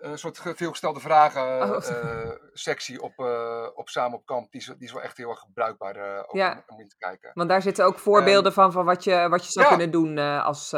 een 0.00 0.18
soort 0.18 0.40
veelgestelde 0.42 1.00
vragen 1.00 1.42
oh. 1.62 1.90
uh, 1.90 2.30
sectie 2.52 3.02
op, 3.02 3.12
uh, 3.18 3.66
op 3.74 3.88
Samen 3.88 4.18
op 4.18 4.26
Kamp. 4.26 4.52
Die 4.52 4.60
is, 4.60 4.66
die 4.66 4.76
is 4.78 4.92
wel 4.92 5.02
echt 5.02 5.16
heel 5.16 5.30
erg 5.30 5.44
bruikbaar 5.54 5.96
uh, 5.96 6.22
ja. 6.32 6.52
om, 6.52 6.62
om, 6.66 6.80
in 6.80 6.88
te 6.88 6.96
kijken. 6.98 7.30
Want 7.34 7.48
daar 7.48 7.62
zitten 7.62 7.84
ook 7.84 7.98
voorbeelden 7.98 8.52
van, 8.52 8.72
van 8.72 8.84
wat 8.84 9.04
je, 9.04 9.28
wat 9.28 9.44
je 9.44 9.52
zou 9.52 9.64
ja. 9.64 9.70
kunnen 9.70 9.90
doen 9.90 10.18
als, 10.18 10.72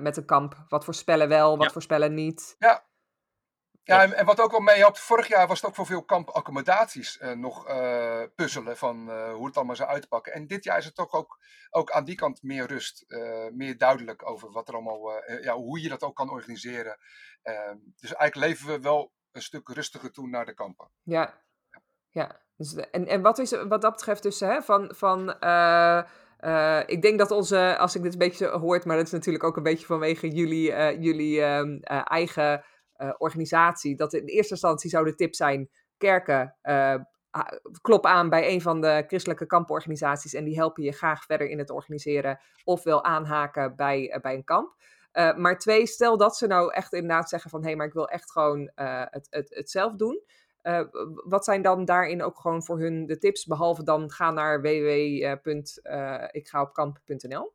met 0.00 0.16
een 0.16 0.26
kamp. 0.26 0.64
Wat 0.68 0.84
voor 0.84 0.94
spellen 0.94 1.28
wel, 1.28 1.56
wat 1.56 1.66
ja. 1.66 1.72
voor 1.72 1.82
spellen 1.82 2.14
niet. 2.14 2.56
Ja. 2.58 2.84
Ja, 3.86 4.02
en, 4.02 4.12
en, 4.12 4.24
wat 4.24 4.40
ook 4.40 4.50
wel 4.50 4.60
meehelpt, 4.60 5.00
vorig 5.00 5.28
jaar 5.28 5.46
was 5.46 5.60
het 5.60 5.70
ook 5.70 5.74
voor 5.74 5.86
veel 5.86 6.04
kampaccommodaties 6.04 7.20
uh, 7.20 7.32
nog 7.32 7.68
uh, 7.68 8.22
puzzelen 8.34 8.76
van 8.76 9.08
uh, 9.08 9.32
hoe 9.32 9.46
het 9.46 9.56
allemaal 9.56 9.76
zou 9.76 9.88
uitpakken. 9.88 10.32
En 10.32 10.46
dit 10.46 10.64
jaar 10.64 10.78
is 10.78 10.84
het 10.84 10.94
toch 10.94 11.12
ook, 11.12 11.38
ook 11.70 11.90
aan 11.90 12.04
die 12.04 12.14
kant 12.14 12.42
meer 12.42 12.66
rust, 12.66 13.04
meer 13.52 13.78
duidelijk 13.78 14.30
over 14.30 14.50
wat 14.50 14.68
er 14.68 14.74
allemaal, 14.74 15.22
ja, 15.40 15.54
hoe 15.54 15.80
je 15.80 15.88
dat 15.88 16.02
ook 16.02 16.16
kan 16.16 16.30
organiseren. 16.30 16.98
Ehm, 17.42 17.76
dus 17.96 18.14
eigenlijk 18.14 18.34
leven 18.34 18.66
we 18.66 18.80
wel 18.80 19.12
een 19.32 19.42
stuk 19.42 19.68
rustiger 19.68 20.12
toe 20.12 20.28
naar 20.28 20.46
de 20.46 20.54
kampen. 20.54 20.90
Ja, 21.02 21.42
ja. 22.08 22.42
Dus, 22.56 22.74
en, 22.74 23.06
en 23.06 23.22
wat 23.22 23.38
is 23.38 23.50
wat 23.50 23.82
dat 23.82 23.92
betreft 23.92 24.22
dus 24.22 24.40
hè, 24.40 24.62
van, 24.62 24.94
van 24.96 25.28
ik 26.86 27.02
denk 27.02 27.18
dat 27.18 27.30
onze, 27.30 27.76
als 27.78 27.94
ik 27.94 28.02
dit 28.02 28.12
een 28.12 28.18
beetje 28.18 28.48
hoort, 28.48 28.84
maar 28.84 28.96
dat 28.96 29.06
is 29.06 29.12
natuurlijk 29.12 29.44
ook 29.44 29.56
een 29.56 29.62
beetje 29.62 29.86
vanwege 29.86 30.28
jullie, 30.28 30.98
jullie 31.00 31.42
ehm, 31.42 31.78
eigen 32.04 32.64
organisatie, 33.18 33.96
dat 33.96 34.12
in 34.12 34.24
eerste 34.24 34.52
instantie 34.52 34.90
zou 34.90 35.04
de 35.04 35.14
tip 35.14 35.34
zijn: 35.34 35.70
kerken, 35.96 36.56
uh, 36.62 36.94
klop 37.80 38.06
aan 38.06 38.28
bij 38.28 38.52
een 38.52 38.60
van 38.60 38.80
de 38.80 39.04
christelijke 39.06 39.46
kamporganisaties 39.46 40.34
en 40.34 40.44
die 40.44 40.56
helpen 40.56 40.82
je 40.82 40.92
graag 40.92 41.24
verder 41.24 41.48
in 41.48 41.58
het 41.58 41.70
organiseren, 41.70 42.40
ofwel 42.64 43.04
aanhaken 43.04 43.76
bij, 43.76 44.14
uh, 44.14 44.20
bij 44.20 44.34
een 44.34 44.44
kamp. 44.44 44.74
maar 45.36 45.58
twee, 45.58 45.86
stel 45.86 46.16
dat 46.16 46.36
ze 46.36 46.46
nou 46.46 46.72
echt 46.72 46.92
inderdaad 46.92 47.28
zeggen 47.28 47.50
van 47.50 47.60
hé, 47.60 47.66
hey, 47.66 47.76
maar 47.76 47.86
ik 47.86 47.92
wil 47.92 48.08
echt 48.08 48.32
gewoon 48.32 48.70
het, 48.74 49.26
het, 49.30 49.54
het 49.54 49.70
zelf 49.70 49.94
doen. 49.94 50.22
wat 51.24 51.44
zijn 51.44 51.62
dan 51.62 51.84
daarin 51.84 52.22
ook 52.22 52.40
gewoon 52.40 52.64
voor 52.64 52.78
hun 52.78 53.06
de 53.06 53.18
tips, 53.18 53.46
behalve 53.46 53.82
dan 53.82 54.10
ga 54.10 54.30
naar 54.30 54.60
www.ikgaopkamp.nl? 54.60 57.52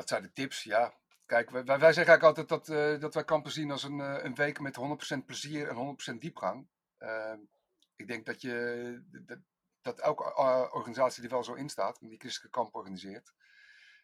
Wat 0.00 0.08
zijn 0.08 0.22
de 0.22 0.32
tips? 0.32 0.62
Ja, 0.62 0.94
kijk, 1.26 1.50
wij, 1.50 1.64
wij 1.64 1.78
zeggen 1.92 2.06
eigenlijk 2.06 2.22
altijd 2.22 2.48
dat, 2.48 2.68
uh, 2.68 3.00
dat 3.00 3.14
wij 3.14 3.24
kampen 3.24 3.50
zien 3.52 3.70
als 3.70 3.82
een, 3.82 3.98
uh, 3.98 4.16
een 4.22 4.34
week 4.34 4.60
met 4.60 4.76
100% 4.76 5.24
plezier 5.26 5.68
en 5.68 5.96
100% 6.14 6.18
diepgang. 6.18 6.68
Uh, 6.98 7.34
ik 7.96 8.08
denk 8.08 8.26
dat, 8.26 8.40
je, 8.40 9.02
dat, 9.26 9.38
dat 9.82 10.00
elke 10.00 10.24
eh, 10.24 10.66
organisatie 10.70 11.20
die 11.20 11.30
wel 11.30 11.44
zo 11.44 11.54
in 11.54 11.68
staat, 11.68 11.98
die 12.00 12.18
christelijke 12.18 12.58
kamp 12.58 12.74
organiseert, 12.74 13.32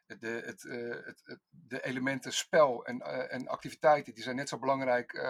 de, 0.06 0.42
het, 0.44 0.62
het, 0.62 1.22
het, 1.24 1.40
de 1.48 1.84
elementen 1.84 2.32
spel 2.32 2.84
en, 2.84 3.00
en 3.30 3.48
activiteiten, 3.48 4.14
die 4.14 4.22
zijn 4.22 4.36
net 4.36 4.48
zo 4.48 4.58
belangrijk 4.58 5.26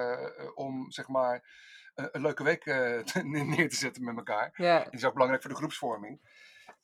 om, 0.55 0.91
zeg 0.91 1.09
maar, 1.09 1.49
een 1.95 2.23
leuke 2.23 2.43
week 2.43 2.65
neer 3.25 3.69
te 3.69 3.77
zetten 3.77 4.05
met 4.05 4.17
elkaar. 4.17 4.51
Yeah. 4.57 4.85
Die 4.85 4.93
is 4.93 5.05
ook 5.05 5.13
belangrijk 5.13 5.43
voor 5.43 5.51
de 5.51 5.57
groepsvorming. 5.57 6.21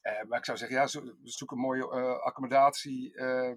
Uh, 0.02 0.22
maar 0.22 0.38
ik 0.38 0.44
zou 0.44 0.58
zeggen, 0.58 0.76
ja, 0.76 1.04
zoek 1.22 1.50
een 1.50 1.58
mooie 1.58 1.82
uh, 1.82 2.18
accommodatie. 2.18 3.14
Uh, 3.14 3.52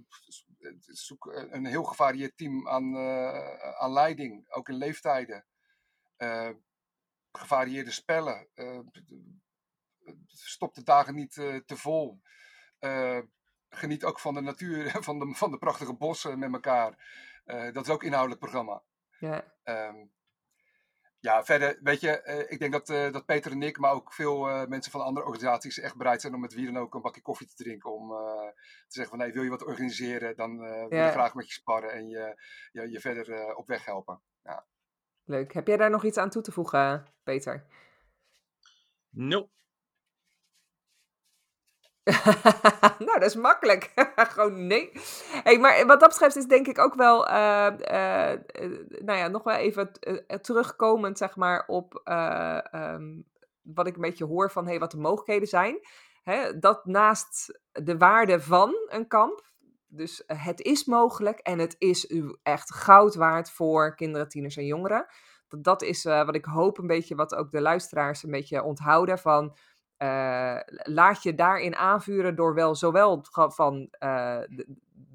zoek 0.80 1.26
een 1.26 1.66
heel 1.66 1.84
gevarieerd 1.84 2.38
team 2.38 2.68
aan, 2.68 2.98
aan 3.78 3.94
leiding, 3.94 4.54
ook 4.54 4.70
in 4.70 4.76
leeftijden. 4.76 5.46
gevarieerde 7.32 7.92
spellen. 7.92 8.48
stop 10.28 10.74
de 10.74 10.84
dagen 10.84 11.16
niet 11.16 11.34
te 11.66 11.76
vol. 11.76 12.22
geniet 13.70 14.04
ook 14.04 14.20
van 14.20 14.34
de 14.34 14.42
natuur, 14.42 14.92
van 15.04 15.20
de, 15.20 15.34
van 15.36 15.52
de 15.52 15.58
prachtige 15.58 15.94
bossen 15.94 16.40
met 16.40 16.54
elkaar. 16.54 16.98
dat 17.46 17.86
is 17.86 17.90
ook 17.90 18.04
inhoudelijk 18.04 18.42
programma. 18.42 18.84
Ja. 19.20 19.54
Um, 19.64 20.12
ja, 21.26 21.44
verder, 21.44 21.80
weet 21.82 22.00
je, 22.00 22.22
uh, 22.26 22.52
ik 22.52 22.60
denk 22.60 22.72
dat, 22.72 22.90
uh, 22.90 23.12
dat 23.12 23.26
Peter 23.26 23.52
en 23.52 23.62
ik, 23.62 23.78
maar 23.78 23.92
ook 23.92 24.14
veel 24.14 24.50
uh, 24.50 24.66
mensen 24.66 24.92
van 24.92 25.02
andere 25.02 25.26
organisaties 25.26 25.80
echt 25.80 25.96
bereid 25.96 26.22
zijn 26.22 26.34
om 26.34 26.40
met 26.40 26.54
wie 26.54 26.66
dan 26.66 26.78
ook 26.78 26.94
een 26.94 27.02
bakje 27.02 27.22
koffie 27.22 27.48
te 27.48 27.64
drinken. 27.64 27.94
Om 27.94 28.08
te 28.08 28.54
zeggen 28.88 29.18
van, 29.18 29.20
hey, 29.20 29.34
wil 29.34 29.44
je 29.44 29.50
wat 29.50 29.66
organiseren, 29.66 30.36
dan 30.36 30.58
wil 30.58 30.94
ja. 31.00 31.08
ik 31.08 31.12
graag 31.12 31.34
met 31.34 31.48
je 31.48 31.54
sparren 31.54 31.92
en 31.92 32.08
je, 32.08 32.42
je, 32.72 32.90
je 32.90 33.00
verder 33.00 33.56
op 33.56 33.68
weg 33.68 33.86
helpen. 33.86 34.22
Ja. 34.44 34.66
Leuk. 35.24 35.54
Heb 35.54 35.68
jij 35.68 35.78
daar 35.78 35.90
nog 35.90 36.04
iets 36.04 36.18
aan 36.18 36.30
toe 36.30 36.42
te 36.42 36.52
voegen, 36.52 37.14
Peter? 37.24 37.66
Nope. 39.10 39.50
nou, 43.06 43.20
dat 43.20 43.24
is 43.24 43.36
makkelijk. 43.36 43.92
Gewoon 44.16 44.68
nee. 44.68 44.92
Hey, 45.44 45.60
maar 45.60 45.86
wat 45.86 46.00
dat 46.00 46.10
betreft 46.10 46.36
is 46.36 46.46
denk 46.46 46.68
ik 46.68 46.80
ook 46.80 46.96
wel, 46.96 47.28
uh, 47.28 47.34
nou 49.00 49.18
ja, 49.18 49.28
nog 49.28 49.44
wel 49.44 49.56
even 49.56 49.92
terugkomend, 50.42 51.18
zeg 51.18 51.36
maar, 51.36 51.64
op 51.68 52.02
um, 52.74 53.26
wat 53.62 53.88
ik 53.88 53.96
een 53.96 54.02
beetje 54.02 54.26
hoor 54.26 54.52
van 54.52 54.68
hey, 54.68 54.80
wat 54.80 54.92
de 54.92 54.98
mogelijkheden 54.98 55.48
zijn. 55.48 55.80
Hè, 56.24 56.60
dat 56.60 56.86
naast 56.86 57.60
de 57.72 57.98
waarde 57.98 58.42
van 58.42 58.76
een 58.88 59.08
kamp, 59.08 59.46
dus 59.88 60.24
het 60.28 60.62
is 60.62 60.86
mogelijk 60.86 61.40
en 61.40 61.60
het 61.60 61.76
is 61.78 62.12
echt 62.44 62.74
goud 62.74 63.16
waard 63.16 63.52
voor 63.52 63.96
kinderen, 63.96 64.28
tieners 64.28 64.58
en 64.58 64.66
jongeren. 64.66 65.06
Dat, 65.48 65.64
dat 65.64 65.82
is 65.82 66.04
wat 66.04 66.36
ik 66.36 66.46
hoop 66.46 66.78
een 66.78 66.88
beetje, 66.88 67.16
wat 67.16 67.36
ook 67.36 67.52
de 67.52 67.62
luisteraars 67.62 68.24
een 68.24 68.32
beetje 68.32 68.64
onthouden 68.64 69.20
van 69.20 69.56
uh, 69.98 70.60
laat 70.84 71.24
je 71.24 71.36
daarin 71.36 71.76
aanvuren 71.76 72.36
door 72.36 72.54
wel 72.54 72.76
zowel 72.76 73.26
van 73.32 73.90
uh, 74.00 74.40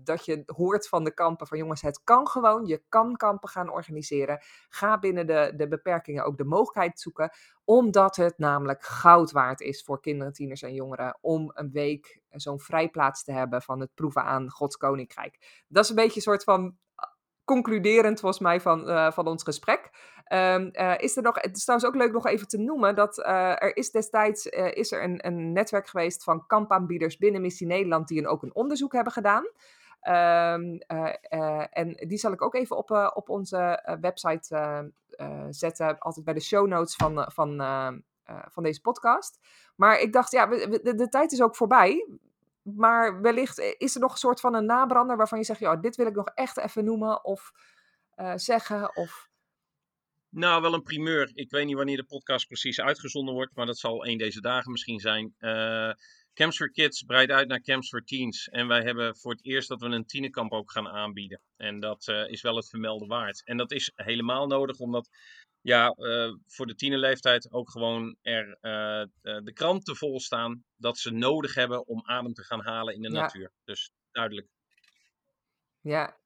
dat 0.04 0.24
je 0.24 0.42
hoort 0.46 0.88
van 0.88 1.04
de 1.04 1.14
kampen 1.14 1.46
van 1.46 1.58
jongens, 1.58 1.82
het 1.82 2.04
kan 2.04 2.28
gewoon, 2.28 2.66
je 2.66 2.82
kan 2.88 3.16
kampen 3.16 3.48
gaan 3.48 3.70
organiseren. 3.70 4.40
Ga 4.68 4.98
binnen 4.98 5.26
de, 5.26 5.52
de 5.56 5.68
beperkingen 5.68 6.24
ook 6.24 6.36
de 6.36 6.44
mogelijkheid 6.44 7.00
zoeken, 7.00 7.30
omdat 7.64 8.16
het 8.16 8.38
namelijk 8.38 8.82
goud 8.82 9.30
waard 9.30 9.60
is 9.60 9.82
voor 9.82 10.00
kinderen, 10.00 10.32
tieners 10.32 10.62
en 10.62 10.74
jongeren 10.74 11.18
om 11.20 11.50
een 11.54 11.70
week 11.70 12.20
zo'n 12.30 12.60
vrijplaats 12.60 13.24
te 13.24 13.32
hebben 13.32 13.62
van 13.62 13.80
het 13.80 13.94
proeven 13.94 14.24
aan 14.24 14.50
Gods 14.50 14.76
Koninkrijk. 14.76 15.64
Dat 15.68 15.84
is 15.84 15.90
een 15.90 15.96
beetje 15.96 16.16
een 16.16 16.22
soort 16.22 16.44
van 16.44 16.76
concluderend 17.44 18.20
volgens 18.20 18.42
mij 18.42 18.60
van, 18.60 19.12
van 19.12 19.26
ons 19.26 19.42
gesprek. 19.42 19.90
Um, 20.32 20.70
uh, 20.72 20.94
is 20.98 21.16
er 21.16 21.22
nog, 21.22 21.40
het 21.40 21.56
is 21.56 21.64
trouwens 21.64 21.90
ook 21.90 22.02
leuk 22.02 22.12
nog 22.12 22.26
even 22.26 22.48
te 22.48 22.58
noemen 22.58 22.94
dat 22.94 23.18
uh, 23.18 23.62
er 23.62 23.76
is 23.76 23.90
destijds 23.90 24.46
is 24.46 24.92
er 24.92 25.02
een, 25.02 25.26
een 25.26 25.52
netwerk 25.52 25.88
geweest 25.88 26.24
van 26.24 26.46
kampaanbieders 26.46 27.18
binnen 27.18 27.40
Missie 27.40 27.66
Nederland 27.66 28.08
die 28.08 28.18
een, 28.18 28.26
ook 28.26 28.42
een 28.42 28.54
onderzoek 28.54 28.92
hebben 28.92 29.12
gedaan. 29.12 29.44
Um, 30.02 30.78
en 31.70 31.92
die 32.08 32.18
zal 32.18 32.32
ik 32.32 32.42
ook 32.42 32.54
even 32.54 32.76
op, 32.76 32.90
op 33.14 33.28
onze 33.28 33.96
website 34.00 34.92
zetten, 35.50 35.98
altijd 35.98 36.24
bij 36.24 36.34
de 36.34 36.40
show 36.40 36.66
notes 36.66 36.96
van, 36.96 37.30
van, 37.32 37.56
van 38.24 38.62
deze 38.62 38.80
podcast. 38.80 39.38
Maar 39.76 40.00
ik 40.00 40.12
dacht, 40.12 40.30
ja, 40.30 40.46
de, 40.46 40.94
de 40.96 41.08
tijd 41.08 41.32
is 41.32 41.42
ook 41.42 41.56
voorbij 41.56 42.18
maar 42.62 43.20
wellicht 43.20 43.58
is 43.78 43.94
er 43.94 44.00
nog 44.00 44.12
een 44.12 44.18
soort 44.18 44.40
van 44.40 44.54
een 44.54 44.66
nabrander 44.66 45.16
waarvan 45.16 45.38
je 45.38 45.44
zegt, 45.44 45.60
ja, 45.60 45.76
dit 45.76 45.96
wil 45.96 46.06
ik 46.06 46.14
nog 46.14 46.28
echt 46.34 46.58
even 46.58 46.84
noemen 46.84 47.24
of 47.24 47.52
zeggen 48.34 48.96
of... 48.96 49.29
Nou, 50.30 50.62
wel 50.62 50.74
een 50.74 50.82
primeur. 50.82 51.30
Ik 51.34 51.50
weet 51.50 51.66
niet 51.66 51.76
wanneer 51.76 51.96
de 51.96 52.04
podcast 52.04 52.46
precies 52.46 52.80
uitgezonden 52.80 53.34
wordt, 53.34 53.54
maar 53.54 53.66
dat 53.66 53.78
zal 53.78 54.06
een 54.06 54.18
deze 54.18 54.40
dagen 54.40 54.70
misschien 54.70 55.00
zijn. 55.00 55.34
Uh, 55.38 55.92
Camps 56.34 56.56
for 56.56 56.70
Kids 56.70 57.02
breidt 57.02 57.32
uit 57.32 57.48
naar 57.48 57.60
Camps 57.60 57.88
for 57.88 58.04
Teens. 58.04 58.48
En 58.48 58.66
wij 58.66 58.82
hebben 58.82 59.16
voor 59.16 59.32
het 59.32 59.44
eerst 59.44 59.68
dat 59.68 59.80
we 59.80 59.86
een 59.86 60.06
tienerkamp 60.06 60.52
ook 60.52 60.70
gaan 60.70 60.88
aanbieden. 60.88 61.40
En 61.56 61.80
dat 61.80 62.08
uh, 62.08 62.28
is 62.28 62.42
wel 62.42 62.56
het 62.56 62.68
vermelden 62.68 63.08
waard. 63.08 63.44
En 63.44 63.56
dat 63.56 63.72
is 63.72 63.92
helemaal 63.94 64.46
nodig, 64.46 64.78
omdat 64.78 65.08
ja, 65.60 65.94
uh, 65.96 66.34
voor 66.46 66.66
de 66.66 66.74
tienerleeftijd 66.74 67.52
ook 67.52 67.70
gewoon 67.70 68.16
er 68.22 68.58
de 69.20 69.52
kranten 69.52 69.96
vol 69.96 70.20
staan 70.20 70.64
dat 70.76 70.98
ze 70.98 71.10
nodig 71.10 71.54
hebben 71.54 71.86
om 71.86 72.02
adem 72.04 72.32
te 72.32 72.44
gaan 72.44 72.64
halen 72.64 72.94
in 72.94 73.02
de 73.02 73.10
ja. 73.10 73.20
natuur. 73.20 73.52
Dus 73.64 73.90
duidelijk. 74.10 74.48
Ja. 75.80 76.19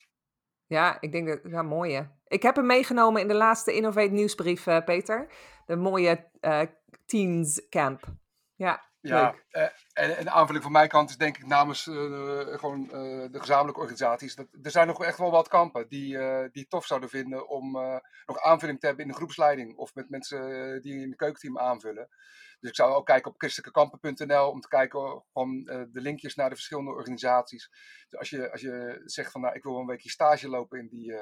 Ja, 0.67 1.01
ik 1.01 1.13
denk 1.13 1.29
dat 1.29 1.41
ja, 1.45 1.63
mooi 1.63 1.95
hè. 1.95 2.03
Ik 2.27 2.43
heb 2.43 2.57
hem 2.57 2.67
meegenomen 2.67 3.21
in 3.21 3.29
de 3.29 3.35
laatste 3.35 3.75
Innovate 3.75 4.11
nieuwsbrief, 4.11 4.67
uh, 4.67 4.85
Peter. 4.85 5.33
De 5.67 5.77
mooie 5.77 6.31
Teens 7.07 7.69
Camp. 7.69 8.05
Ja, 8.55 8.83
ja, 9.09 9.35
uh, 9.51 9.63
en, 9.93 10.17
en 10.17 10.31
aanvulling 10.31 10.63
van 10.63 10.73
mijn 10.73 10.89
kant 10.89 11.11
is 11.11 11.17
denk 11.17 11.37
ik 11.37 11.47
namens 11.47 11.87
uh, 11.87 11.95
gewoon 12.59 12.81
uh, 12.81 12.91
de 13.31 13.41
gezamenlijke 13.41 13.81
organisaties. 13.81 14.35
Dat, 14.35 14.47
er 14.63 14.71
zijn 14.71 14.87
nog 14.87 15.05
echt 15.05 15.19
wel 15.19 15.31
wat 15.31 15.49
kampen 15.49 15.89
die, 15.89 16.19
die 16.51 16.67
tof 16.67 16.87
zouden 16.87 17.09
vinden 17.09 17.49
om 17.49 17.73
nog 18.27 18.41
aanvulling 18.43 18.81
te 18.81 18.87
hebben 18.87 19.05
in 19.05 19.11
de 19.11 19.17
groepsleiding. 19.17 19.77
Of 19.77 19.95
met 19.95 20.11
mensen 20.11 20.41
die 20.83 21.01
in 21.01 21.09
het 21.09 21.17
keukenteam 21.17 21.59
aanvullen. 21.59 22.09
Dus 22.65 22.73
ik 22.73 22.79
zou 22.85 22.95
ook 22.95 23.07
kijken 23.07 23.31
op 23.31 23.39
christelijkekampen.nl 23.39 24.51
om 24.51 24.61
te 24.61 24.69
kijken 24.69 25.25
van 25.33 25.65
de 25.65 26.01
linkjes 26.01 26.35
naar 26.35 26.49
de 26.49 26.55
verschillende 26.55 26.91
organisaties. 26.91 27.71
Dus 28.09 28.19
als 28.19 28.31
je, 28.31 28.53
als 28.53 28.61
je 28.61 29.03
zegt 29.05 29.31
van 29.31 29.41
nou 29.41 29.55
ik 29.55 29.63
wil 29.63 29.79
een 29.79 29.87
weekje 29.87 30.11
stage 30.11 30.49
lopen 30.49 30.79
in 30.79 30.89
die, 30.89 31.15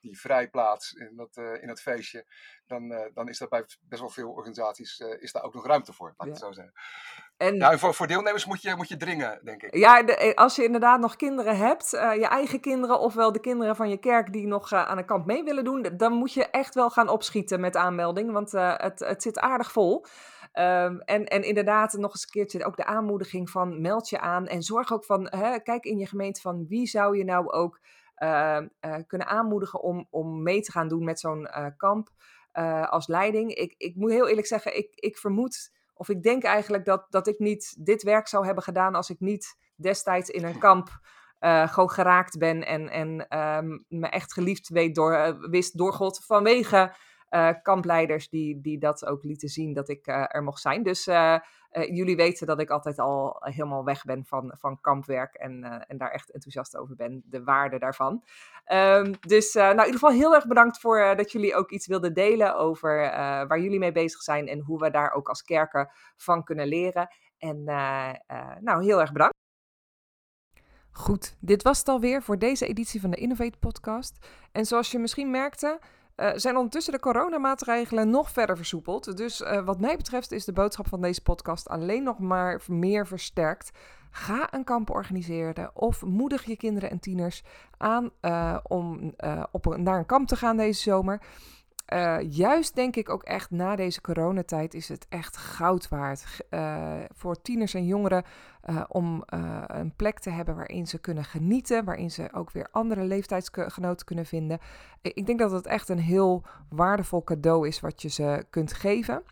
die 0.00 0.20
vrijplaats 0.20 0.92
in 0.92 1.16
dat, 1.16 1.36
in 1.60 1.66
dat 1.66 1.80
feestje. 1.80 2.26
Dan, 2.66 3.10
dan 3.14 3.28
is 3.28 3.38
dat 3.38 3.48
bij 3.48 3.64
best 3.80 4.00
wel 4.00 4.10
veel 4.10 4.30
organisaties 4.30 4.98
is 4.98 5.32
daar 5.32 5.42
ook 5.42 5.54
nog 5.54 5.66
ruimte 5.66 5.92
voor, 5.92 6.14
laat 6.16 6.28
ik 6.28 6.34
ja. 6.34 6.46
het 6.46 6.48
zo 6.48 6.52
zeggen. 6.52 6.74
En, 7.40 7.56
ja, 7.56 7.78
voor, 7.78 7.94
voor 7.94 8.06
deelnemers 8.06 8.44
moet 8.44 8.62
je, 8.62 8.74
moet 8.76 8.88
je 8.88 8.96
dringen, 8.96 9.40
denk 9.44 9.62
ik. 9.62 9.74
Ja, 9.76 10.02
de, 10.02 10.16
eh, 10.16 10.34
als 10.34 10.56
je 10.56 10.64
inderdaad 10.64 11.00
nog 11.00 11.16
kinderen 11.16 11.56
hebt, 11.56 11.94
uh, 11.94 12.14
je 12.14 12.26
eigen 12.26 12.60
kinderen 12.60 12.98
ofwel 12.98 13.32
de 13.32 13.40
kinderen 13.40 13.76
van 13.76 13.88
je 13.88 13.98
kerk 13.98 14.32
die 14.32 14.46
nog 14.46 14.72
uh, 14.72 14.86
aan 14.86 14.98
een 14.98 15.04
kamp 15.04 15.26
mee 15.26 15.44
willen 15.44 15.64
doen, 15.64 15.90
dan 15.96 16.12
moet 16.12 16.32
je 16.32 16.46
echt 16.46 16.74
wel 16.74 16.90
gaan 16.90 17.08
opschieten 17.08 17.60
met 17.60 17.76
aanmelding, 17.76 18.32
want 18.32 18.54
uh, 18.54 18.74
het, 18.76 18.98
het 18.98 19.22
zit 19.22 19.38
aardig 19.38 19.72
vol. 19.72 20.06
Um, 20.52 21.00
en, 21.00 21.24
en 21.26 21.42
inderdaad, 21.42 21.92
nog 21.92 22.10
eens 22.10 22.22
een 22.22 22.30
keertje 22.30 22.64
ook 22.64 22.76
de 22.76 22.84
aanmoediging 22.84 23.50
van 23.50 23.80
meld 23.80 24.08
je 24.08 24.20
aan 24.20 24.46
en 24.46 24.62
zorg 24.62 24.92
ook 24.92 25.04
van, 25.04 25.26
hè, 25.30 25.60
kijk 25.60 25.84
in 25.84 25.98
je 25.98 26.06
gemeente 26.06 26.40
van 26.40 26.66
wie 26.66 26.86
zou 26.86 27.16
je 27.16 27.24
nou 27.24 27.50
ook 27.50 27.80
kunnen 29.06 29.26
aanmoedigen 29.26 29.80
om, 29.82 30.06
om 30.10 30.42
mee 30.42 30.60
te 30.60 30.72
gaan 30.72 30.88
doen 30.88 31.04
met 31.04 31.20
zo'n 31.20 31.48
kamp 31.76 32.08
als 32.88 33.06
leiding. 33.06 33.54
Ik, 33.54 33.74
ik 33.76 33.94
moet 33.96 34.10
heel 34.10 34.28
eerlijk 34.28 34.46
zeggen, 34.46 34.76
ik, 34.76 34.92
ik 34.94 35.16
vermoed, 35.16 35.72
of 35.94 36.08
ik 36.08 36.22
denk 36.22 36.42
eigenlijk 36.42 36.84
dat, 36.84 37.06
dat 37.08 37.26
ik 37.26 37.38
niet 37.38 37.76
dit 37.78 38.02
werk 38.02 38.28
zou 38.28 38.44
hebben 38.46 38.64
gedaan 38.64 38.94
als 38.94 39.10
ik 39.10 39.20
niet 39.20 39.56
destijds 39.76 40.28
in 40.28 40.44
een 40.44 40.58
kamp 40.58 40.88
gewoon 41.66 41.90
geraakt 41.90 42.38
ben 42.38 42.66
en, 42.66 42.88
en 42.88 43.28
ehm, 43.28 43.78
me 43.88 44.08
echt 44.08 44.32
geliefd 44.32 44.68
weet 44.68 44.94
door, 44.94 45.38
wist 45.50 45.78
door 45.78 45.92
God 45.92 46.24
vanwege 46.24 46.94
kampleiders 47.62 48.28
die, 48.28 48.60
die 48.60 48.78
dat 48.78 49.06
ook 49.06 49.22
lieten 49.22 49.48
zien 49.48 49.72
dat 49.72 49.88
ik 49.88 50.06
uh, 50.06 50.24
er 50.28 50.42
mocht 50.42 50.60
zijn. 50.60 50.82
Dus 50.82 51.06
uh, 51.06 51.38
jullie 51.70 52.16
weten 52.16 52.46
dat 52.46 52.60
ik 52.60 52.70
altijd 52.70 52.98
al 52.98 53.36
helemaal 53.40 53.84
weg 53.84 54.04
ben 54.04 54.24
van, 54.24 54.54
van 54.58 54.80
kampwerk 54.80 55.34
en, 55.34 55.86
en 55.86 55.98
daar 55.98 56.10
echt 56.10 56.30
enthousiast 56.30 56.76
over 56.76 56.96
ben, 56.96 57.22
de 57.24 57.44
waarde 57.44 57.78
daarvan. 57.78 58.24
Um, 58.72 59.14
dus 59.20 59.54
nou, 59.54 59.70
in 59.70 59.76
ieder 59.76 59.92
geval 59.92 60.10
heel 60.10 60.34
erg 60.34 60.46
bedankt 60.46 60.80
voor 60.80 61.16
dat 61.16 61.32
jullie 61.32 61.54
ook 61.54 61.70
iets 61.70 61.86
wilden 61.86 62.14
delen 62.14 62.56
over 62.56 62.96
waar 63.48 63.60
jullie 63.60 63.78
mee 63.78 63.92
bezig 63.92 64.22
zijn 64.22 64.48
en 64.48 64.60
hoe 64.60 64.78
we 64.78 64.90
daar 64.90 65.12
ook 65.12 65.28
als 65.28 65.42
kerken 65.42 65.90
van 66.16 66.44
kunnen 66.44 66.66
leren. 66.66 67.08
En 67.38 67.64
nou, 68.60 68.84
heel 68.84 69.00
erg 69.00 69.12
bedankt. 69.12 69.38
Goed, 70.92 71.36
dit 71.40 71.62
was 71.62 71.78
het 71.78 71.88
alweer 71.88 72.22
voor 72.22 72.38
deze 72.38 72.66
editie 72.66 73.00
van 73.00 73.10
de 73.10 73.16
Innovate 73.16 73.58
Podcast. 73.58 74.26
En 74.52 74.64
zoals 74.64 74.90
je 74.90 74.98
misschien 74.98 75.30
merkte, 75.30 75.80
uh, 76.16 76.30
zijn 76.34 76.56
ondertussen 76.56 76.92
de 76.92 77.00
coronamaatregelen 77.00 78.10
nog 78.10 78.30
verder 78.30 78.56
versoepeld. 78.56 79.16
Dus 79.16 79.40
uh, 79.40 79.64
wat 79.64 79.80
mij 79.80 79.96
betreft 79.96 80.32
is 80.32 80.44
de 80.44 80.52
boodschap 80.52 80.88
van 80.88 81.00
deze 81.00 81.22
podcast 81.22 81.68
alleen 81.68 82.02
nog 82.02 82.18
maar 82.18 82.62
meer 82.66 83.06
versterkt. 83.06 83.70
Ga 84.10 84.54
een 84.54 84.64
kamp 84.64 84.90
organiseren 84.90 85.70
of 85.74 86.04
moedig 86.04 86.44
je 86.44 86.56
kinderen 86.56 86.90
en 86.90 87.00
tieners 87.00 87.42
aan 87.76 88.10
uh, 88.20 88.56
om 88.62 89.14
op 89.50 89.76
naar 89.76 89.98
een 89.98 90.06
kamp 90.06 90.28
te 90.28 90.36
gaan 90.36 90.56
deze 90.56 90.80
zomer. 90.80 91.20
Uh, 91.94 92.16
juist 92.30 92.74
denk 92.74 92.96
ik 92.96 93.08
ook 93.08 93.22
echt 93.22 93.50
na 93.50 93.76
deze 93.76 94.00
coronatijd 94.00 94.74
is 94.74 94.88
het 94.88 95.06
echt 95.08 95.36
goud 95.36 95.88
waard 95.88 96.40
uh, 96.50 96.94
voor 97.14 97.42
tieners 97.42 97.74
en 97.74 97.86
jongeren 97.86 98.24
uh, 98.70 98.82
om 98.88 99.22
een 99.66 99.92
plek 99.96 100.18
te 100.18 100.30
hebben 100.30 100.56
waarin 100.56 100.86
ze 100.86 100.98
kunnen 100.98 101.24
genieten, 101.24 101.84
waarin 101.84 102.10
ze 102.10 102.28
ook 102.32 102.50
weer 102.50 102.68
andere 102.70 103.04
leeftijdsgenoten 103.04 104.06
kunnen 104.06 104.26
vinden. 104.26 104.58
Ik 105.02 105.26
denk 105.26 105.38
dat 105.38 105.50
het 105.50 105.66
echt 105.66 105.88
een 105.88 105.98
heel 105.98 106.42
waardevol 106.68 107.24
cadeau 107.24 107.66
is 107.66 107.80
wat 107.80 108.02
je 108.02 108.08
ze 108.08 108.44
kunt 108.50 108.72
geven. 108.72 109.22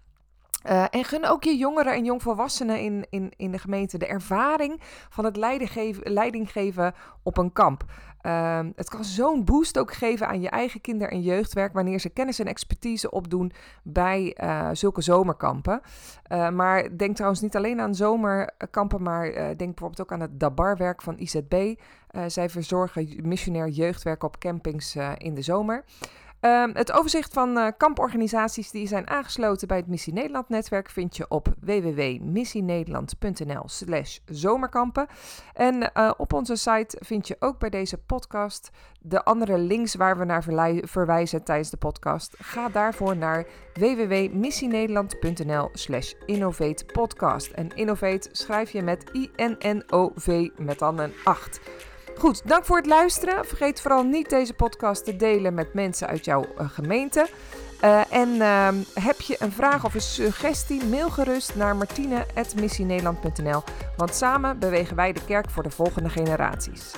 Uh, 0.67 0.85
en 0.91 1.05
gun 1.05 1.27
ook 1.27 1.45
je 1.45 1.57
jongeren 1.57 1.93
en 1.93 2.05
jongvolwassenen 2.05 2.81
in, 2.81 3.07
in, 3.11 3.33
in 3.37 3.53
de 3.53 3.59
gemeente 3.59 3.99
de 3.99 4.07
ervaring 4.07 4.81
van 5.09 5.25
het 5.25 5.37
leiding 6.03 6.53
geven 6.53 6.95
op 7.23 7.39
een 7.39 7.53
kamp. 7.53 7.85
Uh, 8.23 8.61
het 8.75 8.91
kan 8.91 9.05
zo'n 9.05 9.45
boost 9.45 9.79
ook 9.79 9.93
geven 9.93 10.29
aan 10.29 10.41
je 10.41 10.49
eigen 10.49 10.81
kinder- 10.81 11.11
en 11.11 11.21
jeugdwerk 11.21 11.73
wanneer 11.73 11.99
ze 11.99 12.09
kennis 12.09 12.39
en 12.39 12.47
expertise 12.47 13.11
opdoen 13.11 13.53
bij 13.83 14.37
uh, 14.43 14.69
zulke 14.73 15.01
zomerkampen. 15.01 15.81
Uh, 16.33 16.49
maar 16.49 16.97
denk 16.97 17.15
trouwens 17.15 17.43
niet 17.43 17.57
alleen 17.57 17.81
aan 17.81 17.95
zomerkampen, 17.95 19.03
maar 19.03 19.33
denk 19.33 19.57
bijvoorbeeld 19.57 20.01
ook 20.01 20.13
aan 20.13 20.21
het 20.21 20.41
DABAR-werk 20.41 21.03
van 21.03 21.19
IZB. 21.19 21.75
zij 22.27 22.49
verzorgen 22.49 23.09
missionair 23.23 23.69
jeugdwerk 23.69 24.23
op 24.23 24.39
campings 24.39 24.97
in 25.17 25.35
de 25.35 25.43
zomer. 25.43 25.85
Um, 26.41 26.71
het 26.75 26.93
overzicht 26.93 27.33
van 27.33 27.57
uh, 27.57 27.67
kamporganisaties 27.77 28.71
die 28.71 28.87
zijn 28.87 29.09
aangesloten 29.09 29.69
bij 29.69 29.77
het 29.77 29.87
Missie 29.87 30.13
Nederland 30.13 30.49
netwerk 30.49 30.91
vind 30.91 31.17
je 31.17 31.27
op 31.29 31.55
www.missienederland.nl 31.61 33.63
slash 33.65 34.19
zomerkampen. 34.25 35.07
En 35.55 35.91
uh, 35.95 36.11
op 36.17 36.33
onze 36.33 36.57
site 36.57 36.97
vind 37.01 37.29
je 37.29 37.37
ook 37.39 37.59
bij 37.59 37.71
deze 37.71 37.99
podcast 37.99 38.71
de 39.01 39.25
andere 39.25 39.59
links 39.59 39.95
waar 39.95 40.19
we 40.19 40.25
naar 40.25 40.45
verwijzen 40.83 41.45
tijdens 41.45 41.71
de 41.71 41.77
podcast. 41.77 42.35
Ga 42.39 42.69
daarvoor 42.69 43.17
naar 43.17 43.47
www.missienederland.nl 43.75 45.69
slash 45.73 46.13
innovatepodcast. 46.27 47.51
En 47.51 47.69
innovate 47.75 48.29
schrijf 48.33 48.71
je 48.71 48.83
met 48.83 49.11
I-N-N-O-V 49.13 50.49
met 50.57 50.79
dan 50.79 50.99
een 50.99 51.13
8. 51.25 51.61
Goed, 52.19 52.49
dank 52.49 52.65
voor 52.65 52.77
het 52.77 52.87
luisteren. 52.87 53.47
Vergeet 53.47 53.81
vooral 53.81 54.03
niet 54.03 54.31
deze 54.31 54.55
podcast 54.55 55.05
te 55.05 55.17
delen 55.17 55.55
met 55.55 55.75
mensen 55.75 56.09
uit 56.09 56.25
jouw 56.25 56.45
uh, 56.61 56.71
gemeente. 56.71 57.29
Uh, 57.85 58.13
en 58.13 58.29
uh, 58.29 58.69
heb 58.95 59.21
je 59.21 59.37
een 59.39 59.53
vraag 59.53 59.85
of 59.85 59.95
een 59.95 60.01
suggestie, 60.01 60.85
mail 60.85 61.11
gerust 61.11 61.55
naar 61.55 61.77
martine.missienederland.nl. 61.77 63.63
Want 63.97 64.15
samen 64.15 64.59
bewegen 64.59 64.97
wij 64.97 65.13
de 65.13 65.25
kerk 65.25 65.51
voor 65.51 65.63
de 65.63 65.71
volgende 65.71 66.09
generaties. 66.09 66.93